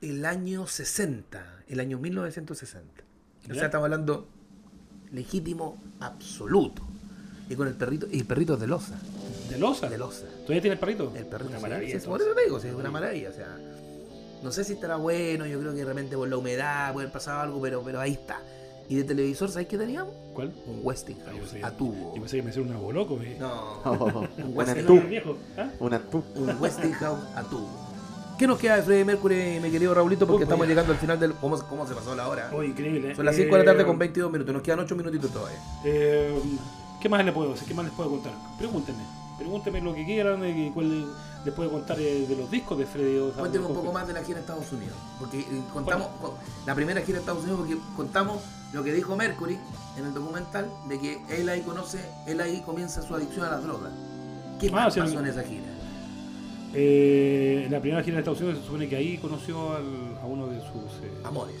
[0.00, 3.02] el año 60, el año 1960.
[3.44, 3.54] O ¿Ya?
[3.54, 4.26] sea, estamos hablando
[5.12, 6.82] legítimo absoluto.
[7.48, 8.98] Y con el perrito, y el perrito es de losa,
[9.50, 9.88] ¿De losa?
[9.88, 10.24] de losa.
[10.42, 11.12] ¿Todavía tiene el perrito?
[11.14, 12.00] El perrito, Una sí, maravilla.
[12.00, 13.58] sí, por eso te digo, sí, es una maravilla, o sea,
[14.42, 17.12] no sé si estará bueno, yo creo que de repente por la humedad puede haber
[17.12, 18.40] pasado algo, pero, pero ahí está.
[18.88, 20.12] Y de televisor, ¿sabes qué teníamos?
[20.34, 20.52] ¿Cuál?
[20.66, 21.64] Un Westinghouse Ah, yo sé.
[21.64, 22.12] a tubo.
[22.14, 23.18] Yo pensé que me hacía un nuevo loco.
[23.22, 23.36] eh.
[23.40, 24.96] No, un un Westinghouse, tú.
[24.98, 25.36] ¿El viejo?
[25.56, 25.70] ¿Ah?
[26.10, 26.22] Tú.
[26.34, 27.68] un Westinghouse a tubo.
[28.38, 30.26] ¿Qué nos queda de Freddie Mercury, mi querido Raulito?
[30.26, 31.32] Porque Uy, estamos llegando al final del...
[31.34, 32.50] ¿Cómo, cómo se pasó la hora?
[32.52, 33.12] Oh, increíble.
[33.12, 33.14] eh.
[33.14, 35.58] Son las 5 de la tarde Eh, con 22 minutos, nos quedan 8 minutitos todavía.
[35.84, 36.38] Eh,
[37.04, 37.68] ¿Qué más le puedo decir?
[37.68, 38.32] ¿Qué más les puedo contar?
[38.56, 39.02] Pregúntenme.
[39.36, 40.42] Pregúntenme lo que quieran.
[40.42, 41.04] eh, ¿Cuál
[41.44, 43.18] les puedo contar eh, de los discos de Freddy?
[43.18, 44.96] o sea, un de- poco más de la gira en Estados Unidos.
[45.20, 46.30] Porque eh, contamos, con-
[46.64, 48.40] la primera gira en Estados Unidos, porque contamos
[48.72, 49.58] lo que dijo Mercury
[49.98, 53.62] en el documental, de que él ahí conoce, él ahí comienza su adicción a las
[53.64, 53.92] drogas.
[54.58, 55.64] ¿Qué Ah, pasó en esa gira?
[56.72, 60.26] Eh, en la primera gira de Estados Unidos se supone que ahí conoció al- a
[60.26, 61.56] uno de sus eh, Amores.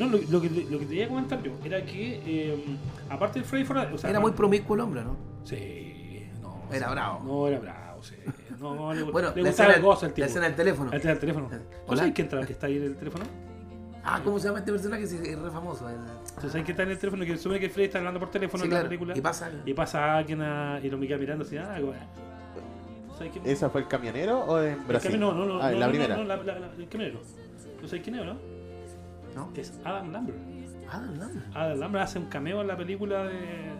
[0.00, 2.64] No, lo, lo que, lo que te iba a comentar yo era que, eh,
[3.08, 5.16] aparte del Freddy Ford, o sea, Era muy promiscuo el hombre, ¿no?
[5.44, 6.64] Sí, no.
[6.72, 7.22] Era bravo.
[7.24, 8.14] No, era bravo, sí.
[8.58, 10.20] No, no, le, Bueno, le gustaba el gozo al tipo.
[10.24, 10.90] la escena del teléfono.
[10.90, 11.48] La escena del teléfono.
[11.50, 11.56] ¿Tú
[11.86, 11.96] Hola.
[11.98, 13.24] sabes quién que está ahí en el teléfono?
[14.02, 15.06] Ah, ¿cómo se llama este personaje?
[15.06, 15.86] Sí, es re famoso.
[15.88, 15.96] el-
[16.40, 17.24] ¿Tú sabes quién está en el teléfono?
[17.26, 18.84] Que supone que Freddy está hablando por teléfono Sí, en claro.
[18.84, 19.16] la película.
[19.16, 19.50] Y pasa.
[19.66, 21.76] Y pasa alguien a- y lo me queda mirando así, ah.
[23.44, 25.10] ¿Esa fue el camionero o en El Brasil?
[25.10, 26.16] camionero, no, no, ah, no, la no, primera.
[26.16, 27.20] no, la- la- la- el camionero.
[27.82, 28.36] ¿No sabes quién es, no?
[29.34, 29.50] ¿No?
[29.56, 30.38] Es Adam Lambert.
[30.90, 31.28] Ah, no.
[31.54, 33.70] Adam Lambert hace un cameo en la película de.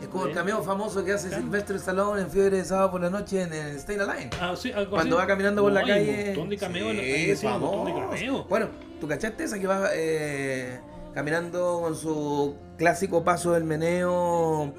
[0.00, 1.42] Es como el cameo famoso que hace Claro.
[1.42, 4.30] Sylvester Stallone en Fiebre de Sábado por la Noche en el Stay Alive.
[4.40, 5.22] Ah, sí, algo Cuando así.
[5.22, 6.20] va caminando por la calle.
[6.22, 6.90] Un montón de cameos.
[6.92, 8.08] en la- Sí, famoso.
[8.10, 8.48] cameos.
[8.48, 8.68] Bueno,
[9.00, 10.80] ¿tú cachaste esa que va eh,
[11.12, 14.72] caminando con su clásico paso del meneo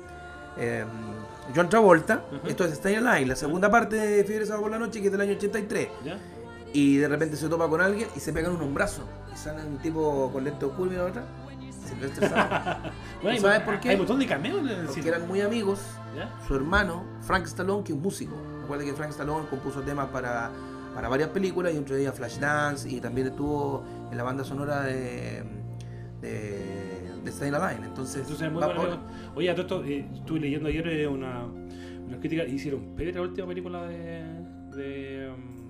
[0.58, 0.86] eh,
[1.56, 2.24] John Travolta?
[2.48, 5.08] Esto es Stay Alive, la segunda parte de Fiebre de Sábado por la Noche, que
[5.08, 5.88] es del año 83.
[6.04, 6.18] ¿Ya?
[6.74, 9.04] Y de repente se topa con alguien y se pegan unos brazos.
[9.34, 11.24] Y sale un tipo con lente oscuro y mira otra.
[12.02, 12.92] Stallone.
[13.22, 13.90] Bueno, hay- ¿Sabes por qué?
[13.90, 15.80] Hay un montón de cameos Porque eran muy amigos
[16.16, 16.34] ¿Ya?
[16.48, 18.36] su hermano, Frank Stallone, que es músico.
[18.62, 20.50] Recuerda que Frank Stallone compuso temas para,
[20.96, 25.44] para varias películas, y entre ellas Flashdance, y también estuvo en la banda sonora de,
[26.22, 27.86] de, de Staying Alive.
[27.86, 28.98] Entonces, Entonces, muy va por-.
[29.36, 32.44] Oye, a todo esto, eh, estuve leyendo ayer eh, una, una crítica.
[32.46, 34.24] Hicieron pebre la última película de.
[34.76, 35.61] de, um,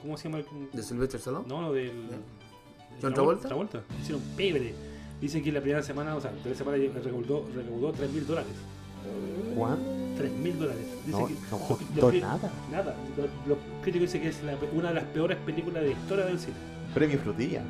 [0.00, 0.38] ¿Cómo se llama?
[0.38, 1.46] el- de Sylvester Stallone.
[1.48, 1.92] No, no, del.
[3.02, 3.48] ¿John Travolta?
[3.48, 3.82] Travolta.
[4.00, 4.74] Hicieron pebre.
[5.20, 8.52] Dicen que en la primera semana, o sea, tres semanas recaudó, recaudó 3 mil dólares.
[9.56, 9.82] ¿Cuánto?
[10.18, 10.84] 3 mil dólares.
[11.06, 12.50] Dicen No, que- no costó los nada.
[12.70, 12.94] Nada.
[13.16, 16.24] Los, los críticos dicen que es la- una de las peores películas de la historia
[16.26, 16.54] del cine.
[16.94, 17.62] Premio Frutilla.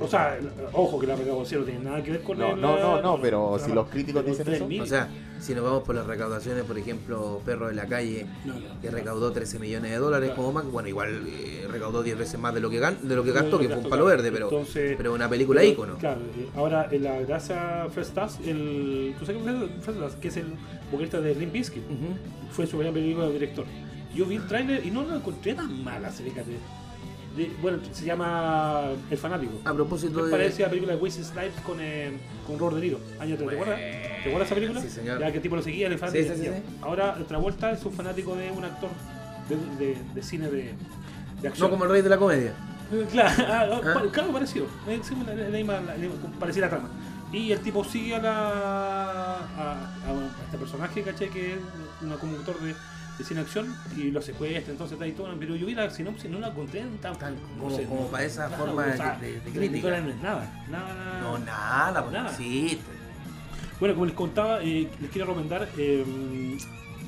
[0.00, 0.38] O sea,
[0.72, 3.20] ojo que la recaudación no tiene nada que ver con No, el, no, no, no,
[3.20, 4.66] pero si la- los críticos dicen tres eso.
[4.66, 4.80] mil.
[4.80, 5.08] O sea,
[5.40, 8.80] si nos vamos por las recaudaciones, por ejemplo, Perro de la Calle, No, no.
[8.80, 10.42] que recaudó 13 millones de dólares Claro.
[10.42, 13.22] como más, bueno, igual eh, recaudó 10 veces más de lo que gan de lo
[13.22, 14.04] que gastó, No, que fue un palo claro.
[14.06, 15.96] verde, pero, Entonces, pero una película pero, ícono.
[15.98, 20.18] Claro, eh, ahora en la gracia First el, ¿tú sabes Dust?
[20.18, 20.46] Que es el
[20.90, 21.82] vocalista de Limp Bizkit.
[22.50, 23.64] Fue su primera película de director.
[24.14, 26.52] Yo vi el tráiler y no lo encontré tan mala, fíjate.
[27.60, 29.52] Bueno, se llama El Fanático.
[29.64, 30.30] A propósito de...
[30.30, 32.12] parece a la película de Wesley Snipes con, eh,
[32.46, 33.78] con Robert De Niro, año 30, ¿te acuerdas?
[33.78, 34.80] ¿Te acuerdas esa película?
[34.80, 35.20] Sí, señor.
[35.20, 36.28] Ya que el tipo lo seguía, el fanático.
[36.34, 36.62] Sí, sí, sí.
[36.80, 38.90] Ahora Travolta es un fanático de un actor
[39.48, 40.74] de, de- de cine de,
[41.42, 41.68] de acción.
[41.68, 42.52] No como el rey de la comedia.
[42.92, 43.66] Eh, Claro, ah,
[43.96, 44.66] ah, claro, parecido.
[44.86, 44.92] La,
[45.34, 46.88] la, misma- la- la- trama.
[47.32, 49.72] Y el tipo sigue a la a,
[50.06, 51.30] a este personaje, ¿cachai?
[51.30, 51.58] Que es
[52.00, 52.74] un conductor de,
[53.18, 55.34] de cine acción y lo secuestra, entonces está ahí todo.
[55.38, 58.24] Pero yo vi la sinopsis no la encontré tan, Tan no como- sé, como para
[58.24, 60.00] esa forma o sea, de- de- de la crítica.
[60.00, 61.20] no es nada, nada.
[61.20, 62.30] No, nada, pues Nada.
[62.30, 62.82] existe.
[63.80, 66.56] Bueno, como les contaba, eh, les quiero recomendar eh,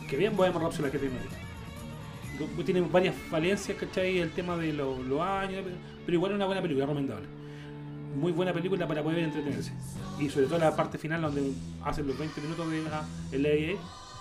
[0.08, 2.64] que vean Bohemian Rhapsody que tiene ahí.
[2.64, 4.18] Tiene varias falencias, ¿cachai?
[4.18, 5.64] El tema de lo- los años,
[6.04, 7.26] pero igual es una buena película, recomendable.
[8.14, 9.72] Muy buena película para poder entretenerse.
[10.18, 11.52] Y sobre todo la parte final donde
[11.84, 13.76] hacen los 20 minutos de la LAE,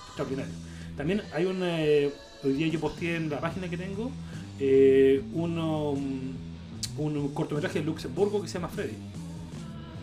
[0.07, 0.53] extraordinario.
[0.97, 1.59] También hay un.
[1.63, 2.09] eh,
[2.43, 4.11] hoy día yo posteé en la página que tengo
[4.59, 5.95] eh, uno,
[6.97, 8.93] un cortometraje de Luxemburgo que se llama Freddy.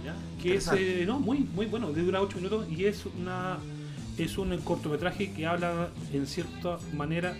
[0.04, 0.14] ¿ya?
[0.42, 3.58] Que es eh, no, muy, muy bueno, de dura 8 minutos y es una
[4.18, 7.34] es un cortometraje que habla en cierta manera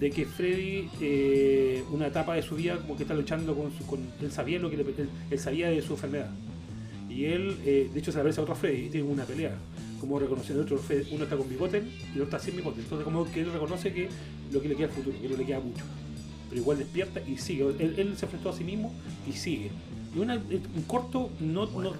[0.00, 3.84] de que Freddy, eh, una etapa de su vida, como que está luchando con, su,
[3.86, 6.30] con él sabía lo que le- él, él sabía de su enfermedad.
[7.08, 9.54] Y él, eh, de hecho, se le aparece a otro Freddy y tiene una pelea.
[10.00, 12.80] Como reconociendo otro Freddy, uno está con bigote y el otro está sin bigote.
[12.80, 14.08] Entonces, como que él reconoce que
[14.52, 15.84] lo que le queda al futuro, que no le queda mucho.
[16.48, 17.64] Pero igual despierta y sigue.
[17.78, 18.92] Él, él se enfrentó a sí mismo
[19.28, 19.70] y sigue.
[20.14, 21.92] Y una, un corto, no, no,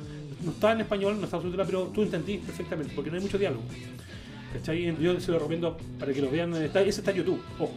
[0.44, 3.38] no está en español, no está subtitulado, pero tú entendís perfectamente, porque no hay mucho
[3.38, 3.62] diálogo.
[4.52, 4.96] ¿Cachai?
[5.00, 6.54] Yo se lo recomiendo para que lo vean.
[6.54, 7.40] Está, ese está en YouTube.
[7.58, 7.72] Ojo.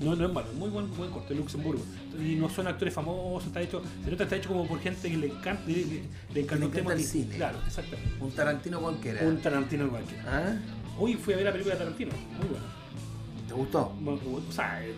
[0.00, 1.82] No, no es malo, muy buen, buen corte, Luxemburgo.
[2.20, 5.16] Y no son actores famosos, está hecho, se nota está hecho como por gente que
[5.16, 5.84] le encanta, le,
[6.34, 7.34] le- encanta tema el que- cine.
[7.36, 8.12] Claro, exactamente.
[8.20, 9.22] Un Tarantino cualquiera.
[9.26, 10.24] Un Tarantino cualquiera.
[10.26, 10.56] ¿Ah?
[11.00, 12.64] Hoy fui a ver la película de Tarantino, muy buena.
[13.48, 13.92] ¿Te gustó?
[14.00, 14.94] Bueno, O sea, eh, eh,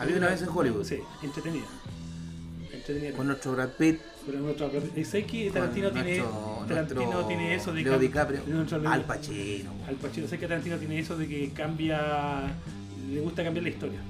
[0.00, 0.84] Había una vez en Hollywood.
[0.84, 1.66] Sí, entretenida.
[2.72, 3.16] Entretenida.
[3.16, 4.00] Con nuestro Brad Pitt.
[4.26, 8.40] Pero nuestro, ¿sabes que Tarantino tiene, nuestro- Tarantino nuestro tiene eso de Leo DiCaprio.
[8.48, 9.70] nuestro Al Pacino.
[9.86, 12.52] Al Pacino, sé que Tarantino tiene eso de que cambia,
[13.12, 14.00] le gusta cambiar la historia.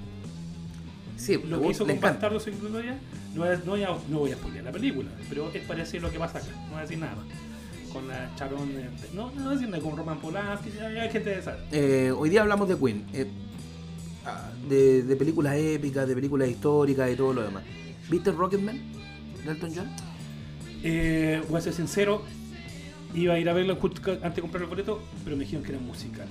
[1.16, 2.00] Sí, Lo que hizo con.
[2.00, 2.98] Bastardo sin Gloria,
[3.34, 6.02] no, es- no, voy a- no voy a spoilear la película, pero es para decir
[6.02, 7.16] lo que pasa acá, no voy a decir nada.
[7.92, 11.30] Con la Charón, eh, no, no voy a decir nada, con Roman Polanski, hay gente
[11.30, 11.56] de esa.
[11.70, 13.04] Eh, hoy día hablamos de Queen.
[13.12, 13.26] eh,
[14.26, 17.62] ah, de, de películas épicas, de películas históricas y todo lo demás.
[18.10, 18.80] ¿Viste Rocketman?
[19.44, 19.88] ¿De Elton John?
[20.82, 22.22] Eh, voy a ser sincero,
[23.14, 25.80] iba a ir a verlo antes de comprar el boleto, pero me dijeron que era
[25.80, 26.26] musical.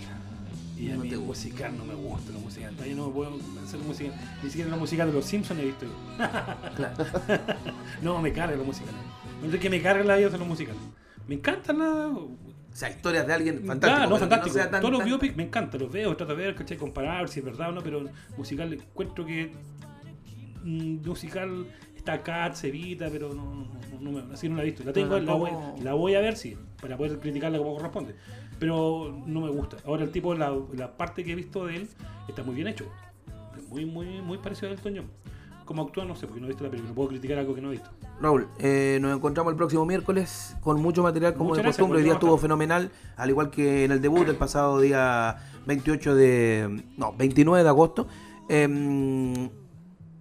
[0.77, 1.27] Y a No mí te el gusta.
[1.45, 2.73] musical no me gusta, lo musical.
[2.85, 5.91] Yo no puedo hacer musical, ni siquiera la musical de los Simpsons he visto yo.
[6.75, 7.05] Claro.
[8.01, 8.99] no, me carga musicales.
[9.43, 10.81] No sé que me carga la vida de los musicales.
[11.27, 12.29] Me encantan la, O
[12.73, 13.95] sea, historias de alguien fantástico.
[13.97, 14.55] Claro, no, fantástico.
[14.57, 16.75] tan- Todos los biopics me encantan, los veo, trato de ver, ¿cachai?
[16.77, 18.03] Comparar, si es verdad o no, pero
[18.37, 19.51] musical encuentro que
[20.63, 23.67] mm, musical está Cats, Evita, pero no, no,
[24.01, 24.83] no, no me- así no la he visto.
[24.83, 25.51] La tengo, la, voy,
[25.81, 28.15] la voy a ver, sí, para poder criticarla como corresponde.
[28.59, 29.77] Pero no me gusta.
[29.85, 31.89] Ahora el tipo, la, la parte que he visto de él,
[32.27, 32.85] está muy bien hecho.
[33.69, 35.07] Muy, muy, muy parecido a Elton John.
[35.65, 36.89] Como actúa, no sé, porque no he visto la película.
[36.89, 37.89] No puedo criticar algo que no he visto.
[38.21, 41.97] Raúl, eh, nos encontramos el próximo miércoles con mucho material como Muchas de costumbre.
[41.97, 46.83] Hoy día estuvo fenomenal, al igual que en el debut el pasado día 28 de...
[46.97, 48.07] No, 29 de agosto.
[48.49, 49.49] Em,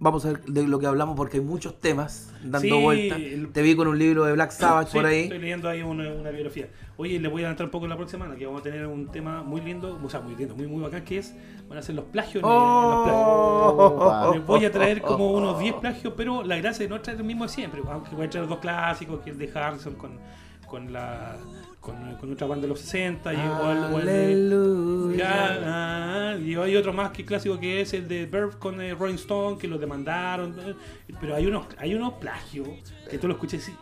[0.03, 3.19] vamos a ver de lo que hablamos porque hay muchos temas dando Sí, vueltas.
[3.19, 5.21] el- Te vi con un libro de Black Sabbath Sí, por ahí.
[5.23, 6.67] Estoy leyendo ahí una, una biografía.
[6.97, 9.07] Oye, le voy a adelantar un poco la próxima semana, que vamos a tener un
[9.11, 11.33] tema muy lindo, o sea, muy lindo, muy, muy bacán, que es,
[11.69, 12.43] van a ser los plagios.
[12.43, 13.23] en- en los plagios.
[13.25, 17.19] Oh, Les voy a traer como unos 10 plagios, pero la gracia de no traer
[17.19, 20.19] el mismo de siempre, aunque voy a traer dos clásicos, que es de Harrison con,
[20.67, 21.37] con la
[21.83, 25.59] con, con otra banda de los 60 y, o el, el de- Aleluya.
[25.65, 29.15] Ah, y hay otro más que clásico que es el de Verve con eh, Rolling
[29.15, 30.55] Stone, que lo demandaron.
[30.59, 30.73] eh,
[31.19, 32.67] Pero hay unos, hay unos plagios
[33.09, 33.73] que tú lo escuché así.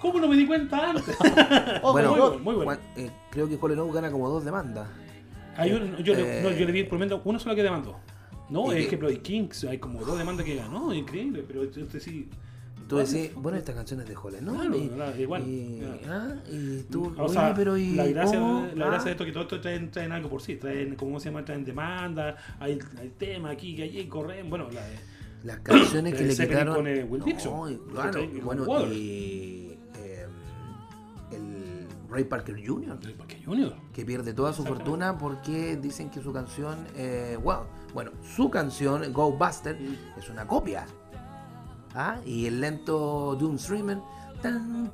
[0.00, 1.16] ¿Cómo no me di cuenta antes?
[1.82, 2.64] Bueno, muy bueno, muy bueno.
[2.64, 4.86] Juan- eh, creo que Knight gana como dos demandas.
[5.56, 7.62] Hay un- yo, le, Eh, no, yo le vi por lo menos una sola que
[7.62, 7.96] demandó.
[8.50, 8.82] No, ¿Y es qué?
[8.88, 12.28] ejemplo, hay Kings, hay como dos demandas que ganó, increíble, pero este sí.
[12.88, 14.56] Tú decís, bueno, esta canción es de Hollow Knight.
[14.60, 15.98] Claro, y, claro, igual, Y, claro.
[16.08, 17.94] ah, y tú, O oye, sea, pero y.
[17.94, 18.66] la gracia, cómo?
[18.74, 20.94] la Ah, gracia de esto es que todo esto traen, traen algo por sí, traen,
[20.96, 21.44] ¿cómo se llama?
[21.44, 24.82] Traen demanda, hay, hay tema aquí, que allí, corren, bueno, la,
[25.44, 26.74] Las canciones que le quitaron.
[26.76, 27.22] con, eh, Will.
[27.44, 28.22] No, claro.
[28.22, 28.92] Y bueno, Ron Waters.
[28.96, 30.26] y eh,
[31.32, 33.00] el Ray Parker Jr.
[33.00, 33.74] Del Parque Junior.
[33.92, 37.60] que pierde toda su fortuna porque dicen que su canción, eh, wow,
[37.94, 39.76] bueno, su canción Go Buster
[40.18, 40.86] es una copia.
[41.94, 42.18] ¿Ah?
[42.26, 43.98] Y el lento Doom Streamer.
[44.42, 44.92] tan,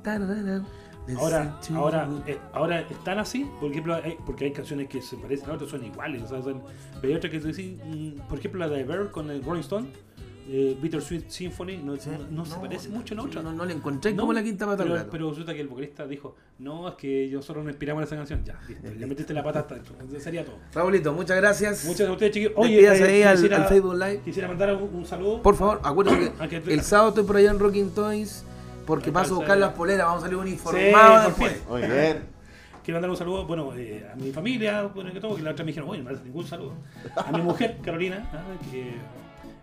[1.19, 5.51] Ahora, ahora, eh, ahora están así, por ejemplo, hay- porque hay canciones que se parecen,
[5.51, 6.63] otras son iguales, o sea, son-
[7.01, 9.89] pero hay otras que decís, mm, por ejemplo, la de Bear con el Rolling Stone,
[10.53, 13.43] eh, Bittersweet Symphony, no, Sí, no- no se parece mucho a la sí, otra.
[13.43, 16.35] No, no le encontré No, como la quinta pata pero, resulta que el vocalista dijo,
[16.59, 19.61] no, es que nosotros nos inspiramos en esa canción, ya, listo, le metiste la pata
[19.61, 20.57] hasta dentro, Eso sería todo.
[20.75, 21.85] Raulito, muchas gracias.
[21.85, 22.55] Muchas gracias a ustedes, chiquillos.
[22.57, 24.21] Despídase eh, ahí al, quisiera- al Facebook Live.
[24.25, 25.41] Quisiera mandar un, un saludo.
[25.43, 28.45] Por favor, acuérdense que que- el sábado estoy por allá en Rocking Toys
[28.87, 30.07] porque paso a buscar las poleras.
[30.07, 31.47] Vamos a salir Sí, uniformados fin.
[31.49, 31.69] después.
[31.69, 32.23] Muy bien.
[32.83, 35.65] Quiero mandar un saludo, bueno, eh, a mi familia, bueno, que todo, que la otra
[35.65, 36.73] me dijeron, oye, no me hace ningún saludo.
[37.15, 38.95] A mi mujer, Carolina, ah, que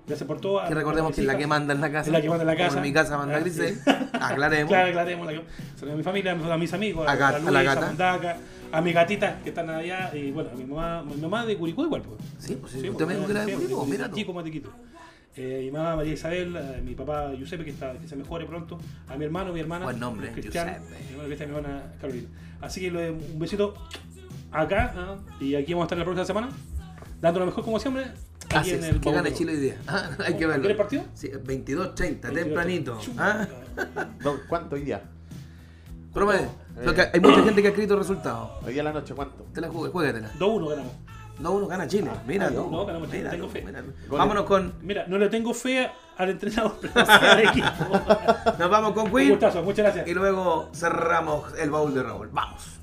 [0.07, 0.59] gracias por todo.
[0.61, 2.07] a- Que recordemos a que es la que manda en la casa.
[2.07, 2.77] Es la que manda en la Como casa.
[2.77, 3.77] en mi casa manda Grisel.
[4.13, 4.69] Aclaremos.
[4.71, 5.27] Claro, aclaremos.
[5.27, 5.41] La,
[5.75, 8.13] saludo a mi familia, a mis amigos, A Gat- a la gata.
[8.13, 8.37] a
[8.69, 11.83] a mis gatitas que están allá, y bueno, a mi mamá, mi mamá de Curicó
[11.85, 12.19] igual, pues.
[12.37, 14.11] Sí, pues sí, usted me dijo que era de sí, Curicó, de- de mira.
[14.11, 14.69] Chico Matequito.
[15.37, 18.77] Eh, mi mamá María Isabel, eh, mi papá Giuseppe que, está, que se mejore pronto,
[19.07, 19.85] a mi hermano, mi hermana.
[19.85, 20.89] Buen nombre, Cristian, Giuseppe.
[20.99, 22.27] mi hermano Cristian, mi hermana Carolina.
[22.59, 23.73] Así que un besito
[24.51, 26.49] acá ah, y aquí vamos a estar la próxima semana,
[27.21, 28.07] dando lo mejor como siempre.
[28.49, 29.33] En el que gane.
[29.33, 29.77] Chile hoy día.
[29.87, 30.61] Ah, hay que verlo.
[30.61, 31.03] ¿Quieres partido?
[31.13, 31.95] Sí, 22-30, 22,
[32.33, 32.99] tempranito.
[33.17, 33.45] ¿Ah?
[34.47, 35.01] ¿Cuánto hoy día?
[36.13, 36.47] Promedio.
[36.79, 37.11] Eh.
[37.13, 38.51] Hay mucha gente que ha escrito resultados.
[38.65, 39.45] Hoy día a la noche, ¿cuánto?
[39.53, 40.31] Te la jugué, juégatela.
[40.39, 40.93] 2-1 ganamos.
[41.41, 42.09] 2-1 gana Chile.
[42.25, 42.71] Mira ah, tú.
[42.71, 43.63] no, ganamos Chile, Mira tengo fe.
[43.63, 43.83] mira.
[44.09, 44.73] Vámonos con.
[44.81, 47.67] Mira, no le tengo fe al entrenador, pero sí al equipo.
[48.59, 49.29] Nos vamos con Un Queen.
[49.31, 50.07] gustazo, muchas gracias.
[50.07, 52.29] Y luego cerramos el baúl de Raúl.
[52.31, 52.79] Vamos.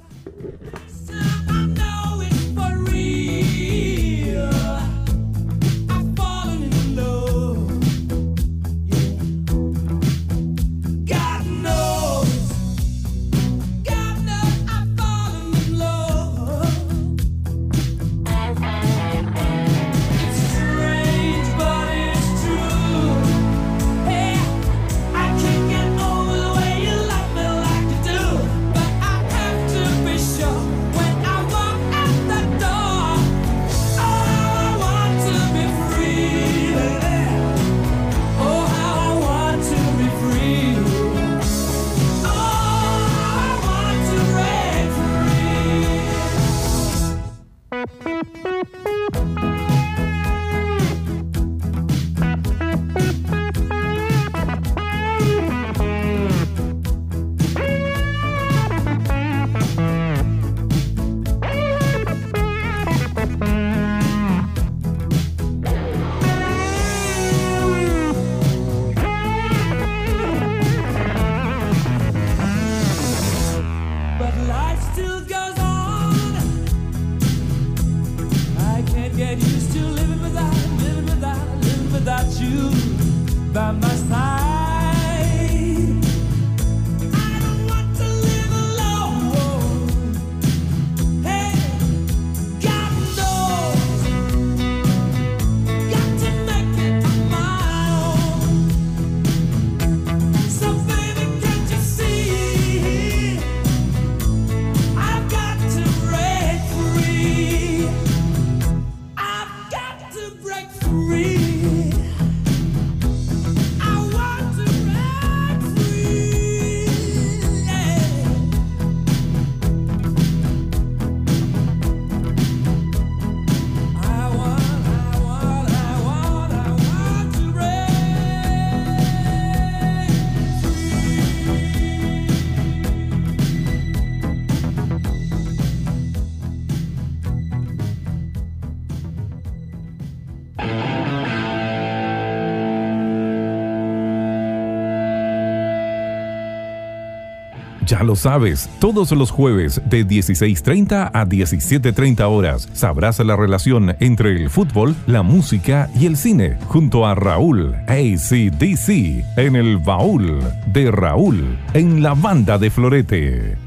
[147.94, 154.32] Ya lo sabes, todos los jueves de 16.30 a 17.30 horas sabrás la relación entre
[154.32, 158.88] el fútbol, la música y el cine, junto a Raúl ACDC
[159.36, 160.42] en el baúl
[160.72, 163.63] de Raúl, en la banda de Florete.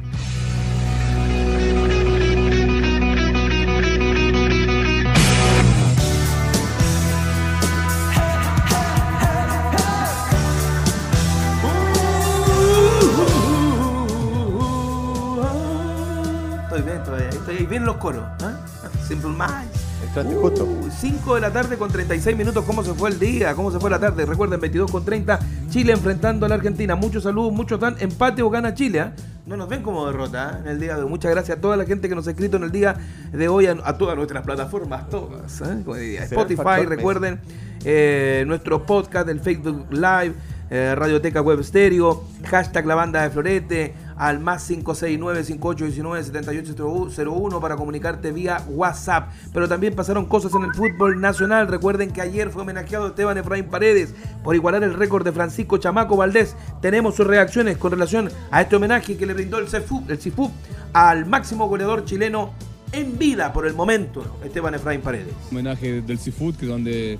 [20.17, 20.67] Entraste justo.
[20.99, 22.65] 5 de la tarde con 36 minutos.
[22.65, 23.53] ¿Cómo se fue el día?
[23.53, 24.25] ¿Cómo se fue la tarde?
[24.25, 25.39] Recuerden, 22 con 30.
[25.69, 26.95] Chile enfrentando a la Argentina.
[26.95, 29.01] Muchos saludos, muchos dan empate o gana Chile.
[29.01, 29.13] ¿ah?
[29.45, 30.59] No nos ven como derrota ¿ah?
[30.59, 31.09] en el día de hoy.
[31.09, 32.95] Muchas gracias a toda la gente que nos ha escrito en el día
[33.31, 35.61] de hoy, a, a todas nuestras plataformas, todas.
[35.85, 37.39] Como diría, Será el Spotify, recuerden,
[37.85, 40.33] eh, nuestro podcast, el Facebook Live,
[40.71, 48.63] eh, Radioteca Web Stereo, hashtag la banda de Florete, al más 569-5819-7801 para comunicarte vía
[48.67, 49.29] WhatsApp.
[49.53, 51.67] Pero también pasaron cosas en el fútbol nacional.
[51.67, 54.13] Recuerden que ayer fue homenajeado Esteban Efraín Paredes
[54.43, 56.55] por igualar el récord de Francisco Chamaco Valdés.
[56.81, 60.51] Tenemos sus reacciones con relación a este homenaje que le brindó el CIFUP,
[60.93, 62.53] al máximo goleador chileno
[62.91, 65.33] en vida por el momento, Esteban Efraín Paredes.
[65.51, 67.17] homenaje del Seafood, que donde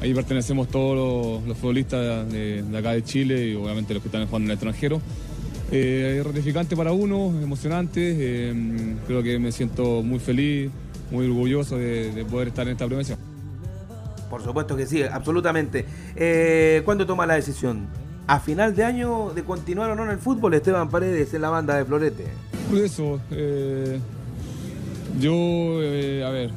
[0.00, 4.46] ahí pertenecemos todos los, futbolistas de acá de Chile y obviamente los que están jugando
[4.46, 5.00] en el extranjero.
[5.74, 10.70] Eh, gratificante para uno, emocionante, eh, creo que me siento muy feliz,
[11.10, 13.18] muy orgulloso de, de poder estar en esta premiación.
[14.28, 15.86] Por supuesto que sí, absolutamente.
[16.14, 17.86] Eh, ¿Cuándo toma la decisión?
[18.26, 20.54] ¿A final de año de continuar o no en el fútbol?
[20.54, 22.24] Esteban Paredes en la banda de Florete.
[22.70, 23.98] Por eso, eh,
[25.20, 25.32] yo,
[26.26, 26.50] a ver,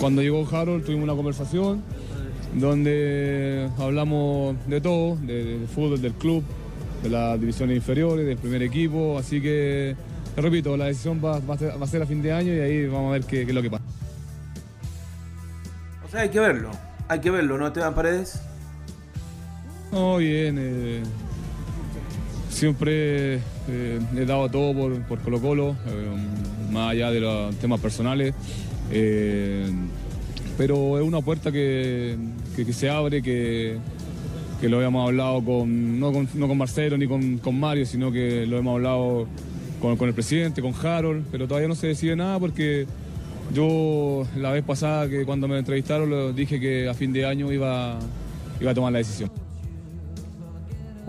[0.00, 1.82] cuando llegó Harold tuvimos una conversación
[2.54, 6.42] donde hablamos de todo, de- del fútbol, del club,
[7.02, 9.96] de las divisiones inferiores, del primer equipo, así que,
[10.34, 12.52] te repito, la decisión va, va a ser, va a ser a fin de año
[12.54, 13.84] y ahí vamos a ver qué, qué es lo que pasa.
[16.06, 16.70] O sea, hay que verlo.
[17.08, 18.40] Hay que verlo, ¿no, Esteban Paredes?
[19.92, 21.02] No, bien, eh,
[22.48, 23.36] siempre
[23.68, 28.34] eh, he dado todo por, por Colo Colo, eh, más allá de los temas personales.
[30.56, 32.16] pero es una puerta que,
[32.54, 33.78] que- que se abre, que,
[34.60, 38.12] que lo habíamos hablado con, no, con, no con Marcelo ni con, con Mario, sino
[38.12, 39.26] que lo hemos hablado
[39.80, 42.86] con, el presidente, con Harold, pero todavía no se decide nada porque
[43.54, 47.98] yo la vez pasada que cuando me entrevistaron dije que a fin de año iba,
[48.60, 49.30] iba a tomar la decisión.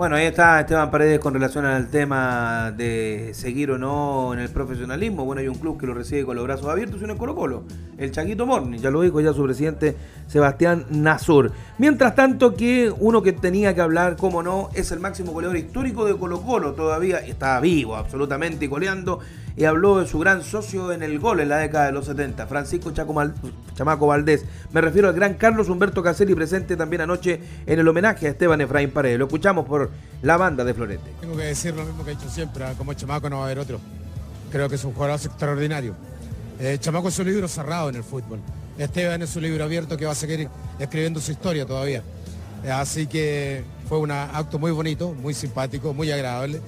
[0.01, 4.49] Bueno, ahí está Esteban Paredes con relación al tema de seguir o no en el
[4.49, 5.25] profesionalismo.
[5.25, 7.35] Bueno, hay un club que lo recibe con los brazos abiertos y uno es Colo
[7.35, 7.65] Colo,
[7.99, 9.95] el Chaquito Morning, ya lo dijo ya su presidente
[10.25, 11.51] Sebastián Nazur.
[11.77, 16.03] Mientras tanto que uno que tenía que hablar, como no, es el máximo goleador histórico
[16.05, 19.19] de Colo Colo, todavía está vivo absolutamente y goleando,
[19.57, 22.47] y habló de su gran socio en el gol en la década de los 70,
[22.47, 23.33] Francisco Chaco Mal-
[23.75, 24.45] Chamaco Valdés.
[24.71, 28.61] Me refiero al gran Carlos Humberto Caselli, presente también anoche en el homenaje a Esteban
[28.61, 29.19] Efraín Paredes.
[29.19, 29.89] Lo escuchamos por
[30.21, 31.11] la banda de Florete.
[31.19, 32.73] Tengo que decir lo mismo que he dicho siempre, ¿ah?
[32.77, 33.79] como Chamaco no va a haber otro.
[34.51, 35.95] Creo que es un jugador extraordinario.
[36.59, 38.39] Eh, Chamaco es un libro cerrado en el fútbol.
[38.77, 40.47] Esteban es un libro abierto que va a seguir
[40.79, 42.03] escribiendo su historia todavía.
[42.63, 46.61] Eh, así que fue un acto muy bonito, muy simpático, muy agradable.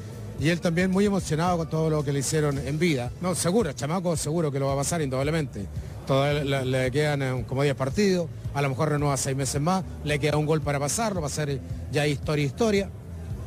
[0.44, 3.10] Y él también muy emocionado con todo lo que le hicieron en vida.
[3.22, 5.66] No, seguro, Chamaco seguro que lo va a pasar indudablemente.
[6.06, 10.20] Todavía le, quedan eh, como 10 partidos, a lo mejor renueva 6 meses más, le
[10.20, 11.62] queda un gol para pasarlo, va a ser
[11.94, 12.90] ya historia, historia.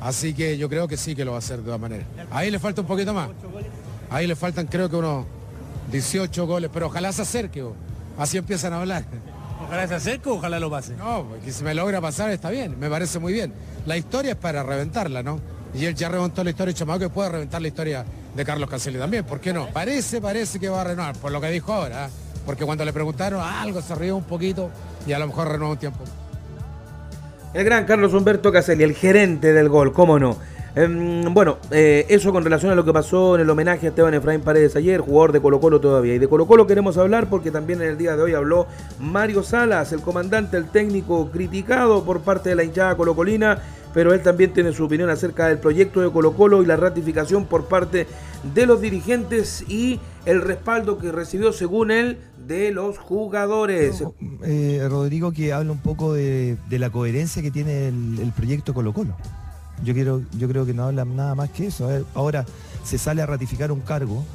[0.00, 2.06] Así que yo creo que sí que lo va a hacer de todas maneras.
[2.30, 3.28] Ahí le falta un poquito más.
[4.08, 5.26] Ahí le faltan creo que unos
[5.92, 7.60] 18 goles, pero ojalá se acerque.
[7.60, 7.74] bo.
[8.16, 9.04] Así empiezan a hablar.
[9.62, 10.96] Ojalá se acerque, ojalá lo pase.
[10.96, 13.52] No, que si me logra pasar está bien, me parece muy bien.
[13.84, 15.40] La historia es para reventarla, ¿no?
[15.76, 18.04] Y él ya reventó la historia de Chamaco que puede reventar la historia
[18.34, 19.68] de Carlos Caselli también, ¿por qué no?
[19.68, 22.10] Parece, parece que va a renovar, por lo que dijo ahora, ¿ah?
[22.46, 24.70] porque cuando le preguntaron algo se rió un poquito
[25.06, 26.00] y a lo mejor renueva un tiempo.
[27.52, 30.38] El gran Carlos Humberto Caselli, el gerente del gol, cómo no.
[30.76, 34.12] Em, bueno, eh, eso con relación a lo que pasó en el homenaje a Esteban
[34.12, 36.14] Efraín Paredes ayer, jugador de Colo Colo todavía.
[36.14, 38.66] Y de Colo Colo queremos hablar porque también en el día de hoy habló
[39.00, 43.62] Mario Salas, el comandante, el técnico criticado por parte de la hinchada colocolina,
[43.96, 47.46] pero él también tiene su opinión acerca del proyecto de Colo Colo y la ratificación
[47.46, 48.06] por parte
[48.54, 54.04] de los dirigentes y el respaldo que recibió, según él, de los jugadores.
[54.44, 59.16] eh, Rodrigo que habla un poco de, la coherencia que tiene el, proyecto Colo Colo.
[59.82, 61.88] Yo, quiero, yo creo que no habla nada más que eso.
[62.12, 62.44] Ahora
[62.84, 64.26] se sale a ratificar un cargo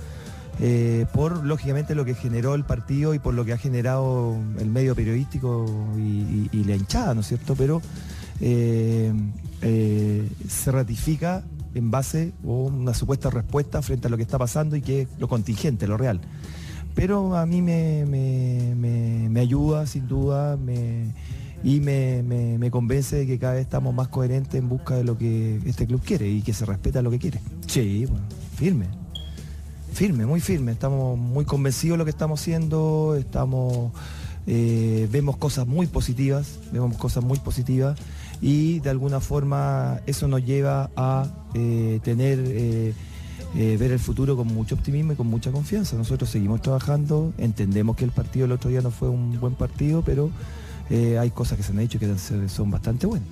[0.60, 4.70] eh, por, lógicamente, lo que generó el partido y por lo que ha generado el
[4.72, 5.68] medio periodístico
[6.00, 7.54] y la hinchada, ¿no es cierto?
[7.56, 7.80] Pero
[8.42, 9.14] eh,
[9.62, 11.44] eh, se ratifica
[11.74, 15.08] en base a una supuesta respuesta frente a lo que está pasando y que es
[15.20, 16.20] lo contingente, lo real.
[16.96, 21.14] Pero a mí me, me- me- me ayuda sin duda me-
[21.64, 25.04] y me, me- me convence de que cada vez estamos más coherentes en busca de
[25.06, 27.40] lo que este club quiere y que se respeta lo que quiere.
[27.68, 28.26] Sí, bueno,
[28.58, 28.88] firme,
[29.94, 33.92] firme, muy firme, estamos muy convencidos de lo que estamos haciendo, estamos,
[34.48, 37.98] eh, vemos cosas muy positivas, vemos cosas muy positivas
[38.42, 42.40] y de alguna forma eso nos lleva a eh, tener...
[42.40, 42.94] eh,
[43.54, 45.98] eh, ver el futuro con mucho optimismo y con mucha confianza.
[45.98, 50.04] Nosotros seguimos trabajando, entendemos que el partido el otro día no fue un buen partido,
[50.06, 50.32] pero
[51.20, 52.16] hay cosas que se han hecho que
[52.48, 53.28] son bastante buenas.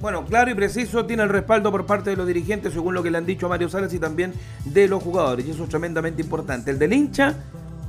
[0.00, 3.10] Bueno, claro y preciso, tiene el respaldo por parte de los dirigentes, según lo que
[3.10, 4.32] le han dicho a Mario Salas y también
[4.64, 5.46] de los jugadores.
[5.46, 6.70] Y eso es tremendamente importante.
[6.70, 7.34] El del hincha,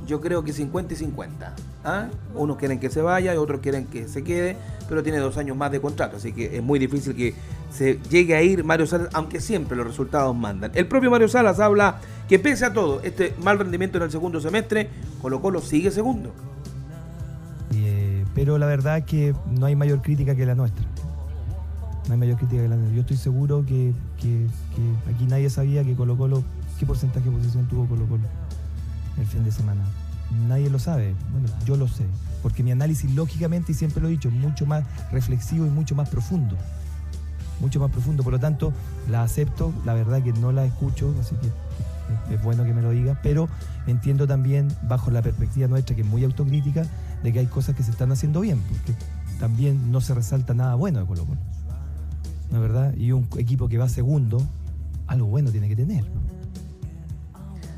[0.08, 1.54] yo creo que 50 y 50.
[1.84, 2.08] ¿ah?
[2.34, 4.56] Unos quieren que se vaya otros quieren que se quede,
[4.88, 7.34] pero tiene dos años más de contrato, así que es muy difícil que
[7.70, 10.72] se llegue a ir Mario Salas, aunque siempre los resultados mandan.
[10.74, 14.40] El propio Mario Salas habla que pese a todo, este mal rendimiento en el segundo
[14.40, 14.88] semestre,
[15.20, 16.32] Colo Colo sigue segundo.
[17.74, 20.86] Eh, pero la verdad es que no hay mayor crítica que la nuestra.
[22.06, 22.94] No hay mayor crítica que la nuestra.
[22.94, 24.46] Yo estoy seguro que, que
[25.14, 26.42] aquí nadie sabía que Colo Colo,
[26.80, 28.47] qué porcentaje de posición tuvo Colo Colo
[29.18, 29.82] el fin de semana.
[30.46, 31.14] Nadie lo sabe.
[31.32, 32.04] Bueno, yo lo sé.
[32.42, 35.94] Porque mi análisis, lógicamente, y siempre lo he dicho, es mucho más reflexivo y mucho
[35.94, 36.56] más profundo.
[37.60, 38.22] Mucho más profundo.
[38.22, 38.72] Por lo tanto,
[39.10, 39.72] la acepto.
[39.84, 43.18] La verdad que no la escucho, así que es bueno que me lo diga.
[43.22, 43.48] Pero
[43.86, 46.86] entiendo también, bajo la perspectiva nuestra, que es muy autocrítica,
[47.22, 48.60] de que hay cosas que se están haciendo bien.
[48.60, 48.94] Porque
[49.40, 51.40] también no se resalta nada bueno de Colo Colo.
[52.50, 52.94] ¿No es verdad?
[52.94, 54.40] Y un equipo que va segundo,
[55.06, 56.04] algo bueno tiene que tener.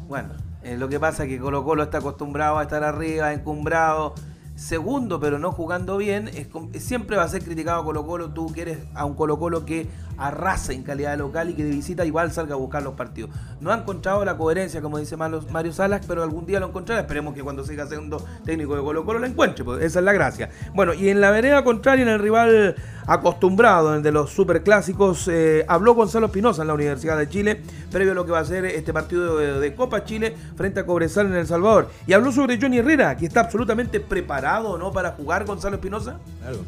[0.09, 0.31] Bueno,
[0.63, 4.15] eh, lo que pasa es que Colo Colo está acostumbrado a estar arriba, encumbrado,
[4.57, 6.29] segundo, pero no jugando bien.
[6.29, 6.49] Es,
[6.83, 8.31] siempre va a ser criticado Colo Colo.
[8.31, 9.89] Tú quieres a un Colo Colo que
[10.21, 13.31] arrasa en calidad local y que de visita igual salga a buscar los partidos.
[13.61, 17.01] No ha encontrado la coherencia, como dice Mario Salas, pero algún día lo encontrará.
[17.01, 20.13] Esperemos que cuando siga siendo técnico de Colo Colo lo encuentre, pues esa es la
[20.13, 20.51] gracia.
[20.75, 22.77] Bueno, y en la vereda contraria, en el rival
[23.07, 28.13] acostumbrado, el de los superclásicos, eh, habló Gonzalo Espinosa en la Universidad de Chile, previo
[28.13, 31.35] a lo que va a ser este partido de, Copa Chile frente a Cobresal en
[31.35, 31.91] El Salvador.
[32.07, 34.93] Y habló sobre Johnny Herrera, que está absolutamente preparado ¿no?
[34.93, 36.19] para jugar Gonzalo Espinosa.
[36.41, 36.59] Claro.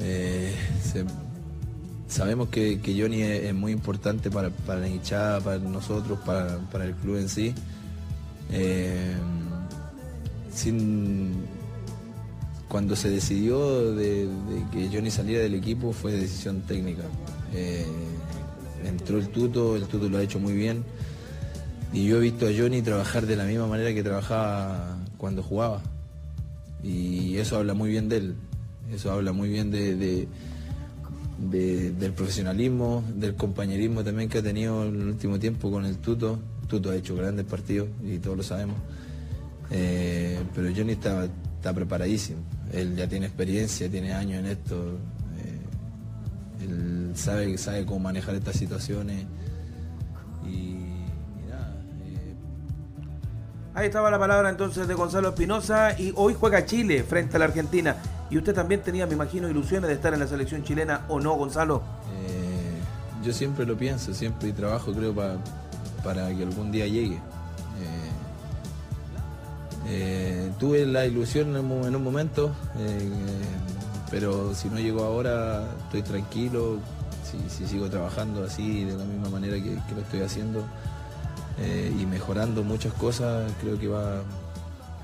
[0.00, 0.54] Eh,
[2.08, 7.28] sabemos que, Johnny es, muy importante para, la hinchada, para nosotros, para, el club en
[7.28, 7.54] sí.
[8.50, 9.14] Eh,
[12.66, 14.28] cuando se decidió de,
[14.72, 17.04] que Johnny saliera del equipo fue decisión técnica.
[17.54, 17.86] Eh,
[18.84, 20.84] entró el tuto, el tuto lo ha hecho muy bien.
[21.92, 25.82] Y yo he visto a Johnny trabajar de la misma manera que trabajaba cuando jugaba.
[26.82, 28.34] Y eso habla muy bien de él.
[28.92, 30.28] Eso habla muy bien de
[31.38, 36.38] del profesionalismo, del compañerismo también que ha tenido en el último tiempo con el Tuto.
[36.66, 38.76] Tuto ha hecho grandes partidos y todos lo sabemos.
[39.70, 42.40] Eh, pero Johnny está, está, preparadísimo.
[42.72, 44.98] Él ya tiene experiencia, tiene años en esto.
[45.38, 49.24] Eh, él sabe, sabe cómo manejar estas situaciones.
[50.46, 50.72] Y.
[50.72, 52.34] Eh.
[53.74, 57.44] Ahí estaba la palabra entonces de Gonzalo Espinosa y hoy juega Chile frente a la
[57.46, 57.96] Argentina.
[58.30, 61.34] Y usted también tenía, me imagino, ilusiones de estar en la selección chilena o no,
[61.34, 61.82] Gonzalo.
[62.14, 62.78] Eh,
[63.24, 67.16] yo siempre lo pienso, siempre trabajo, creo, para que algún día llegue.
[67.16, 68.10] Eh,
[69.86, 71.64] eh, tuve la ilusión en
[71.96, 72.52] un, momento,
[74.10, 76.78] pero si no llego ahora, estoy tranquilo.
[77.48, 80.64] Si, sigo trabajando así, de la misma manera que lo estoy haciendo
[81.98, 84.22] y mejorando muchas cosas, creo que va,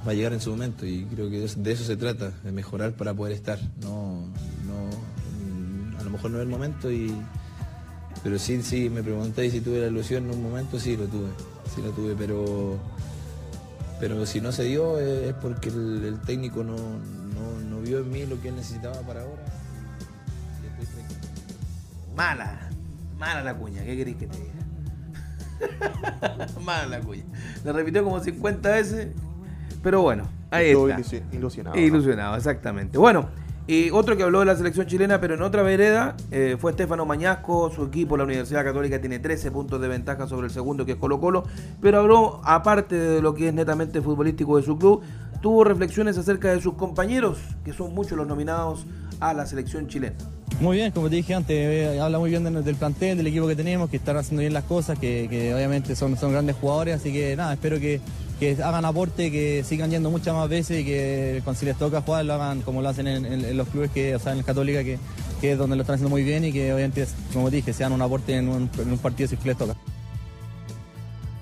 [0.07, 2.93] va a llegar en su momento y creo que de eso se trata, de mejorar
[2.93, 3.59] para poder estar.
[3.81, 4.27] No,
[4.67, 7.15] no, a lo mejor no es el momento y
[8.23, 11.29] pero sí, sí, me preguntáis si tuve la ilusión en un momento, sí lo tuve,
[11.75, 12.79] sí lo tuve, pero
[14.01, 18.41] pero si no se dio es porque el, técnico no, no, vio en mí lo
[18.41, 19.45] que él necesitaba para ahora.
[22.17, 22.71] Mala,
[23.19, 24.55] mala la cuña, ¿qué queréis que te diga?
[26.65, 27.25] mala la cuña.
[27.63, 29.09] Le repitió como 50 veces
[29.85, 31.01] pero bueno, ahí está.
[31.33, 31.79] Ilusionado.
[31.79, 32.99] Ilusionado, exactamente.
[32.99, 33.29] Bueno,
[33.67, 37.07] y otro que habló de la selección chilena, pero en otra vereda, eh, fue Estefano
[37.07, 37.71] Mañasco.
[37.71, 40.99] Su equipo, la Universidad Católica, tiene 13 puntos de ventaja sobre el segundo, que es
[40.99, 41.45] Colo Colo.
[41.81, 45.03] Pero habló, aparte de lo que es netamente futbolístico de su club,
[45.41, 48.87] tuvo reflexiones acerca de sus compañeros, que son muchos los nominados
[49.21, 50.17] a la selección chilena.
[50.61, 53.57] Muy bien, como te dije antes, eh, habla muy bien del plantel, del equipo que
[53.57, 57.35] tenemos, que están haciendo bien las cosas, que, obviamente son, son grandes jugadores, así que
[57.35, 58.01] nada, espero que,
[58.45, 62.03] que hagan aporte, que sigan yendo muchas más veces y que cuando si les toca
[62.03, 64.85] jugar lo hagan como lo hacen en, los clubes, que, o sea, en el Católica,
[64.85, 64.99] que,
[65.41, 68.03] que, es donde lo están haciendo muy bien y que obviamente, como dije, sean un
[68.03, 68.69] aporte en un,
[69.03, 69.75] partido si les toca.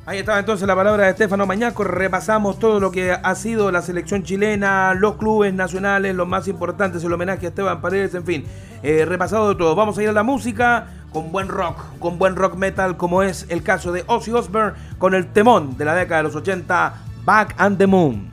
[0.05, 1.85] Ahí estaba entonces la palabra de Estefano Mañaco.
[1.85, 7.05] Repasamos todo lo que ha sido la selección chilena, los clubes nacionales, los más importantes,
[7.05, 8.45] el homenaje a Esteban Paredes, en fin.
[8.83, 9.77] Eh, repasado de todo.
[9.77, 13.47] Vamos a ir a la música con buen rock, con buen rock metal, como es
[13.49, 16.95] el caso de Ozzy Osbourne con el temón de la década de los 80,
[17.25, 18.32] Back and the Moon.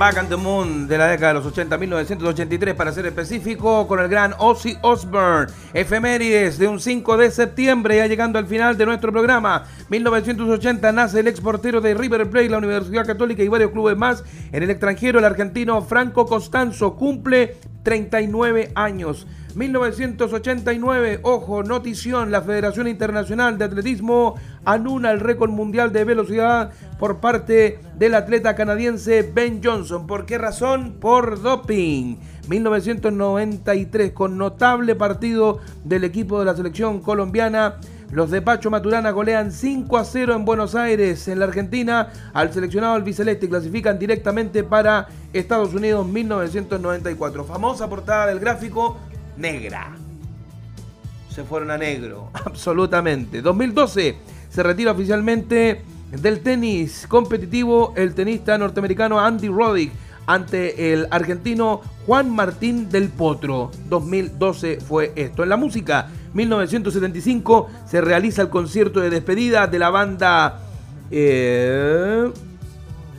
[0.00, 4.00] Back and the Moon de la década de los 80, 1983 para ser específico, con
[4.00, 5.52] el gran Ozzy Osbourne.
[5.74, 9.64] Efemérides de un 5 de septiembre, ya llegando al final de nuestro programa.
[9.90, 14.24] 1980 nace el exportero de River Plate, la Universidad Católica y varios clubes más.
[14.52, 19.26] En el extranjero, el argentino Franco Costanzo cumple 39 años.
[19.54, 27.20] 1989, ojo, notición, la Federación Internacional de Atletismo anula el récord mundial de velocidad por
[27.20, 30.06] parte del atleta canadiense Ben Johnson.
[30.06, 30.96] ¿Por qué razón?
[31.00, 32.16] Por doping.
[32.48, 37.76] 1993, con notable partido del equipo de la selección colombiana.
[38.10, 42.52] Los de Pacho Maturana golean 5 a 0 en Buenos Aires, en la Argentina, al
[42.52, 47.44] seleccionado albiceleste y clasifican directamente para Estados Unidos 1994.
[47.44, 48.98] Famosa portada del gráfico,
[49.36, 49.92] negra.
[51.28, 53.42] Se fueron a negro, absolutamente.
[53.42, 59.92] 2012 se retira oficialmente del tenis competitivo el tenista norteamericano Andy Roddick
[60.26, 63.70] ante el argentino Juan Martín del Potro.
[63.88, 65.42] 2012 fue esto.
[65.42, 70.60] En la música, 1975 se realiza el concierto de despedida de la banda...
[71.10, 72.30] eh,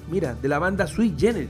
[0.09, 1.49] mira, de la banda Sweet Generis.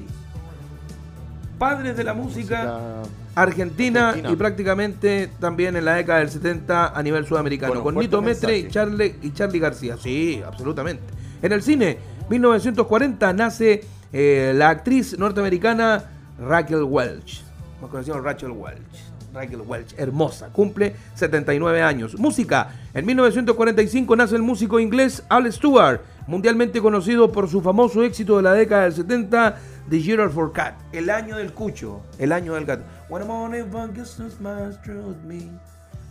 [1.59, 3.03] Padres de la música
[3.35, 4.31] argentina, argentina.
[4.31, 7.81] y prácticamente también en la década del 70 a nivel sudamericano.
[7.83, 8.67] Con Nito Mestre y.
[8.69, 9.97] Charlie, y Charlie García.
[9.97, 11.03] Sí, absolutamente.
[11.41, 11.97] En el cine,
[12.29, 13.83] 1940 nace
[14.13, 16.03] eh, la actriz norteamericana
[16.39, 17.43] Raquel Welch.
[17.81, 19.11] Más conocida como Rachel Welch.
[19.33, 22.17] Raquel Welch, hermosa, cumple 79 años.
[22.19, 28.37] Música, en 1945 nace el músico inglés Al Stewart, mundialmente conocido por su famoso éxito
[28.37, 29.57] de la década del 70,
[29.89, 32.83] The Year for Cat, el año del cucho, el año del gato.
[33.09, 33.27] When
[35.27, 35.49] me.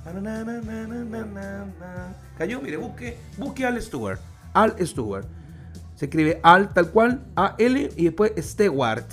[0.05, 2.15] Na, na, na.
[2.39, 4.19] Cayó, mire, busque, busque Al Stewart.
[4.55, 5.27] Al Stewart.
[5.95, 9.05] Se escribe Al tal cual, A-L y después Stewart.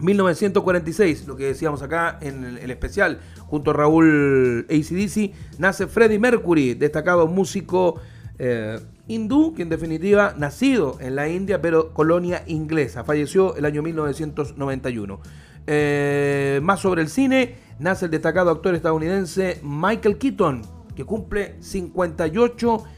[0.00, 6.18] 1946, lo que decíamos acá en el, el especial, junto a Raúl ACDC, nace Freddie
[6.18, 8.00] Mercury, destacado músico
[8.38, 13.02] eh, hindú, que en definitiva nacido en la India, pero colonia inglesa.
[13.02, 15.20] Falleció el año 1991.
[15.66, 20.62] Eh, más sobre el cine, nace el destacado actor estadounidense Michael Keaton,
[20.94, 22.97] que cumple 58 años.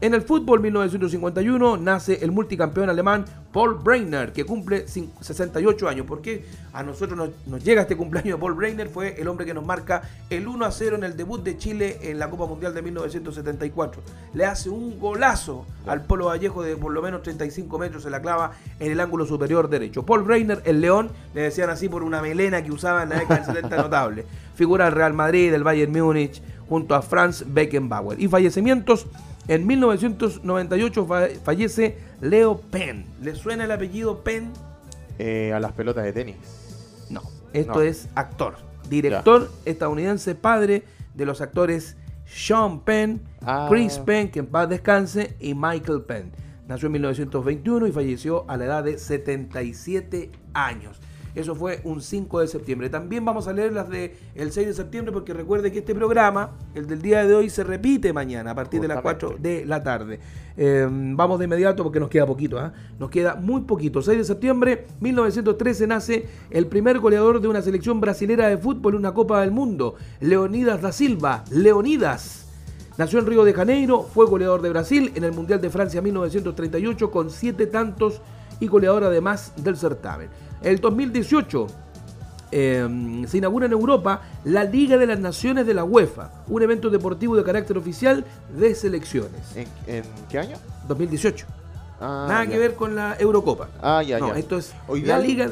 [0.00, 6.06] En el fútbol 1951 nace el multicampeón alemán Paul Breitner, que cumple cin- 68 años.
[6.06, 9.52] Porque a nosotros nos, nos llega este cumpleaños de Paul Breitner, fue el hombre que
[9.54, 12.74] nos marca el 1 a 0 en el debut de Chile en la Copa Mundial
[12.74, 14.02] de 1974.
[14.34, 18.20] Le hace un golazo al Polo Vallejo de por lo menos 35 metros, se la
[18.22, 20.04] clava en el ángulo superior derecho.
[20.04, 23.40] Paul Breitner, el león, le decían así por una melena que usaba en la década
[23.46, 24.24] del 70 notable.
[24.54, 28.20] Figura del Real Madrid, del Bayern Múnich, junto a Franz Beckenbauer.
[28.20, 29.06] Y fallecimientos,
[29.48, 33.04] en 1998 fa- fallece Leo Penn.
[33.22, 34.50] ¿Le suena el apellido Penn?
[35.18, 36.36] Eh, a las pelotas de tenis.
[37.10, 37.22] No,
[37.52, 37.80] esto No.
[37.82, 38.56] es actor,
[38.88, 40.82] director estadounidense, padre
[41.14, 41.96] de los actores
[42.26, 43.66] Sean Penn, Ah.
[43.70, 46.32] Chris Penn, que en paz descanse, y Michael Penn.
[46.66, 50.98] Nació en 1921 y falleció a la edad de 77 años.
[51.34, 52.88] Eso fue un 5 de septiembre.
[52.88, 56.86] También vamos a leer las del 6 de septiembre porque recuerde que este programa, el
[56.86, 60.20] del día de hoy, se repite mañana a partir de las 4 de la tarde.
[60.56, 62.58] Eh, vamos de inmediato porque nos queda poquito.
[62.58, 62.72] ¿ah?
[62.98, 64.00] Nos queda muy poquito.
[64.00, 69.00] 6 de septiembre 1913 nace el primer goleador de una selección brasilera de fútbol en
[69.00, 71.44] una Copa del Mundo, Leonidas da Silva.
[71.50, 72.46] Leonidas.
[72.96, 77.10] Nació en Río de Janeiro, fue goleador de Brasil en el Mundial de Francia 1938
[77.10, 78.22] con siete tantos
[78.60, 80.28] y goleador además del certamen.
[80.64, 81.66] El 2018
[82.50, 86.88] eh, se inaugura en Europa la Liga de las Naciones de la UEFA, un evento
[86.90, 88.24] deportivo de carácter oficial
[88.56, 89.54] de selecciones.
[89.56, 90.56] ¿En, en qué año?
[90.88, 91.46] 2018.
[92.00, 92.50] Ah, Nada ya.
[92.50, 93.68] que ver con la Eurocopa.
[93.82, 94.38] Ah, ya, no, ya.
[94.38, 95.50] esto es Hoy la día- Liga.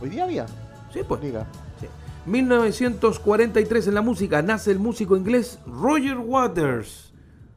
[0.00, 0.46] Hoy día había.
[0.92, 1.20] Sí, pues.
[1.22, 1.46] Liga.
[1.80, 1.86] Sí.
[2.26, 7.12] 1943 en la música nace el músico inglés Roger Waters,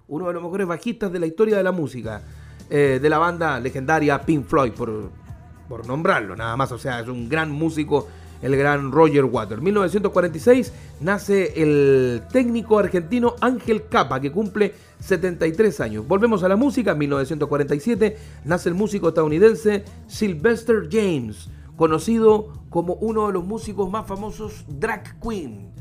[0.07, 2.21] uno de los mejores bajistas de la historia de la música,
[2.69, 5.09] eh, de la banda legendaria Pink Floyd, por,
[5.71, 6.69] por nombrarlo nada más.
[6.73, 8.09] O sea, es un gran músico,
[8.41, 9.61] el gran Roger Waters.
[9.61, 16.05] 1946 nace el técnico argentino Ángel Capa, que cumple 73 años.
[16.05, 16.93] Volvemos a la música.
[16.93, 24.65] 1947 nace el músico estadounidense Sylvester James conocido como uno de los músicos más famosos
[24.67, 25.71] drag queen,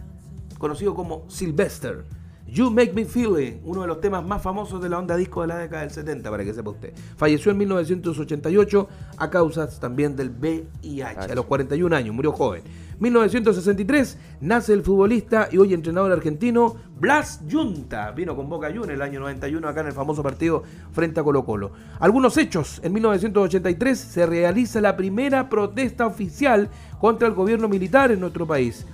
[0.57, 2.05] conocido como Sylvester.
[2.53, 5.43] You Make Me Feel It, uno de los temas más famosos de la onda disco
[5.43, 6.93] de la década del 70, para que sepa usted.
[7.17, 12.65] Falleció en 1988 a causas también del VIH, a los 41 años, murió joven.
[12.99, 18.11] 1963 nace el futbolista y hoy entrenador argentino Blas Yunta.
[18.11, 21.45] Vino con Boca Juniors el año 91 acá en el famoso partido frente a Colo
[21.45, 21.71] Colo.
[22.01, 22.81] Algunos hechos.
[22.83, 26.69] En 1983 se realiza la primera protesta oficial
[26.99, 28.85] contra el gobierno militar en nuestro país.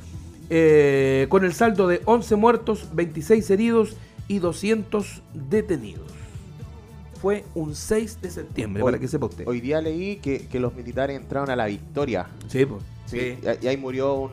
[0.50, 3.96] Eh, con el saldo de 11 muertos, 26 heridos
[4.28, 6.10] y 200 detenidos.
[7.20, 9.46] Fue un 6 de septiembre, Hoy- para que sepa usted.
[9.48, 12.26] Hoy día leí que, que los militares entraron a la victoria.
[12.48, 12.82] Sí, pues.
[13.06, 13.38] Sí, Sí.
[13.62, 14.30] Y, ahí murió un,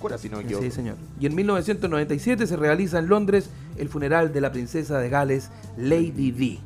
[0.00, 0.64] cura, si no me equivoco.
[0.64, 0.96] Sí, señor.
[1.20, 6.30] Y en 1997 se realiza en Londres el funeral de la princesa de Gales, Lady
[6.30, 6.60] Di,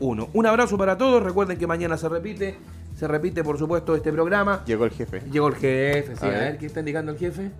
[0.00, 0.28] 01.
[0.32, 1.22] Un abrazo para todos.
[1.22, 2.58] Recuerden que mañana se repite.
[2.96, 4.62] Se repite, por supuesto, este programa.
[4.66, 5.20] Llegó el jefe.
[5.30, 6.24] Llegó el jefe, sí.
[6.24, 6.40] A A ver.
[6.40, 7.50] ver, ¿qué está indicando el jefe?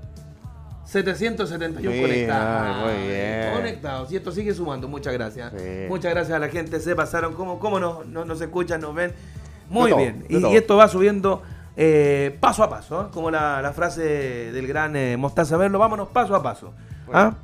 [0.85, 2.85] 771 Bien, conectados.
[2.85, 3.53] muy bien.
[3.55, 4.13] Conectados.
[4.13, 4.89] Y esto sigue sumando.
[4.89, 5.53] Muchas gracias.
[5.57, 5.87] Sí.
[5.89, 6.81] Muchas gracias a la gente.
[6.81, 7.35] Se pasaron.
[7.35, 9.13] ¿Cómo, cómo nos, nos, nos escuchan, nos ven?
[9.69, 10.25] Muy De bien.
[10.29, 11.43] Y, esto va subiendo
[11.77, 13.03] eh, paso a paso.
[13.03, 13.07] ¿eh?
[13.13, 14.03] Como la, la frase
[14.53, 15.79] del gran eh, Mostaza Merlo.
[15.79, 16.73] Vámonos paso a paso.
[17.13, 17.35] ¿ah?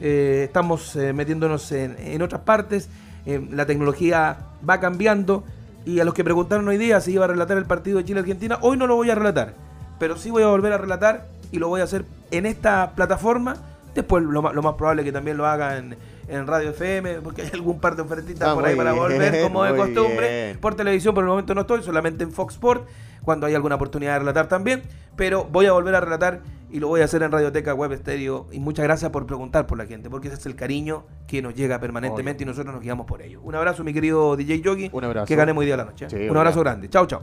[0.00, 2.88] Eh, estamos eh, metiéndonos en, en otras partes.
[3.26, 5.44] Eh, la tecnología va cambiando.
[5.84, 8.58] Y a los que preguntaron hoy día si iba a relatar el partido de Chile-Argentina,
[8.60, 9.54] hoy no lo voy a relatar.
[9.98, 13.56] Pero sí voy a volver a relatar y lo voy a hacer en esta plataforma.
[13.94, 15.96] Después lo, más probable es que también lo haga en,
[16.28, 19.64] en Radio FM, porque hay algún par de ofertitas Ah, por ahí para volver, como
[19.64, 20.46] de costumbre.
[20.46, 20.58] bien.
[20.58, 22.86] Por televisión por el momento no estoy, solamente en Fox Sport,
[23.22, 24.82] cuando hay alguna oportunidad de relatar también.
[25.16, 26.40] Pero voy a volver a relatar
[26.76, 28.48] y lo voy a hacer en Radioteca Web Estéreo.
[28.52, 31.54] Y muchas gracias por preguntar por la gente, porque ese es el cariño que nos
[31.54, 33.40] llega permanentemente y nosotros nos guiamos por ello.
[33.40, 34.90] Un abrazo, mi querido DJ Yogi.
[34.92, 35.24] Un abrazo.
[35.26, 36.04] Que ganemos hoy día a la noche.
[36.04, 36.10] ¿eh?
[36.10, 36.60] Sí, Un abrazo.
[36.60, 36.90] grande.
[36.90, 37.22] Chao, chao.